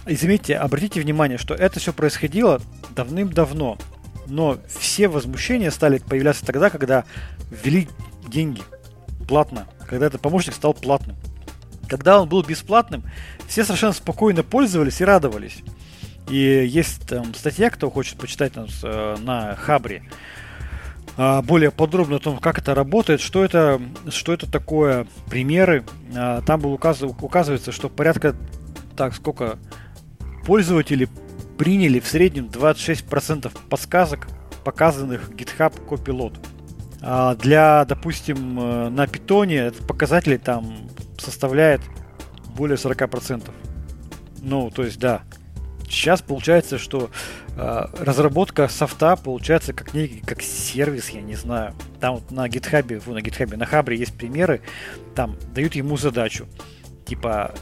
И 0.06 0.16
заметьте, 0.16 0.58
обратите 0.58 1.00
внимание, 1.00 1.38
что 1.38 1.56
это 1.56 1.80
все 1.80 1.94
происходило 1.94 2.62
давным-давно. 2.96 3.78
Но 4.28 4.58
все 4.68 5.08
возмущения 5.08 5.72
стали 5.72 5.98
появляться 5.98 6.46
тогда, 6.46 6.70
когда 6.70 7.06
ввели 7.50 7.88
деньги 8.28 8.62
платно, 9.28 9.68
когда 9.88 10.08
этот 10.08 10.22
помощник 10.22 10.54
стал 10.54 10.74
платным. 10.74 11.16
Когда 11.88 12.22
он 12.22 12.30
был 12.30 12.44
бесплатным, 12.44 13.04
все 13.48 13.64
совершенно 13.64 13.94
спокойно 13.94 14.44
пользовались 14.44 15.02
и 15.02 15.06
радовались. 15.06 15.64
И 16.30 16.38
есть 16.38 17.08
там 17.08 17.34
статья, 17.34 17.70
кто 17.70 17.90
хочет 17.90 18.18
почитать 18.18 18.54
там, 18.54 18.68
э, 18.84 19.18
на 19.22 19.56
Хабре, 19.56 20.04
а, 21.18 21.42
более 21.42 21.72
подробно 21.72 22.18
о 22.18 22.20
том, 22.20 22.38
как 22.38 22.58
это 22.60 22.74
работает, 22.74 23.22
что 23.22 23.44
это, 23.44 23.82
что 24.10 24.34
это 24.34 24.50
такое, 24.50 25.08
примеры. 25.30 25.84
А, 26.16 26.42
там 26.42 26.62
был 26.62 26.74
указ, 26.74 27.02
указывается, 27.02 27.72
что 27.72 27.90
порядка, 27.90 28.36
так, 28.96 29.14
сколько 29.14 29.58
пользователи 30.46 31.10
приняли 31.62 32.00
в 32.00 32.08
среднем 32.08 32.48
26% 32.48 33.56
подсказок, 33.70 34.28
показанных 34.64 35.30
GitHub 35.30 35.72
Copilot. 35.88 36.34
А 37.04 37.36
для, 37.36 37.86
допустим, 37.86 38.60
э, 38.60 38.90
на 38.90 39.06
питоне 39.06 39.58
этот 39.58 39.86
показатель 39.86 40.40
там 40.40 40.90
составляет 41.20 41.82
более 42.58 42.78
40%. 42.78 43.52
Ну, 44.42 44.72
то 44.72 44.84
есть, 44.84 44.98
да. 44.98 45.22
Сейчас 45.88 46.24
получается, 46.24 46.80
что 46.80 47.12
э, 47.56 47.86
разработка 48.00 48.68
софта 48.68 49.16
получается 49.16 49.74
как 49.74 49.94
некий, 49.94 50.22
как 50.22 50.42
сервис, 50.42 51.10
я 51.10 51.22
не 51.22 51.36
знаю. 51.36 51.76
Там 52.00 52.16
вот 52.16 52.32
на 52.32 52.50
фу, 52.50 53.14
на 53.14 53.20
GitHub, 53.20 53.56
на 53.56 53.68
Хабре 53.68 53.98
есть 53.98 54.18
примеры, 54.18 54.62
там 55.14 55.38
дают 55.54 55.76
ему 55.76 55.96
задачу. 55.96 56.48
Типа, 57.06 57.54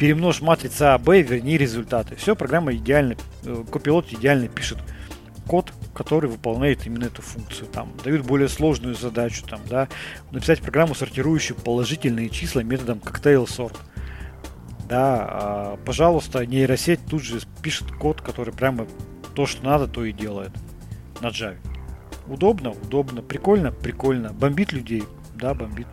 перемножь 0.00 0.40
матрица 0.40 0.94
А, 0.94 0.98
Б, 0.98 1.20
верни 1.20 1.58
результаты. 1.58 2.16
Все, 2.16 2.34
программа 2.34 2.74
идеально, 2.74 3.16
э, 3.44 3.64
копилот 3.70 4.10
идеально 4.10 4.48
пишет 4.48 4.78
код, 5.46 5.74
который 5.94 6.30
выполняет 6.30 6.86
именно 6.86 7.04
эту 7.04 7.20
функцию. 7.20 7.68
Там 7.68 7.92
дают 8.02 8.24
более 8.24 8.48
сложную 8.48 8.94
задачу, 8.94 9.44
там, 9.46 9.60
да, 9.68 9.88
написать 10.30 10.62
программу, 10.62 10.94
сортирующую 10.94 11.54
положительные 11.54 12.30
числа 12.30 12.62
методом 12.62 12.98
cocktail 12.98 13.44
sort 13.44 13.76
да, 14.88 15.26
а, 15.30 15.76
пожалуйста, 15.84 16.44
нейросеть 16.46 17.00
тут 17.08 17.22
же 17.22 17.40
пишет 17.62 17.92
код, 17.92 18.22
который 18.22 18.54
прямо 18.54 18.86
то, 19.34 19.46
что 19.46 19.62
надо, 19.64 19.86
то 19.86 20.04
и 20.04 20.12
делает 20.12 20.50
на 21.20 21.26
Java. 21.26 21.58
Удобно, 22.26 22.70
удобно, 22.70 23.22
прикольно, 23.22 23.70
прикольно. 23.70 24.32
Бомбит 24.32 24.72
людей, 24.72 25.04
да, 25.34 25.52
бомбит. 25.54 25.86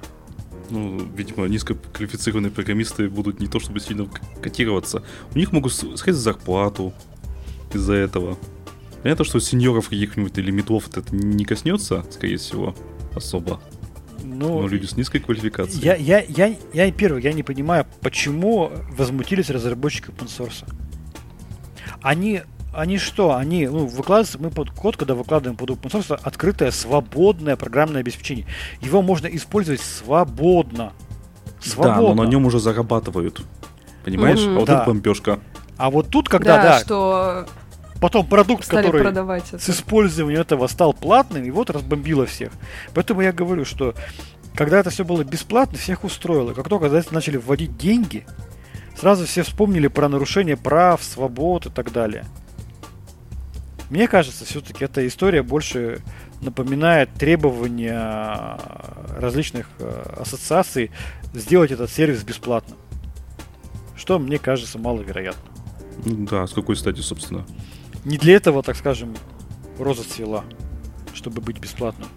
Ну, 0.69 0.99
видимо, 1.15 1.45
низкоквалифицированные 1.47 2.51
программисты 2.51 3.09
будут 3.09 3.39
не 3.39 3.47
то 3.47 3.59
чтобы 3.59 3.79
сильно 3.79 4.07
котироваться. 4.41 5.03
У 5.33 5.37
них 5.37 5.51
могут 5.51 5.73
сходить 5.73 6.19
зарплату 6.19 6.93
из-за 7.73 7.93
этого. 7.93 8.37
Понятно, 9.03 9.25
что 9.25 9.39
сеньоров 9.39 9.89
каких-нибудь 9.89 10.37
или 10.37 10.51
медлов 10.51 10.89
это 10.89 11.03
не 11.15 11.45
коснется, 11.45 12.05
скорее 12.11 12.37
всего, 12.37 12.75
особо. 13.15 13.61
Ну, 14.23 14.61
Но 14.61 14.67
люди 14.67 14.85
с 14.85 14.97
низкой 14.97 15.19
квалификацией. 15.19 15.83
Я, 15.83 15.95
я, 15.95 16.19
я, 16.19 16.55
я 16.73 16.91
первый, 16.91 17.23
я 17.23 17.31
не 17.31 17.43
понимаю, 17.43 17.85
почему 18.01 18.71
возмутились 18.97 19.49
разработчики 19.49 20.09
open 20.09 20.27
source. 20.27 20.65
Они, 22.01 22.41
они 22.77 22.99
что? 22.99 23.35
Они, 23.35 23.67
ну, 23.67 23.87
выкладываются, 23.87 24.37
мы 24.37 24.51
под 24.51 24.69
код, 24.69 24.97
когда 24.97 25.15
выкладываем 25.15 25.57
под 25.57 25.71
open 25.71 25.91
source, 25.91 26.19
открытое, 26.21 26.69
свободное 26.69 27.55
программное 27.55 28.01
обеспечение. 28.01 28.45
Его 28.81 29.01
можно 29.01 29.25
использовать 29.25 29.81
свободно. 29.81 30.93
Свободно. 31.59 32.09
Да, 32.09 32.13
но 32.13 32.23
на 32.23 32.27
нем 32.27 32.45
уже 32.45 32.59
зарабатывают. 32.59 33.41
Понимаешь? 34.05 34.39
Mm-hmm. 34.39 34.55
А 34.55 34.59
вот 34.59 34.67
да. 34.67 34.75
это 34.75 34.85
бомбежка. 34.85 35.39
А 35.77 35.89
вот 35.89 36.09
тут, 36.09 36.29
когда, 36.29 36.57
да, 36.57 36.63
да 36.63 36.79
что 36.79 37.47
Потом 37.99 38.27
продукт, 38.27 38.67
который 38.67 39.03
с 39.57 39.69
использованием 39.71 40.39
этого 40.39 40.67
стал 40.67 40.93
платным, 40.93 41.43
и 41.43 41.49
вот 41.49 41.71
разбомбило 41.71 42.27
всех. 42.27 42.51
Поэтому 42.93 43.21
я 43.21 43.31
говорю, 43.31 43.65
что 43.65 43.95
когда 44.53 44.79
это 44.79 44.91
все 44.91 45.03
было 45.03 45.23
бесплатно, 45.23 45.79
всех 45.79 46.03
устроило. 46.03 46.53
Как 46.53 46.69
только 46.69 46.89
за 46.89 46.97
это 46.97 47.11
начали 47.11 47.37
вводить 47.37 47.75
деньги, 47.75 48.23
сразу 48.95 49.25
все 49.25 49.41
вспомнили 49.41 49.87
про 49.87 50.09
нарушение 50.09 50.57
прав, 50.57 51.03
свобод 51.03 51.65
и 51.65 51.69
так 51.69 51.91
далее. 51.91 52.25
Мне 53.89 54.07
кажется, 54.07 54.45
все-таки 54.45 54.83
эта 54.83 55.05
история 55.07 55.43
больше 55.43 56.01
напоминает 56.41 57.13
требования 57.13 58.59
различных 59.17 59.67
э, 59.79 60.15
ассоциаций 60.17 60.91
сделать 61.33 61.71
этот 61.71 61.89
сервис 61.89 62.23
бесплатным. 62.23 62.77
Что 63.95 64.19
мне 64.19 64.39
кажется 64.39 64.77
маловероятно. 64.77 65.51
Да, 66.05 66.45
с 66.45 66.53
какой 66.53 66.75
стати, 66.75 66.99
собственно? 66.99 67.45
Не 68.05 68.17
для 68.17 68.35
этого, 68.35 68.61
так 68.61 68.75
скажем, 68.75 69.15
роза 69.79 70.03
цвела, 70.03 70.43
чтобы 71.13 71.41
быть 71.41 71.59
бесплатным. 71.59 72.09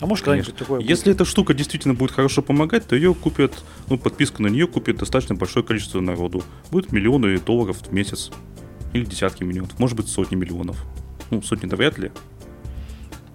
А 0.00 0.06
может 0.06 0.24
когда-нибудь 0.24 0.56
такое 0.56 0.80
будет. 0.80 0.88
Если 0.88 1.12
эта 1.12 1.24
штука 1.24 1.54
действительно 1.54 1.94
будет 1.94 2.10
хорошо 2.10 2.42
помогать, 2.42 2.86
то 2.86 2.96
ее 2.96 3.14
купят, 3.14 3.64
ну, 3.88 3.98
подписку 3.98 4.42
на 4.42 4.48
нее 4.48 4.66
купит 4.66 4.98
достаточно 4.98 5.34
большое 5.34 5.64
количество 5.64 6.00
народу. 6.00 6.42
Будет 6.70 6.92
миллионы 6.92 7.38
долларов 7.38 7.78
в 7.78 7.92
месяц. 7.92 8.30
Или 8.96 9.04
десятки 9.04 9.44
миллионов. 9.44 9.78
Может 9.78 9.94
быть, 9.94 10.08
сотни 10.08 10.36
миллионов. 10.36 10.82
Ну, 11.30 11.42
сотни-то 11.42 11.76
вряд 11.76 11.98
ли. 11.98 12.10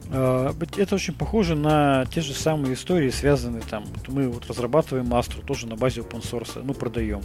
А, 0.09 0.55
это 0.76 0.95
очень 0.95 1.14
похоже 1.14 1.55
на 1.55 2.05
те 2.07 2.22
же 2.22 2.34
самые 2.34 2.74
истории, 2.74 3.12
связанные 3.12 3.62
там. 3.62 3.84
Мы 4.07 4.28
вот 4.28 4.47
разрабатываем 4.47 5.14
Astra 5.14 5.45
тоже 5.45 5.68
на 5.68 5.76
базе 5.76 6.01
open 6.01 6.24
source, 6.24 6.59
ну, 6.64 6.74
продаем. 6.74 7.22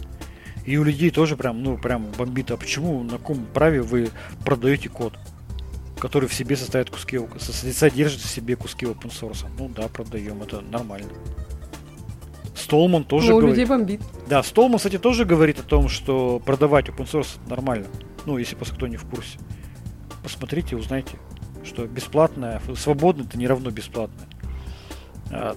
И 0.67 0.77
у 0.77 0.83
людей 0.83 1.09
тоже 1.09 1.35
прям, 1.35 1.63
ну, 1.63 1.79
прям 1.79 2.11
бомбит. 2.15 2.51
А 2.51 2.57
почему, 2.57 3.01
на 3.01 3.13
каком 3.13 3.43
праве 3.45 3.81
вы 3.81 4.11
продаете 4.45 4.89
код, 4.89 5.13
который 5.97 6.29
в 6.29 6.33
себе 6.35 6.55
состоит 6.55 6.91
куски, 6.91 7.19
содержит 7.39 8.21
в 8.21 8.29
себе 8.29 8.55
куски 8.55 8.85
open 8.85 9.09
source? 9.09 9.47
Ну 9.57 9.67
да, 9.67 9.87
продаем, 9.87 10.43
это 10.43 10.61
нормально. 10.61 11.09
Столман 12.55 13.03
тоже 13.03 13.31
ну, 13.31 13.37
у 13.37 13.39
говорит. 13.39 13.57
людей 13.57 13.67
бомбит. 13.67 14.01
Да, 14.29 14.43
Столман, 14.43 14.77
кстати, 14.77 14.99
тоже 14.99 15.25
говорит 15.25 15.59
о 15.59 15.63
том, 15.63 15.89
что 15.89 16.39
продавать 16.45 16.89
open 16.89 17.09
source 17.09 17.39
нормально. 17.49 17.87
Ну, 18.27 18.37
если 18.37 18.55
просто 18.55 18.75
кто 18.75 18.87
не 18.87 18.97
в 18.97 19.05
курсе. 19.05 19.39
Посмотрите, 20.21 20.75
узнайте, 20.75 21.17
что 21.63 21.87
бесплатное, 21.87 22.61
свободное 22.75 23.25
это 23.25 23.37
не 23.37 23.47
равно 23.47 23.71
бесплатное. 23.71 24.27
А, 25.31 25.55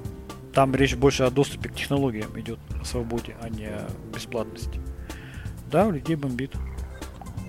там 0.54 0.76
речь 0.76 0.94
больше 0.94 1.24
о 1.24 1.32
доступе 1.32 1.68
к 1.68 1.74
технологиям 1.74 2.38
идет, 2.38 2.60
о 2.80 2.84
свободе, 2.84 3.34
а 3.42 3.48
не 3.48 3.66
о 3.66 3.88
бесплатности. 4.14 4.80
Да, 5.68 5.88
у 5.88 5.90
людей 5.90 6.14
бомбит. 6.14 6.52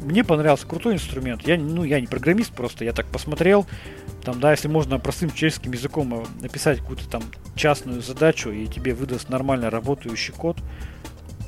Мне 0.01 0.23
понравился 0.23 0.65
крутой 0.65 0.95
инструмент. 0.95 1.47
Я, 1.47 1.55
ну, 1.59 1.83
я 1.83 2.01
не 2.01 2.07
программист 2.07 2.51
просто, 2.53 2.83
я 2.83 2.91
так 2.91 3.05
посмотрел. 3.05 3.67
Там, 4.23 4.39
да, 4.39 4.49
если 4.49 4.69
можно 4.69 4.97
простым 4.97 5.29
человеческим 5.29 5.73
языком 5.73 6.15
э, 6.15 6.25
написать 6.41 6.79
какую-то 6.79 7.07
там 7.07 7.21
частную 7.53 8.01
задачу, 8.01 8.49
и 8.49 8.65
тебе 8.65 8.95
выдаст 8.95 9.29
нормально 9.29 9.69
работающий 9.69 10.33
код. 10.33 10.57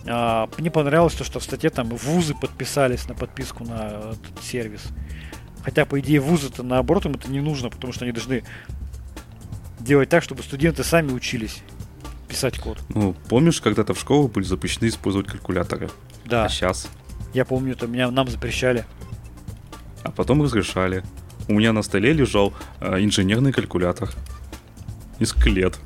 А, 0.06 0.50
мне 0.58 0.70
понравилось 0.70 1.14
то, 1.14 1.24
что 1.24 1.40
в 1.40 1.44
статье 1.44 1.70
там 1.70 1.90
вузы 1.90 2.34
подписались 2.36 3.08
на 3.08 3.16
подписку 3.16 3.64
на 3.64 4.12
этот 4.12 4.44
сервис. 4.44 4.82
Хотя, 5.64 5.86
по 5.86 6.00
идее, 6.00 6.20
вузы-то 6.20 6.64
наоборот 6.64 7.06
им 7.06 7.14
это 7.14 7.32
не 7.32 7.40
нужно, 7.40 7.70
потому 7.70 7.94
что 7.94 8.06
они 8.06 8.12
должны 8.12 8.44
делать 9.80 10.10
так, 10.10 10.24
чтобы 10.24 10.44
студенты 10.44 10.84
сами 10.84 11.12
учились 11.12 11.62
писать 12.28 12.58
код. 12.58 12.80
Ну, 12.90 13.16
помнишь, 13.30 13.62
когда-то 13.62 13.94
в 13.94 14.00
школу 14.00 14.28
были 14.28 14.44
запрещены 14.44 14.90
использовать 14.90 15.28
калькуляторы? 15.28 15.90
Да. 16.26 16.46
А 16.46 16.50
сейчас? 16.50 16.90
Я 17.34 17.46
помню, 17.46 17.74
это 17.74 17.88
меня 17.88 18.10
нам 18.12 18.28
запрещали. 18.28 18.86
А 20.04 20.12
потом 20.12 20.42
разрешали. 20.42 21.04
У 21.48 21.54
меня 21.54 21.74
на 21.74 21.82
столе 21.82 22.14
лежал 22.14 22.54
э, 22.80 23.04
инженерный 23.04 23.52
калькулятор. 23.52 24.12
Несколько 25.20 25.50
лет. 25.50 25.78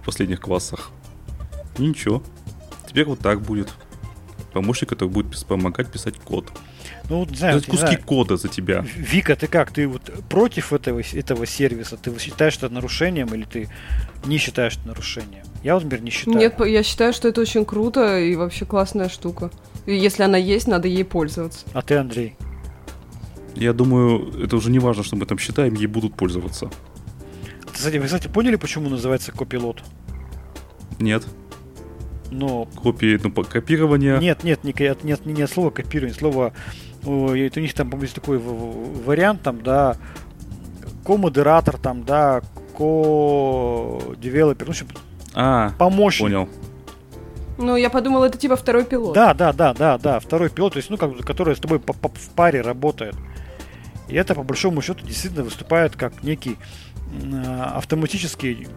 В 0.00 0.04
последних 0.04 0.40
классах. 0.40 0.90
И 1.78 1.82
ничего. 1.82 2.22
Теперь 2.92 3.06
вот 3.06 3.20
так 3.20 3.40
будет. 3.40 3.72
Помощник, 4.52 4.90
который 4.90 5.08
будет 5.08 5.46
помогать 5.46 5.90
писать 5.90 6.18
код. 6.18 6.52
Ну, 7.08 7.20
вот, 7.20 7.34
знаю, 7.34 7.56
не 7.56 7.62
куски 7.62 7.76
знаю. 7.78 8.02
кода 8.04 8.36
за 8.36 8.48
тебя. 8.48 8.84
Вика, 8.96 9.34
ты 9.34 9.46
как? 9.46 9.72
Ты 9.72 9.88
вот 9.88 10.02
против 10.28 10.74
этого, 10.74 11.00
этого 11.00 11.46
сервиса? 11.46 11.96
Ты 11.96 12.16
считаешь 12.18 12.58
это 12.58 12.68
нарушением 12.68 13.34
или 13.34 13.44
ты 13.44 13.70
не 14.26 14.36
считаешь 14.36 14.76
это 14.76 14.88
нарушением? 14.88 15.44
Я, 15.62 15.72
вот, 15.74 15.84
например, 15.84 16.04
не 16.04 16.10
считаю. 16.10 16.36
Нет, 16.36 16.60
я 16.60 16.82
считаю, 16.82 17.14
что 17.14 17.28
это 17.28 17.40
очень 17.40 17.64
круто 17.64 18.18
и 18.18 18.36
вообще 18.36 18.66
классная 18.66 19.08
штука. 19.08 19.50
И 19.86 19.96
если 19.96 20.22
она 20.22 20.36
есть, 20.36 20.68
надо 20.68 20.86
ей 20.86 21.04
пользоваться. 21.04 21.64
А 21.72 21.80
ты, 21.80 21.96
Андрей? 21.96 22.36
Я 23.54 23.72
думаю, 23.72 24.44
это 24.44 24.56
уже 24.56 24.70
не 24.70 24.80
важно, 24.80 25.02
что 25.02 25.16
мы 25.16 25.24
там 25.24 25.38
считаем, 25.38 25.72
ей 25.74 25.86
будут 25.86 26.14
пользоваться. 26.14 26.70
Кстати, 27.72 27.96
вы, 27.96 28.04
кстати, 28.04 28.28
поняли, 28.28 28.56
почему 28.56 28.90
называется 28.90 29.32
копилот? 29.32 29.82
Нет. 30.98 31.24
Но... 32.32 32.66
Копии, 32.82 33.20
ну, 33.22 33.30
копирование. 33.30 34.18
Нет, 34.18 34.42
нет, 34.42 34.64
не, 34.64 34.74
нет, 34.78 35.04
нет, 35.04 35.26
не, 35.26 35.32
не 35.32 35.46
слово 35.46 35.70
копирование, 35.70 36.18
слово... 36.18 36.52
Это 37.02 37.60
у 37.60 37.62
них 37.62 37.74
там, 37.74 37.90
по-моему, 37.90 38.12
такой 38.14 38.38
вариант, 38.38 39.42
там, 39.42 39.62
да, 39.62 39.96
ко-модератор, 41.04 41.76
там, 41.76 42.04
да, 42.04 42.40
ко-девелопер, 42.78 44.66
ну, 44.66 44.72
в 44.72 44.76
общем, 44.76 44.88
а, 45.34 45.72
помощник. 45.78 46.22
Понял. 46.22 46.48
Ну, 47.58 47.76
я 47.76 47.90
подумал, 47.90 48.24
это 48.24 48.38
типа 48.38 48.56
второй 48.56 48.84
пилот. 48.84 49.14
Да, 49.14 49.34
да, 49.34 49.52
да, 49.52 49.74
да, 49.74 49.98
да, 49.98 50.20
второй 50.20 50.48
пилот, 50.48 50.72
то 50.72 50.78
есть, 50.78 50.90
ну, 50.90 50.96
как 50.96 51.12
бы, 51.12 51.22
который 51.22 51.54
с 51.54 51.58
тобой 51.58 51.80
по 51.80 51.92
-по 51.92 52.10
в 52.14 52.30
паре 52.30 52.62
работает. 52.62 53.14
И 54.08 54.14
это, 54.14 54.34
по 54.34 54.42
большому 54.42 54.80
счету, 54.80 55.04
действительно 55.06 55.44
выступает 55.44 55.96
как 55.96 56.22
некий 56.22 56.56
автоматический 57.74 58.68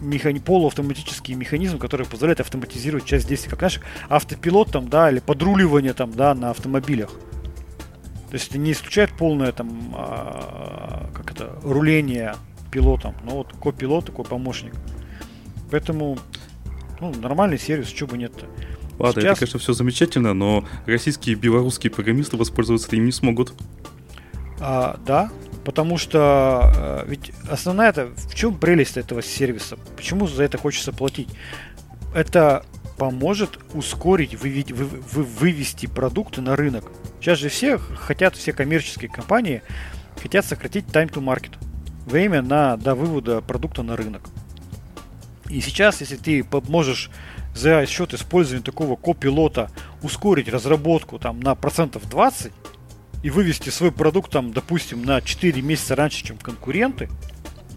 механи- 0.00 0.40
полуавтоматический 0.40 1.34
механизм, 1.34 1.78
который 1.78 2.06
позволяет 2.06 2.40
автоматизировать 2.40 3.04
часть 3.04 3.28
действий, 3.28 3.50
как 3.50 3.58
знаешь, 3.58 3.80
автопилот 4.08 4.70
там, 4.70 4.88
да, 4.88 5.10
или 5.10 5.20
подруливание 5.20 5.94
там, 5.94 6.12
да, 6.12 6.34
на 6.34 6.50
автомобилях. 6.50 7.10
То 8.28 8.34
есть 8.34 8.48
это 8.48 8.58
не 8.58 8.72
исключает 8.72 9.10
полное 9.12 9.52
там, 9.52 9.94
а, 9.94 11.10
как 11.14 11.30
это, 11.32 11.58
руление 11.62 12.34
пилотом, 12.70 13.14
но 13.24 13.36
вот 13.36 13.52
копилот 13.60 14.06
такой 14.06 14.24
помощник. 14.24 14.74
Поэтому, 15.70 16.18
ну, 17.00 17.14
нормальный 17.14 17.58
сервис, 17.58 17.88
чего 17.88 18.10
бы 18.10 18.18
нет-то. 18.18 18.46
Ладно, 18.98 19.22
Сейчас... 19.22 19.32
это, 19.32 19.40
конечно, 19.40 19.58
все 19.60 19.72
замечательно, 19.72 20.34
но 20.34 20.64
российские 20.86 21.36
и 21.36 21.38
белорусские 21.38 21.90
программисты 21.90 22.36
воспользоваться 22.36 22.88
этим 22.88 23.04
не 23.04 23.12
смогут. 23.12 23.54
А, 24.60 24.98
да, 25.06 25.30
потому 25.68 25.98
что 25.98 26.72
э, 26.74 27.04
ведь 27.08 27.30
основная 27.46 27.90
это 27.90 28.06
в 28.06 28.34
чем 28.34 28.56
прелесть 28.56 28.96
этого 28.96 29.20
сервиса? 29.20 29.76
Почему 29.96 30.26
за 30.26 30.44
это 30.44 30.56
хочется 30.56 30.94
платить? 30.94 31.28
Это 32.14 32.64
поможет 32.96 33.58
ускорить 33.74 34.34
вывести, 34.34 34.72
вы, 34.72 34.86
вы, 34.86 35.22
вывести 35.24 35.84
продукты 35.84 36.40
на 36.40 36.56
рынок. 36.56 36.84
Сейчас 37.20 37.40
же 37.40 37.50
все 37.50 37.76
хотят, 37.76 38.34
все 38.34 38.54
коммерческие 38.54 39.10
компании 39.10 39.60
хотят 40.22 40.46
сократить 40.46 40.86
time 40.86 41.12
to 41.12 41.22
market. 41.22 41.52
Время 42.06 42.40
на, 42.40 42.78
до 42.78 42.94
вывода 42.94 43.42
продукта 43.42 43.82
на 43.82 43.94
рынок. 43.94 44.22
И 45.50 45.60
сейчас, 45.60 46.00
если 46.00 46.16
ты 46.16 46.46
можешь 46.68 47.10
за 47.54 47.84
счет 47.84 48.14
использования 48.14 48.64
такого 48.64 48.96
копилота 48.96 49.70
ускорить 50.02 50.48
разработку 50.48 51.18
там, 51.18 51.40
на 51.40 51.54
процентов 51.54 52.08
20 52.08 52.54
и 53.22 53.30
вывести 53.30 53.70
свой 53.70 53.92
продукт, 53.92 54.30
там, 54.30 54.52
допустим, 54.52 55.02
на 55.02 55.20
4 55.20 55.60
месяца 55.62 55.96
раньше, 55.96 56.24
чем 56.24 56.38
конкуренты, 56.38 57.08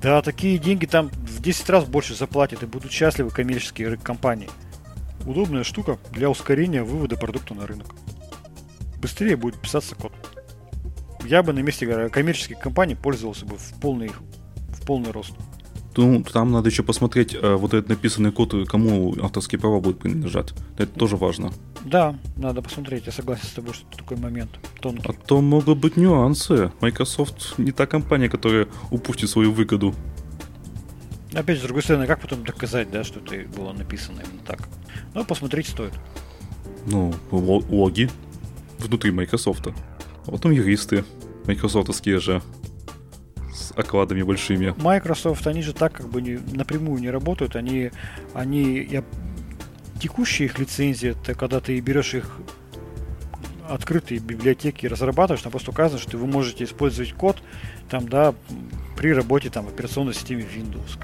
да, 0.02 0.22
такие 0.22 0.58
деньги 0.58 0.86
там 0.86 1.10
в 1.10 1.42
10 1.42 1.70
раз 1.70 1.86
больше 1.86 2.16
заплатят 2.16 2.64
и 2.64 2.66
будут 2.66 2.92
счастливы 2.92 3.30
коммерческие 3.30 3.98
компании. 3.98 4.50
Удобная 5.26 5.64
штука 5.64 6.00
для 6.12 6.30
ускорения 6.30 6.84
вывода 6.84 7.16
продукта 7.18 7.54
на 7.54 7.68
рынок. 7.68 7.94
Быстрее 9.00 9.36
будет 9.36 9.62
писаться 9.62 9.94
код. 9.96 10.12
Я 11.24 11.44
бы 11.44 11.54
на 11.54 11.60
месте 11.60 12.10
коммерческих 12.10 12.60
компаний 12.60 12.96
пользовался 12.96 13.46
бы 13.46 13.58
в 13.58 13.74
полный, 13.80 14.12
в 14.70 14.86
полный 14.86 15.12
рост. 15.12 15.34
Ну, 15.98 16.24
там 16.24 16.52
надо 16.52 16.70
еще 16.70 16.84
посмотреть, 16.84 17.36
э, 17.36 17.56
вот 17.56 17.74
этот 17.74 17.90
написанный 17.90 18.32
код, 18.32 18.54
кому 18.68 19.16
авторские 19.22 19.60
права 19.60 19.80
будут 19.80 20.00
принадлежать. 20.00 20.54
Это 20.78 20.98
тоже 20.98 21.18
важно. 21.18 21.52
Да, 21.84 22.16
надо 22.38 22.62
посмотреть, 22.62 23.06
я 23.08 23.12
согласен 23.12 23.46
с 23.46 23.52
тобой, 23.52 23.74
что 23.74 23.86
это 23.90 23.98
такой 23.98 24.18
момент 24.18 24.52
тонкий. 24.80 25.04
А 25.08 25.14
то 25.14 25.42
могут 25.42 25.80
быть 25.80 25.98
нюансы. 25.98 26.72
Microsoft 26.80 27.58
не 27.58 27.72
та 27.72 27.88
компания, 27.88 28.30
которая 28.30 28.68
упустит 28.90 29.30
свою 29.30 29.52
выгоду. 29.52 29.94
Опять 31.34 31.60
с 31.60 31.62
другой 31.62 31.82
стороны, 31.84 32.08
как 32.08 32.22
потом 32.22 32.44
доказать, 32.44 32.92
да, 32.92 33.04
что 33.04 33.20
это 33.20 33.48
было 33.58 33.74
написано 33.74 34.22
именно 34.22 34.44
так? 34.46 34.68
Ну, 35.14 35.26
посмотреть 35.26 35.68
стоит. 35.68 35.94
Ну, 36.86 37.14
логи 37.32 38.10
внутри 38.80 39.12
Microsoft. 39.12 39.68
А 40.26 40.32
потом 40.32 40.52
юристы 40.52 41.04
майкрософтовские 41.46 42.20
же 42.20 42.42
с 43.54 43.72
окладами 43.76 44.22
большими. 44.22 44.74
Microsoft, 44.78 45.46
они 45.48 45.62
же 45.62 45.74
так 45.74 45.94
как 45.94 46.10
бы 46.10 46.22
не, 46.22 46.40
напрямую 46.54 47.02
не 47.02 47.10
работают, 47.10 47.56
они, 47.56 47.92
они 48.34 48.80
я, 48.80 49.04
текущие 50.00 50.48
их 50.48 50.60
лицензии, 50.60 51.10
это 51.10 51.34
когда 51.34 51.60
ты 51.60 51.80
берешь 51.80 52.14
их 52.14 52.40
открытые 53.68 54.20
библиотеки 54.20 54.86
разрабатываешь, 54.86 55.42
там 55.42 55.52
просто 55.52 55.72
указано, 55.72 56.00
что 56.00 56.18
вы 56.18 56.28
можете 56.28 56.64
использовать 56.64 57.14
код 57.14 57.42
там, 57.90 58.08
да, 58.08 58.34
при 58.98 59.14
работе 59.14 59.50
там, 59.50 59.66
в 59.66 59.70
операционной 59.70 60.14
системе 60.14 60.44
Windows. 60.44 61.00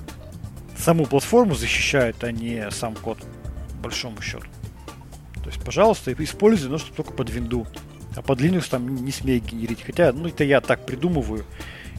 Саму 0.78 1.06
платформу 1.06 1.56
защищают, 1.56 2.24
а 2.24 2.32
не 2.32 2.70
сам 2.72 2.96
код, 2.96 3.20
по 3.78 3.84
большому 3.84 4.22
счету. 4.22 4.48
То 5.44 5.50
есть, 5.50 5.64
пожалуйста, 5.64 6.14
используй, 6.14 6.70
но 6.70 6.78
что 6.78 6.94
только 6.94 7.14
под 7.14 7.30
Windows. 7.30 7.68
А 8.16 8.22
под 8.22 8.42
Linux 8.42 8.68
там 8.70 8.96
не 8.96 9.12
смей 9.12 9.40
генерить. 9.40 9.82
Хотя, 9.82 10.12
ну, 10.12 10.28
это 10.28 10.44
я 10.44 10.60
так 10.60 10.86
придумываю. 10.86 11.46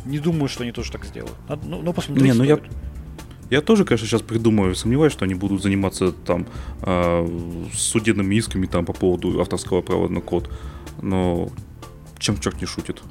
Не 0.08 0.18
думаю, 0.18 0.48
что 0.48 0.62
они 0.62 0.72
тоже 0.72 0.90
так 0.90 1.04
сделают. 1.04 1.36
Надо, 1.48 1.66
ну, 1.66 1.82
ну, 1.82 1.92
посмотреть 1.92 2.24
Не, 2.24 2.32
ну 2.32 2.42
я, 2.44 2.58
я 3.50 3.60
тоже, 3.60 3.84
конечно, 3.84 4.06
сейчас 4.06 4.22
придумаю, 4.22 4.74
сомневаюсь, 4.74 5.12
что 5.12 5.26
они 5.26 5.34
будут 5.34 5.62
заниматься 5.62 6.12
там 6.12 6.46
э, 6.82 7.28
судебными 7.74 8.34
исками 8.34 8.66
там 8.66 8.86
по 8.86 8.94
поводу 8.94 9.40
авторского 9.40 9.82
права 9.82 10.08
на 10.08 10.22
код. 10.22 10.50
Но 11.02 11.50
чем 12.18 12.40
черт 12.40 12.60
не 12.60 12.66
шутит. 12.66 13.02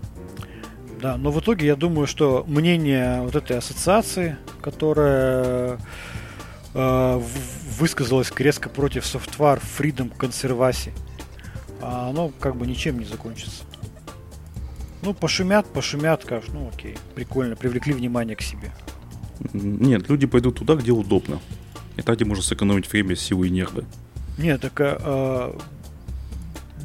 Да, 0.99 1.17
но 1.17 1.29
в 1.31 1.39
итоге 1.39 1.67
я 1.67 1.75
думаю, 1.75 2.07
что 2.07 2.43
мнение 2.47 3.21
вот 3.21 3.35
этой 3.35 3.59
ассоциации, 3.59 4.37
которая 4.61 5.79
э, 6.73 7.21
высказалась 7.79 8.31
резко 8.35 8.69
против 8.69 9.03
Software 9.03 9.61
Freedom 9.77 10.11
Conservancy, 10.17 10.91
оно 11.81 12.31
как 12.39 12.55
бы 12.55 12.65
ничем 12.65 12.97
не 12.97 13.05
закончится. 13.05 13.63
Ну, 15.01 15.13
пошумят, 15.13 15.65
пошумят, 15.67 16.23
скажут, 16.23 16.53
ну 16.53 16.69
окей, 16.73 16.95
прикольно, 17.15 17.55
привлекли 17.55 17.93
внимание 17.93 18.35
к 18.35 18.41
себе. 18.41 18.71
Нет, 19.53 20.09
люди 20.09 20.25
пойдут 20.25 20.57
туда, 20.57 20.75
где 20.75 20.91
удобно. 20.91 21.39
И 21.95 22.01
так, 22.01 22.15
где 22.15 22.25
можно 22.25 22.43
сэкономить 22.43 22.91
время, 22.91 23.15
силы 23.15 23.47
и 23.47 23.49
нервы. 23.49 23.85
Нет, 24.37 24.61
так 24.61 24.73
а, 24.79 25.57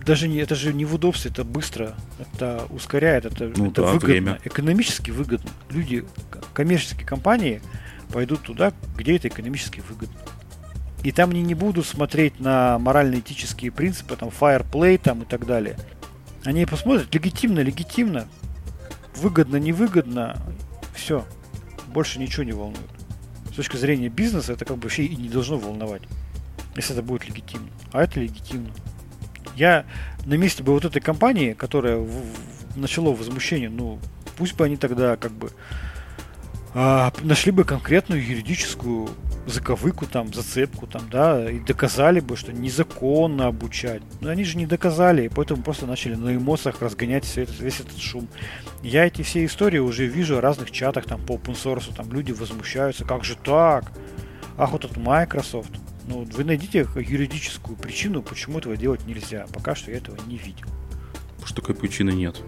даже 0.05 0.29
не, 0.29 0.39
это 0.39 0.55
же 0.55 0.73
не 0.73 0.85
в 0.85 0.95
удобстве, 0.95 1.31
это 1.31 1.45
быстро, 1.45 1.95
это 2.19 2.67
ускоряет, 2.71 3.25
это, 3.27 3.53
ну, 3.57 3.71
это 3.71 3.83
да, 3.83 3.89
выгодно, 3.89 4.07
время. 4.07 4.41
экономически 4.45 5.11
выгодно. 5.11 5.51
Люди, 5.71 6.05
коммерческие 6.55 7.07
компании 7.07 7.63
пойдут 8.13 8.43
туда, 8.43 8.73
где 8.97 9.17
это 9.17 9.29
экономически 9.29 9.83
выгодно. 9.89 10.19
И 11.03 11.13
там 11.13 11.31
они 11.31 11.43
не 11.43 11.55
будут 11.55 11.87
смотреть 11.87 12.39
на 12.41 12.79
морально-этические 12.79 13.73
принципы, 13.73 14.17
там, 14.17 14.29
fireplay 14.29 14.99
там 14.99 15.23
и 15.23 15.25
так 15.25 15.47
далее. 15.47 15.77
Они 16.45 16.67
посмотрят, 16.67 17.15
легитимно, 17.15 17.61
легитимно, 17.61 18.27
выгодно, 19.17 19.57
невыгодно, 19.57 20.41
все. 20.95 21.25
Больше 21.89 22.19
ничего 22.19 22.43
не 22.43 22.53
волнует. 22.53 22.91
С 23.53 23.55
точки 23.55 23.77
зрения 23.77 24.09
бизнеса 24.09 24.55
это 24.55 24.65
как 24.65 24.79
бы 24.79 24.85
вообще 24.85 25.05
и 25.05 25.15
не 25.15 25.29
должно 25.29 25.59
волновать, 25.59 26.03
если 26.75 26.95
это 26.95 27.03
будет 27.03 27.29
легитимно. 27.29 27.69
А 27.93 28.03
это 28.03 28.19
легитимно. 28.19 28.71
Я 29.57 29.85
на 30.25 30.35
месте 30.35 30.63
бы 30.63 30.73
вот 30.73 30.85
этой 30.85 31.01
компании, 31.01 31.53
которая 31.53 31.99
в, 31.99 32.09
в, 32.09 32.77
начало 32.77 33.15
возмущение, 33.15 33.69
ну, 33.69 34.01
пусть 34.37 34.55
бы 34.55 34.65
они 34.65 34.77
тогда 34.77 35.17
как 35.17 35.33
бы 35.33 35.53
а, 36.75 37.13
нашли 37.23 37.53
бы 37.53 37.65
конкретную 37.65 38.27
юридическую 38.27 39.11
заковыку, 39.47 40.07
там, 40.07 40.33
зацепку, 40.33 40.87
там, 40.87 41.03
да, 41.11 41.51
и 41.51 41.59
доказали 41.59 42.21
бы, 42.21 42.37
что 42.37 42.53
незаконно 42.53 43.47
обучать. 43.47 44.03
Но 44.21 44.31
они 44.31 44.45
же 44.45 44.57
не 44.57 44.67
доказали, 44.67 45.25
и 45.25 45.29
поэтому 45.29 45.63
просто 45.63 45.87
начали 45.87 46.15
на 46.15 46.37
эмоциях 46.37 46.81
разгонять 46.81 47.25
все 47.25 47.43
это, 47.43 47.53
весь 47.61 47.81
этот 47.81 47.99
шум. 47.99 48.29
Я 48.83 49.07
эти 49.07 49.23
все 49.23 49.45
истории 49.45 49.79
уже 49.79 50.07
вижу 50.07 50.37
в 50.37 50.41
разных 50.41 50.71
чатах, 50.71 51.05
там, 51.07 51.21
по 51.25 51.33
open 51.33 51.55
source, 51.55 51.95
там, 51.95 52.13
люди 52.13 52.33
возмущаются, 52.33 53.05
как 53.05 53.25
же 53.25 53.37
так? 53.37 53.93
Ах, 54.57 54.73
вот 54.73 54.85
это 54.85 54.99
Microsoft. 55.01 55.73
Ну, 56.07 56.27
вы 56.33 56.45
найдите 56.45 56.87
юридическую 56.97 57.77
причину, 57.77 58.23
почему 58.23 58.59
этого 58.59 58.77
делать 58.77 59.07
нельзя. 59.07 59.47
Пока 59.53 59.75
что 59.75 59.91
я 59.91 59.99
этого 59.99 60.17
не 60.27 60.37
видел. 60.37 60.67
Потому 61.33 61.47
что 61.47 61.61
такой 61.61 61.75
причины 61.75 62.11
нет. 62.11 62.41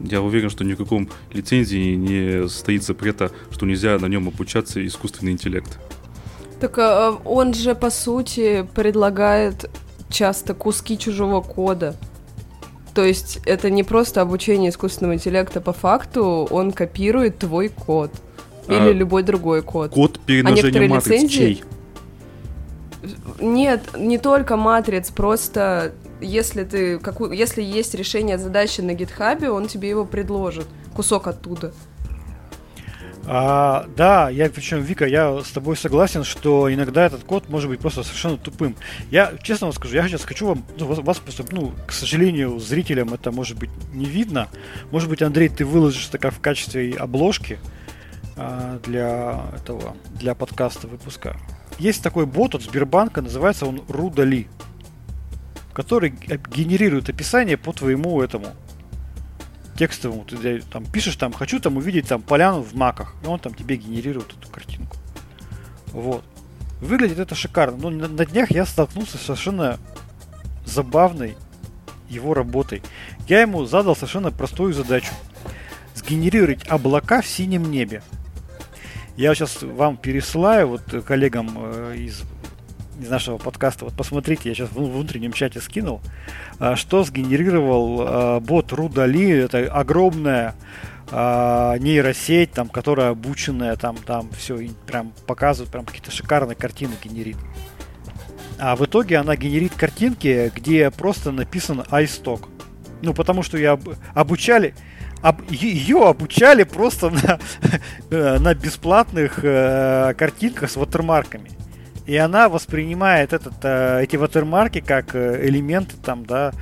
Я 0.00 0.22
уверен, 0.22 0.48
что 0.48 0.64
ни 0.64 0.72
в 0.72 0.78
каком 0.78 1.10
лицензии 1.32 1.94
не 1.94 2.48
стоит 2.48 2.82
запрета, 2.84 3.30
что 3.50 3.66
нельзя 3.66 3.98
на 3.98 4.06
нем 4.06 4.28
обучаться 4.28 4.84
искусственный 4.86 5.32
интеллект. 5.32 5.78
Так 6.60 6.78
а, 6.78 7.18
он 7.24 7.54
же, 7.54 7.74
по 7.74 7.90
сути, 7.90 8.66
предлагает 8.74 9.70
часто 10.10 10.54
куски 10.54 10.98
чужого 10.98 11.40
кода. 11.40 11.94
То 12.94 13.04
есть 13.04 13.40
это 13.46 13.70
не 13.70 13.82
просто 13.82 14.20
обучение 14.20 14.70
искусственного 14.70 15.14
интеллекта 15.14 15.60
по 15.60 15.72
факту, 15.72 16.46
он 16.50 16.72
копирует 16.72 17.38
твой 17.38 17.68
код. 17.68 18.10
Или 18.66 18.90
а 18.90 18.92
любой 18.92 19.22
другой 19.22 19.62
код. 19.62 19.92
Код 19.92 20.20
перемножения 20.20 20.86
а 20.86 20.88
матриц 20.88 21.06
лицензии... 21.06 21.36
чей? 21.36 21.64
Нет, 23.40 23.82
не 23.96 24.18
только 24.18 24.56
матриц, 24.56 25.10
просто 25.10 25.92
если 26.20 26.64
ты 26.64 26.98
какую, 26.98 27.32
если 27.32 27.62
есть 27.62 27.94
решение 27.94 28.38
задачи 28.38 28.80
на 28.80 28.92
гитхабе, 28.92 29.50
он 29.50 29.66
тебе 29.66 29.88
его 29.88 30.04
предложит, 30.04 30.66
кусок 30.94 31.26
оттуда. 31.26 31.72
А, 33.26 33.86
да, 33.96 34.30
я 34.30 34.48
причем, 34.48 34.80
Вика, 34.80 35.06
я 35.06 35.42
с 35.42 35.50
тобой 35.50 35.76
согласен, 35.76 36.24
что 36.24 36.72
иногда 36.72 37.04
этот 37.04 37.24
код 37.24 37.48
может 37.48 37.68
быть 37.68 37.80
просто 37.80 38.02
совершенно 38.02 38.38
тупым. 38.38 38.76
Я 39.10 39.34
честно 39.42 39.66
вам 39.66 39.74
скажу, 39.74 39.94
я 39.94 40.08
сейчас 40.08 40.24
хочу 40.24 40.46
вам, 40.46 40.64
ну, 40.78 40.86
вас, 40.86 41.18
просто, 41.18 41.44
ну, 41.50 41.72
к 41.86 41.92
сожалению, 41.92 42.58
зрителям 42.58 43.12
это 43.12 43.30
может 43.30 43.58
быть 43.58 43.70
не 43.92 44.06
видно. 44.06 44.48
Может 44.90 45.08
быть, 45.08 45.22
Андрей, 45.22 45.48
ты 45.48 45.64
выложишь 45.64 46.08
это 46.10 46.30
в 46.30 46.40
качестве 46.40 46.94
обложки 46.94 47.58
а, 48.36 48.80
для 48.84 49.44
этого, 49.54 49.96
для 50.18 50.34
подкаста 50.34 50.88
выпуска. 50.88 51.36
Есть 51.78 52.02
такой 52.02 52.26
бот 52.26 52.54
от 52.54 52.62
Сбербанка, 52.62 53.22
называется 53.22 53.66
он 53.66 53.82
Рудали, 53.88 54.48
который 55.72 56.10
генерирует 56.10 57.08
описание 57.08 57.56
по 57.56 57.72
твоему 57.72 58.20
этому 58.22 58.48
текстовому. 59.80 60.26
Ты 60.26 60.60
там 60.60 60.84
пишешь 60.84 61.16
там, 61.16 61.32
хочу 61.32 61.58
там 61.58 61.78
увидеть 61.78 62.06
там 62.06 62.20
поляну 62.20 62.60
в 62.60 62.74
маках, 62.74 63.14
и 63.24 63.26
он 63.26 63.40
там 63.40 63.54
тебе 63.54 63.76
генерирует 63.76 64.34
эту 64.38 64.46
картинку. 64.50 64.98
Вот. 65.86 66.22
Выглядит 66.82 67.18
это 67.18 67.34
шикарно. 67.34 67.78
Но 67.78 67.88
на, 67.88 68.06
на 68.06 68.26
днях 68.26 68.50
я 68.50 68.66
столкнулся 68.66 69.16
с 69.16 69.22
совершенно 69.22 69.78
забавной 70.66 71.34
его 72.10 72.34
работой. 72.34 72.82
Я 73.26 73.40
ему 73.40 73.64
задал 73.64 73.96
совершенно 73.96 74.30
простую 74.30 74.74
задачу. 74.74 75.14
Сгенерировать 75.94 76.68
облака 76.68 77.22
в 77.22 77.26
синем 77.26 77.70
небе. 77.70 78.02
Я 79.16 79.34
сейчас 79.34 79.62
вам 79.62 79.96
пересылаю 79.96 80.68
вот 80.68 80.82
коллегам 81.06 81.56
э, 81.56 81.94
из, 81.96 82.22
из 83.02 83.10
нашего 83.10 83.38
подкаста. 83.38 83.84
Вот 83.84 83.94
посмотрите, 83.94 84.48
я 84.48 84.54
сейчас 84.54 84.70
в 84.70 84.74
внутреннем 84.74 85.32
чате 85.32 85.60
скинул, 85.60 86.00
э, 86.58 86.74
что 86.76 87.04
сгенерировал 87.04 88.02
э, 88.02 88.40
бот 88.40 88.72
Рудали. 88.72 89.44
Это 89.44 89.72
огромная 89.72 90.54
э, 91.10 91.76
нейросеть, 91.78 92.52
там, 92.52 92.68
которая 92.68 93.10
обученная, 93.10 93.76
там, 93.76 93.96
там 93.96 94.30
все 94.36 94.58
прям 94.86 95.12
показывает, 95.26 95.70
прям 95.70 95.84
какие-то 95.84 96.10
шикарные 96.10 96.56
картины 96.56 96.92
генерит. 97.02 97.36
А 98.58 98.76
в 98.76 98.84
итоге 98.84 99.16
она 99.16 99.36
генерит 99.36 99.74
картинки, 99.74 100.52
где 100.54 100.90
просто 100.90 101.32
написано 101.32 101.86
iStock. 101.90 102.48
Ну, 103.02 103.14
потому 103.14 103.42
что 103.42 103.56
я 103.56 103.78
обучали, 104.14 104.74
об, 105.22 105.50
ее 105.50 106.06
обучали 106.06 106.64
просто 106.64 107.10
на, 107.10 107.38
э, 108.10 108.38
на 108.38 108.54
бесплатных 108.54 109.40
э, 109.42 110.14
картинках 110.16 110.70
с 110.70 110.76
ватермарками. 110.76 111.50
И 112.10 112.16
она 112.16 112.48
воспринимает 112.48 113.32
этот, 113.32 113.54
э, 113.62 114.02
эти 114.02 114.16
ватермарки 114.16 114.80
как 114.80 115.14
э, 115.14 115.46
элементы 115.46 115.94
там, 116.04 116.26
да, 116.26 116.52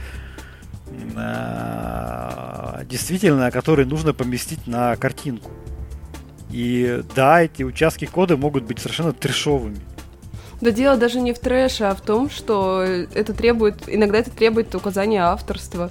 э, 1.16 2.84
действительно, 2.84 3.50
которые 3.50 3.86
нужно 3.86 4.12
поместить 4.12 4.66
на 4.66 4.94
картинку. 4.96 5.50
И 6.50 7.02
да, 7.16 7.40
эти 7.40 7.62
участки 7.62 8.04
кода 8.04 8.36
могут 8.36 8.64
быть 8.64 8.78
совершенно 8.78 9.14
трешовыми. 9.14 9.78
Да 10.60 10.70
дело 10.70 10.98
даже 10.98 11.18
не 11.18 11.32
в 11.32 11.38
трэше, 11.38 11.84
а 11.84 11.94
в 11.94 12.02
том, 12.02 12.28
что 12.28 12.82
это 12.82 13.32
требует, 13.32 13.84
иногда 13.86 14.18
это 14.18 14.30
требует 14.30 14.74
указания 14.74 15.22
авторства. 15.22 15.90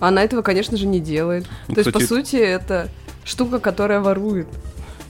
Она 0.00 0.24
этого, 0.24 0.42
конечно 0.42 0.76
же, 0.76 0.88
не 0.88 0.98
делает. 0.98 1.46
Ну, 1.68 1.76
То 1.76 1.82
кстати, 1.82 1.98
есть, 1.98 2.08
по 2.08 2.14
сути, 2.16 2.34
это 2.34 2.88
штука, 3.24 3.60
которая 3.60 4.00
ворует. 4.00 4.48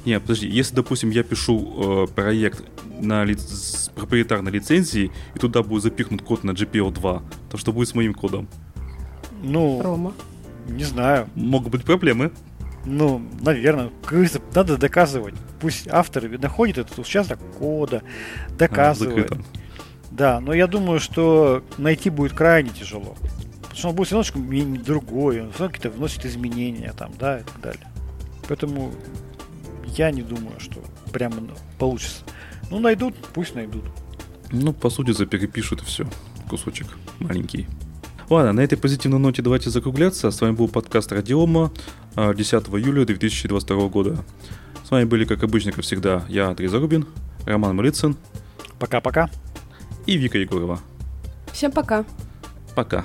Не, 0.05 0.20
подожди, 0.20 0.47
если, 0.47 0.74
допустим, 0.74 1.09
я 1.09 1.22
пишу 1.22 2.07
э, 2.07 2.14
проект 2.14 2.64
на 3.01 3.24
ли... 3.24 3.36
с 3.36 3.90
проприетарной 3.94 4.53
лицензией, 4.53 5.12
и 5.34 5.38
туда 5.38 5.62
будет 5.62 5.82
запихнут 5.82 6.22
код 6.22 6.44
на 6.44 6.53
GPL2, 6.53 7.22
то 7.51 7.57
что 7.57 7.72
будет 7.72 7.88
с 7.88 7.94
моим 7.94 8.14
кодом? 8.14 8.49
Ну, 9.42 9.80
Рома. 9.82 10.14
не 10.68 10.84
знаю. 10.84 11.28
Могут 11.34 11.72
быть 11.72 11.84
проблемы. 11.84 12.32
Ну, 12.84 13.22
наверное, 13.40 13.90
надо 14.55 14.76
доказывать. 14.76 15.34
Пусть 15.61 15.88
автор 15.88 16.28
находит 16.28 16.78
этот 16.78 16.99
участок 16.99 17.38
кода, 17.59 18.03
доказывает. 18.57 19.32
А, 19.32 19.38
да, 20.11 20.40
но 20.40 20.53
я 20.55 20.66
думаю, 20.66 21.01
что 21.01 21.62
найти 21.76 22.11
будет 22.11 22.32
крайне 22.32 22.70
тяжело 22.70 23.16
что 23.78 23.90
он 23.90 23.94
будет 23.94 24.11
равно 24.11 24.24
другой, 24.84 25.40
он 25.40 25.53
какие-то 25.53 25.90
вносит 25.90 26.26
изменения 26.26 26.92
там, 26.99 27.12
да, 27.18 27.38
и 27.38 27.42
так 27.44 27.61
далее. 27.61 27.86
Поэтому 28.49 28.92
я 29.84 30.11
не 30.11 30.22
думаю, 30.22 30.59
что 30.59 30.82
прямо 31.12 31.36
получится. 31.78 32.24
Ну, 32.71 32.81
найдут, 32.81 33.14
пусть 33.35 33.55
найдут. 33.55 33.85
Ну, 34.53 34.73
по 34.73 34.91
сути, 34.91 35.12
заперепишут 35.12 35.83
и 35.83 35.85
все. 35.85 36.07
Кусочек 36.49 36.87
маленький. 37.19 37.66
Ладно, 38.31 38.53
на 38.53 38.61
этой 38.61 38.77
позитивной 38.77 39.19
ноте 39.19 39.43
давайте 39.43 39.71
закругляться. 39.71 40.31
С 40.31 40.41
вами 40.41 40.53
был 40.53 40.69
подкаст 40.69 41.12
Радиома 41.12 41.73
10 42.14 42.53
а, 42.53 42.59
июля 42.79 43.07
2022 43.07 43.89
года. 43.89 44.25
С 44.85 44.91
вами 44.91 45.05
были, 45.05 45.25
как 45.25 45.43
обычно, 45.43 45.73
как 45.73 45.85
всегда, 45.85 46.25
я, 46.29 46.49
Андрей 46.49 46.69
Зарубин, 46.69 47.07
Роман 47.47 47.77
Малицын. 47.77 48.16
Пока-пока. 48.79 49.31
И 50.07 50.16
Вика 50.16 50.39
Егорова. 50.39 50.81
Всем 51.53 51.73
пока. 51.73 52.05
Пока. 52.75 53.05